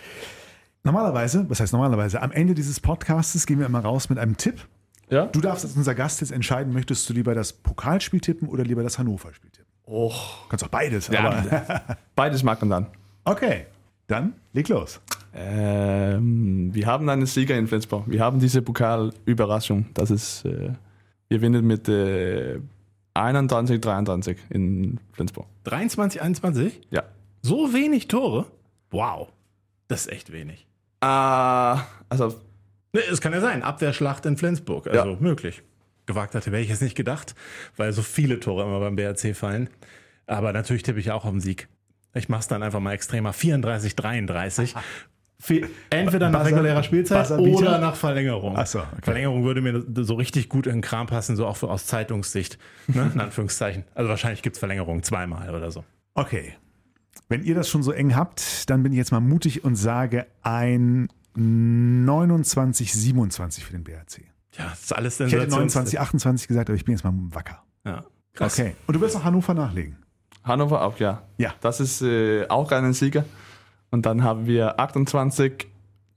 Normalerweise, 0.85 1.45
was 1.49 1.61
heißt 1.61 1.73
normalerweise, 1.73 2.23
am 2.23 2.33
Ende 2.33 2.55
dieses 2.55 2.81
Podcasts 2.81 3.47
gehen 3.47 3.59
wir 3.59 3.67
immer 3.67 3.81
raus 3.81 4.09
mit 4.09 4.19
einem 4.19 4.37
Tipp. 4.37 4.67
Ja? 5.11 5.27
Du 5.27 5.41
darfst 5.41 5.65
als 5.65 5.77
unser 5.77 5.95
Gast 5.95 6.21
jetzt 6.21 6.33
entscheiden, 6.33 6.73
möchtest 6.73 7.09
du 7.09 7.15
lieber 7.15 7.35
das 7.35 7.53
Pokalspiel 7.53 8.21
tippen 8.21 8.49
oder 8.49 8.65
lieber 8.65 8.83
das 8.83 8.99
Hannover-Spiel 8.99 9.51
tippen? 9.51 9.69
Och. 9.87 10.49
Kannst 10.49 10.65
auch 10.65 10.69
beides, 10.69 11.09
Ja, 11.09 11.21
aber. 11.31 11.97
beides 12.15 12.43
mag 12.43 12.61
man 12.61 12.71
dann. 12.71 12.87
Okay, 13.25 13.67
dann 14.07 14.35
leg 14.53 14.69
los. 14.69 15.01
Ähm, 15.35 16.75
wir 16.75 16.87
haben 16.87 17.09
einen 17.09 17.27
Sieger 17.27 17.57
in 17.57 17.67
Flensburg. 17.67 18.05
Wir 18.07 18.21
haben 18.21 18.39
diese 18.39 18.63
Pokalüberraschung. 18.63 19.87
Das 19.95 20.11
ist, 20.11 20.45
äh, 20.45 20.73
wir 21.29 21.39
gewinnen 21.39 21.67
mit 21.67 21.89
äh, 21.89 22.61
31, 23.15 23.81
33 23.81 24.39
in 24.51 25.01
Flensburg. 25.13 25.47
23, 25.65 26.21
21? 26.23 26.81
Ja. 26.91 27.05
So 27.43 27.73
wenig 27.73 28.09
Tore? 28.09 28.47
Wow. 28.91 29.29
Das 29.89 30.03
ist 30.03 30.13
echt 30.13 30.33
wenig. 30.33 30.67
Ah, 31.01 31.83
also 32.09 32.35
Es 32.93 33.21
kann 33.21 33.33
ja 33.33 33.41
sein, 33.41 33.63
Abwehrschlacht 33.63 34.25
in 34.27 34.37
Flensburg. 34.37 34.87
Also 34.89 35.11
Ja. 35.13 35.17
möglich. 35.21 35.63
Gewagt 36.07 36.35
hatte, 36.35 36.51
wäre 36.53 36.63
ich 36.63 36.69
jetzt 36.71 36.81
nicht 36.83 36.95
gedacht, 36.97 37.35
weil 37.77 37.93
so 37.93 38.01
viele 38.03 38.41
Tore 38.41 38.65
immer 38.65 38.81
beim 38.81 38.97
BRC 38.97 39.35
fallen. 39.37 39.69
Aber 40.27 40.53
natürlich 40.53 40.83
tippe 40.83 40.99
ich 41.01 41.11
auch 41.11 41.25
auf 41.25 41.31
den 41.31 41.41
Sieg. 41.41 41.69
Ich 42.15 42.29
mache 42.31 42.41
es 42.41 42.49
dann 42.49 42.63
einfach 42.63 42.81
mal 42.81 42.93
extremer. 42.93 43.33
34, 43.35 43.95
33. 43.95 44.75
Viel- 45.41 45.69
Entweder 45.91 46.31
nach 46.31 46.41
Buzzer- 46.41 46.53
regulärer 46.57 46.83
Spielzeit 46.83 47.31
oder 47.31 47.79
nach 47.79 47.95
Verlängerung. 47.95 48.55
Ach 48.57 48.67
so, 48.67 48.81
okay. 48.81 48.89
Verlängerung 49.03 49.45
würde 49.45 49.61
mir 49.61 49.85
so 50.05 50.15
richtig 50.15 50.49
gut 50.49 50.67
in 50.67 50.77
den 50.77 50.81
Kram 50.81 51.07
passen, 51.07 51.37
so 51.37 51.47
auch 51.47 51.63
aus 51.63 51.87
Zeitungssicht. 51.87 52.59
Ne? 52.89 53.11
In 53.15 53.21
Anführungszeichen. 53.21 53.85
Also 53.95 54.09
wahrscheinlich 54.09 54.43
gibt 54.43 54.57
es 54.57 54.59
Verlängerung 54.59 55.03
zweimal 55.05 55.55
oder 55.55 55.71
so. 55.71 55.85
Okay. 56.15 56.55
Wenn 57.29 57.45
ihr 57.45 57.55
das 57.55 57.69
schon 57.69 57.83
so 57.83 57.93
eng 57.93 58.17
habt, 58.17 58.69
dann 58.71 58.83
bin 58.83 58.93
ich 58.93 58.99
jetzt 58.99 59.13
mal 59.13 59.21
mutig 59.21 59.63
und 59.63 59.77
sage 59.77 60.27
ein 60.43 61.09
29, 61.39 62.93
27 62.93 63.65
für 63.65 63.73
den 63.73 63.85
BRC. 63.85 64.23
Ja, 64.57 64.71
das 64.71 64.83
ist 64.83 64.93
alles 64.97 65.21
Ich 65.21 65.33
hätte 65.33 65.45
Sensations- 65.47 65.51
29, 65.51 66.01
28 66.01 66.49
gesagt, 66.49 66.69
aber 66.71 66.77
ich 66.77 66.85
bin 66.85 66.95
jetzt 66.95 67.05
mal 67.05 67.13
wacker. 67.15 67.63
Ja. 67.85 68.05
Krass. 68.35 68.59
Okay. 68.59 68.75
Und 68.87 68.95
du 68.95 69.01
wirst 69.01 69.15
noch 69.15 69.25
Hannover 69.25 69.55
nachlegen. 69.55 69.97
Hannover 70.45 70.83
auch, 70.83 70.99
ja. 70.99 71.23
Ja. 71.39 71.55
Das 71.61 71.81
ist 71.81 72.03
äh, 72.03 72.47
auch 72.49 72.71
ein 72.73 72.93
Sieger. 72.93 73.25
Und 73.91 74.07
dann 74.07 74.23
haben 74.23 74.47
wir 74.47 74.79
28 74.81 75.69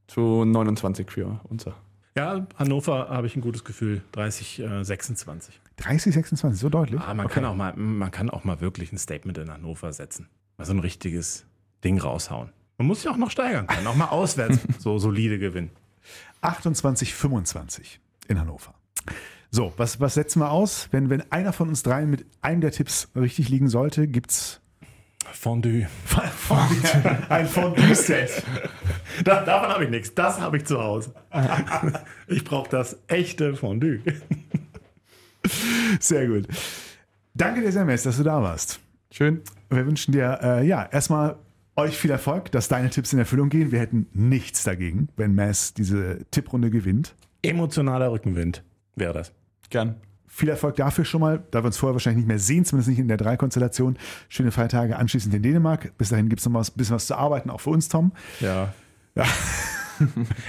zu 0.08 0.46
29 0.46 1.10
für 1.10 1.40
unser. 1.44 1.76
Ja, 2.18 2.46
Hannover 2.58 3.10
habe 3.10 3.28
ich 3.28 3.36
ein 3.36 3.42
gutes 3.42 3.64
Gefühl. 3.64 4.02
30, 4.12 4.60
äh, 4.60 4.84
26. 4.84 5.60
30, 5.78 6.14
26, 6.14 6.60
so 6.60 6.70
deutlich. 6.70 7.00
Ah, 7.00 7.14
man, 7.14 7.28
kann 7.28 7.46
auch 7.46 7.56
mal, 7.56 7.74
man 7.76 8.12
kann 8.12 8.30
auch 8.30 8.44
mal 8.44 8.60
wirklich 8.60 8.92
ein 8.92 8.98
Statement 8.98 9.38
in 9.38 9.50
Hannover 9.52 9.94
setzen. 9.94 10.28
Mal 10.58 10.66
so 10.66 10.74
ein 10.74 10.80
richtiges 10.80 11.46
Ding 11.84 12.00
raushauen. 12.00 12.50
Man 12.82 12.88
muss 12.88 13.04
sich 13.04 13.12
auch 13.12 13.18
noch 13.18 13.30
steigern 13.30 13.68
können. 13.68 13.86
Auch 13.86 13.96
mal 13.96 14.08
auswärts 14.08 14.58
so 14.80 14.98
solide 14.98 15.38
gewinnen. 15.38 15.70
28, 16.42 17.14
25 17.14 18.00
in 18.28 18.40
Hannover. 18.40 18.74
So, 19.52 19.72
was, 19.78 20.00
was 20.00 20.16
setzen 20.16 20.40
wir 20.40 20.50
aus? 20.50 20.88
Wenn, 20.90 21.12
wenn 21.12 21.32
einer 21.32 21.54
von 21.54 21.70
uns 21.70 21.84
dreien 21.84 22.10
mit 22.10 22.26
einem 22.42 22.60
der 22.60 22.72
Tipps 22.72 23.10
richtig 23.16 23.50
liegen 23.50 23.70
sollte, 23.70 24.08
gibt's 24.08 24.62
Fondue. 25.32 25.88
ein 27.30 27.46
Fondue-Set. 27.46 28.42
Da, 29.26 29.44
davon 29.44 29.70
habe 29.70 29.84
ich 29.84 29.92
nichts. 29.92 30.16
Das 30.16 30.42
habe 30.42 30.58
ich 30.58 30.66
zu 30.66 30.82
Hause. 30.82 31.14
Ich 32.28 32.44
brauche 32.44 32.72
das 32.72 32.98
echte 33.06 33.56
Fondue. 33.56 34.00
Sehr 36.00 36.26
gut. 36.26 36.48
Danke 37.36 37.62
dir, 37.62 37.72
Semmes, 37.72 38.02
dass 38.02 38.18
du 38.18 38.24
da 38.24 38.42
warst. 38.42 38.80
Schön. 39.12 39.42
Wir 39.70 39.86
wünschen 39.86 40.14
dir 40.14 40.40
äh, 40.42 40.66
ja 40.66 40.84
erstmal 40.84 41.38
euch 41.76 41.98
viel 41.98 42.12
Erfolg, 42.12 42.52
dass 42.52 42.68
deine 42.68 42.90
Tipps 42.90 43.14
in 43.14 43.20
Erfüllung 43.20 43.50
gehen. 43.50 43.72
Wir 43.72 43.80
hätten 43.80 44.08
nichts 44.14 44.64
dagegen, 44.64 45.10
wenn 45.16 45.36
Mass 45.36 45.74
diese 45.74 46.20
Tipprunde 46.32 46.70
gewinnt. 46.70 47.16
Emotionaler 47.42 48.12
Rückenwind 48.12 48.64
wäre 48.96 49.14
das. 49.14 49.32
Gern. 49.70 49.96
Viel 50.28 50.50
Erfolg 50.50 50.78
dafür 50.78 51.04
schon 51.04 51.22
mal, 51.22 51.44
da 51.52 51.62
wir 51.62 51.68
uns 51.68 51.78
vorher 51.78 51.94
wahrscheinlich 51.94 52.20
nicht 52.20 52.28
mehr 52.28 52.40
sehen, 52.40 52.64
zumindest 52.64 52.90
nicht 52.90 53.00
in 53.00 53.08
der 53.08 53.18
Dreikonstellation. 53.18 53.98
Schöne 54.30 54.52
Feiertage 54.52 54.96
anschließend 54.96 55.34
in 55.34 55.44
Dänemark. 55.44 55.98
Bis 55.98 56.10
dahin 56.10 56.30
gibt 56.30 56.40
es 56.40 56.46
noch 56.46 56.54
mal 56.54 56.62
ein 56.62 56.68
bisschen 56.76 56.96
was 56.96 57.08
zu 57.08 57.16
arbeiten, 57.16 57.50
auch 57.50 57.60
für 57.60 57.72
uns, 57.72 57.90
Tom. 57.90 58.14
Ja. 58.40 58.74
Ja. 59.16 59.26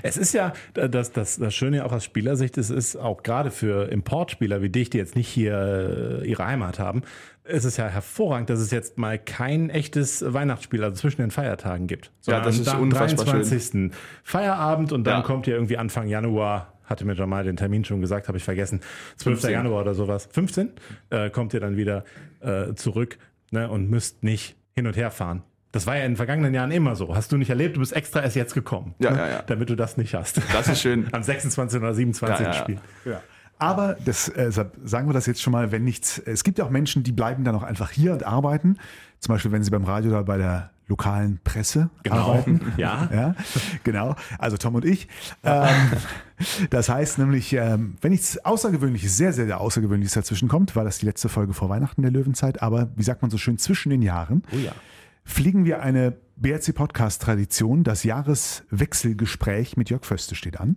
Es 0.02 0.16
ist 0.16 0.32
ja, 0.32 0.52
das, 0.72 1.12
das, 1.12 1.36
das 1.36 1.54
Schöne 1.54 1.84
auch 1.84 1.92
aus 1.92 2.04
Spielersicht, 2.04 2.56
es 2.56 2.70
ist 2.70 2.96
auch 2.96 3.22
gerade 3.22 3.50
für 3.50 3.90
Importspieler 3.90 4.62
wie 4.62 4.70
dich, 4.70 4.88
die 4.88 4.98
jetzt 4.98 5.14
nicht 5.14 5.28
hier 5.28 6.22
äh, 6.22 6.26
ihre 6.26 6.46
Heimat 6.46 6.78
haben, 6.78 7.02
es 7.44 7.64
ist 7.64 7.76
ja 7.76 7.88
hervorragend, 7.88 8.50
dass 8.50 8.60
es 8.60 8.70
jetzt 8.70 8.98
mal 8.98 9.18
kein 9.18 9.68
echtes 9.70 10.24
Weihnachtsspiel, 10.32 10.82
also 10.84 10.96
zwischen 10.96 11.20
den 11.22 11.30
Feiertagen 11.30 11.86
gibt. 11.86 12.12
Sondern 12.20 12.44
das 12.44 12.58
ist 12.58 12.68
am 12.68 12.82
unfassbar 12.82 13.26
schön. 13.26 13.42
23. 13.42 13.90
Feierabend 14.22 14.92
und 14.92 15.04
dann 15.04 15.20
Ja. 15.20 15.26
kommt 15.26 15.46
ja 15.46 15.54
irgendwie 15.54 15.76
Anfang 15.76 16.06
Januar, 16.08 16.72
hatte 16.84 17.04
mir 17.04 17.14
Jamal 17.14 17.44
den 17.44 17.56
Termin 17.56 17.84
schon 17.84 18.00
gesagt, 18.00 18.28
habe 18.28 18.38
ich 18.38 18.44
vergessen, 18.44 18.80
12. 19.16 19.40
15. 19.40 19.50
Januar 19.52 19.80
oder 19.82 19.94
sowas, 19.94 20.28
15, 20.32 20.70
äh, 21.10 21.30
kommt 21.30 21.54
ihr 21.54 21.60
dann 21.60 21.76
wieder 21.76 22.04
äh, 22.40 22.74
zurück 22.74 23.18
ne, 23.50 23.68
und 23.68 23.90
müsst 23.90 24.22
nicht 24.22 24.56
hin 24.74 24.86
und 24.86 24.96
her 24.96 25.10
fahren. 25.10 25.42
Das 25.72 25.86
war 25.86 25.96
ja 25.96 26.04
in 26.04 26.12
den 26.12 26.16
vergangenen 26.16 26.52
Jahren 26.52 26.70
immer 26.70 26.96
so. 26.96 27.16
Hast 27.16 27.32
du 27.32 27.38
nicht 27.38 27.48
erlebt, 27.48 27.76
du 27.76 27.80
bist 27.80 27.94
extra 27.96 28.22
erst 28.22 28.36
jetzt 28.36 28.52
gekommen. 28.52 28.94
Ja, 28.98 29.10
ne, 29.10 29.18
ja, 29.18 29.28
ja. 29.28 29.42
Damit 29.46 29.70
du 29.70 29.74
das 29.74 29.96
nicht 29.96 30.14
hast. 30.14 30.40
Das 30.52 30.68
ist 30.68 30.82
schön. 30.82 31.08
Am 31.12 31.22
26. 31.22 31.80
oder 31.80 31.94
27. 31.94 32.44
Ja, 32.46 32.52
ja, 32.52 32.56
ja. 32.56 32.62
Spiel. 32.62 32.78
Ja. 33.06 33.22
Aber 33.62 33.96
das 34.04 34.28
äh, 34.28 34.50
sagen 34.50 35.08
wir 35.08 35.12
das 35.14 35.26
jetzt 35.26 35.40
schon 35.42 35.52
mal, 35.52 35.72
wenn 35.72 35.84
nichts. 35.84 36.18
Es 36.18 36.44
gibt 36.44 36.58
ja 36.58 36.64
auch 36.64 36.70
Menschen, 36.70 37.02
die 37.02 37.12
bleiben 37.12 37.44
dann 37.44 37.54
auch 37.54 37.62
einfach 37.62 37.90
hier 37.90 38.12
und 38.12 38.24
arbeiten. 38.24 38.76
Zum 39.20 39.34
Beispiel, 39.34 39.52
wenn 39.52 39.62
sie 39.62 39.70
beim 39.70 39.84
Radio 39.84 40.10
oder 40.10 40.24
bei 40.24 40.36
der 40.36 40.70
lokalen 40.88 41.38
Presse 41.44 41.88
arbeiten. 42.10 42.60
Ja. 42.76 43.08
Ja, 43.14 43.34
genau. 43.84 44.16
Also 44.38 44.56
Tom 44.56 44.74
und 44.74 44.84
ich. 44.84 45.06
Ähm, 45.44 45.68
das 46.70 46.88
heißt 46.88 47.18
nämlich, 47.18 47.52
ähm, 47.54 47.96
wenn 48.00 48.10
nichts 48.10 48.44
Außergewöhnliches, 48.44 49.16
sehr, 49.16 49.32
sehr, 49.32 49.46
sehr 49.46 49.60
Außergewöhnliches 49.60 50.14
dazwischen 50.14 50.48
kommt, 50.48 50.74
war 50.76 50.84
das 50.84 50.98
die 50.98 51.06
letzte 51.06 51.28
Folge 51.28 51.54
vor 51.54 51.68
Weihnachten 51.68 52.02
der 52.02 52.10
Löwenzeit, 52.10 52.60
aber 52.62 52.90
wie 52.96 53.04
sagt 53.04 53.22
man 53.22 53.30
so 53.30 53.38
schön, 53.38 53.58
zwischen 53.58 53.90
den 53.90 54.02
Jahren, 54.02 54.42
Oh 54.52 54.56
ja. 54.56 54.72
fliegen 55.24 55.64
wir 55.64 55.82
eine 55.82 56.16
BRC-Podcast-Tradition. 56.36 57.84
Das 57.84 58.02
Jahreswechselgespräch 58.04 59.76
mit 59.76 59.88
Jörg 59.90 60.04
Föste 60.04 60.34
steht 60.34 60.58
an. 60.60 60.76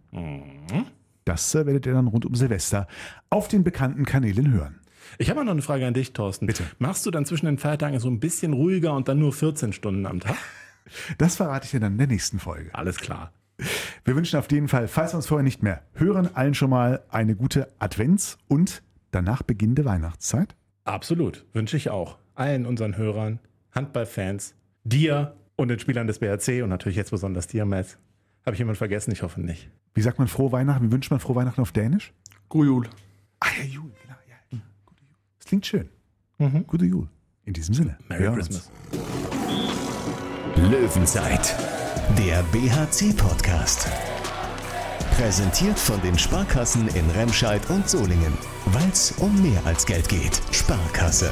Das 1.26 1.53
äh, 1.55 1.65
werdet 1.65 1.86
ihr 1.86 1.93
dann 1.93 2.07
rund 2.07 2.26
um 2.26 2.36
Silvester 2.36 2.88
auf 3.30 3.47
den 3.47 3.63
bekannten 3.63 4.05
Kanälen 4.05 4.51
hören. 4.51 4.80
Ich 5.17 5.30
habe 5.30 5.43
noch 5.43 5.51
eine 5.51 5.61
Frage 5.61 5.86
an 5.86 5.93
dich, 5.93 6.13
Thorsten. 6.13 6.45
Bitte. 6.45 6.63
Machst 6.80 7.05
du 7.05 7.11
dann 7.11 7.26
zwischen 7.26 7.45
den 7.45 7.57
Feiertagen 7.57 7.99
so 7.99 8.09
ein 8.09 8.19
bisschen 8.19 8.53
ruhiger 8.53 8.93
und 8.93 9.07
dann 9.07 9.19
nur 9.19 9.34
14 9.34 9.73
Stunden 9.73 10.05
am 10.05 10.19
Tag? 10.19 10.38
Das 11.17 11.36
verrate 11.38 11.65
ich 11.65 11.71
dir 11.71 11.80
dann 11.80 11.93
in 11.93 11.97
der 11.97 12.05
nächsten 12.05 12.38
Folge. 12.38 12.69
Alles 12.73 12.97
klar. 12.97 13.34
Wir 14.03 14.15
wünschen 14.15 14.38
auf 14.38 14.51
jeden 14.51 14.67
Fall, 14.67 14.88
falls 14.88 15.13
wir 15.13 15.17
uns 15.17 15.26
vorher 15.26 15.43
nicht 15.43 15.63
mehr 15.63 15.82
hören, 15.95 16.30
allen 16.36 16.53
schon 16.53 16.69
mal 16.69 17.01
eine 17.09 17.36
gute 17.36 17.69
Advents- 17.80 18.38
und 18.47 18.84
danach 19.09 19.41
beginnende 19.41 19.84
Weihnachtszeit. 19.84 20.55
Absolut. 20.84 21.43
Wünsche 21.53 21.76
ich 21.76 21.89
auch. 21.89 22.19
Allen 22.36 22.67
unseren 22.67 22.97
Hörern, 22.97 23.39
Handballfans, 23.71 24.53
dir 24.84 25.36
und 25.55 25.69
den 25.69 25.80
Spielern 25.80 26.05
des 26.05 26.19
BRC 26.19 26.61
und 26.61 26.69
natürlich 26.69 26.97
jetzt 26.97 27.09
besonders 27.09 27.47
dir, 27.47 27.65
Mess. 27.65 27.97
Habe 28.45 28.53
ich 28.53 28.59
jemanden 28.59 28.78
vergessen? 28.78 29.11
Ich 29.11 29.23
hoffe 29.23 29.41
nicht. 29.41 29.71
Wie 29.96 30.02
sagt 30.02 30.20
man 30.20 30.28
frohe 30.28 30.52
Weihnachten? 30.52 30.86
Wie 30.86 30.91
wünscht 30.91 31.10
man 31.10 31.22
frohe 31.22 31.38
Weihnachten 31.38 31.62
auf 31.62 31.72
Dänisch? 31.72 32.14
God 32.50 32.66
jul. 32.66 32.89
Ah 33.39 33.48
ja, 33.58 33.64
Jul, 33.64 33.91
genau. 34.04 34.16
Ja, 34.30 34.36
ja. 34.52 34.60
Gute 34.86 35.02
Jul. 35.02 35.16
Das 35.38 35.48
klingt 35.48 35.66
schön. 35.66 35.89
Gute 36.68 36.86
Jul. 36.86 37.08
In 37.46 37.54
diesem 37.54 37.74
Sinne. 37.74 37.98
Merry. 38.10 38.34
Christmas. 38.36 38.70
Löwenzeit, 40.58 41.56
der 42.18 42.43
BHC-Podcast. 42.52 43.88
Präsentiert 45.16 45.80
von 45.80 46.02
den 46.02 46.20
Sparkassen 46.20 46.89
in 46.89 47.10
Remscheid 47.12 47.62
und 47.70 47.89
Solingen. 47.89 48.34
Weil 48.66 48.89
es 48.89 49.12
um 49.14 49.41
mehr 49.41 49.66
als 49.66 49.86
Geld 49.86 50.10
geht. 50.10 50.41
Sparkasse. 50.52 51.32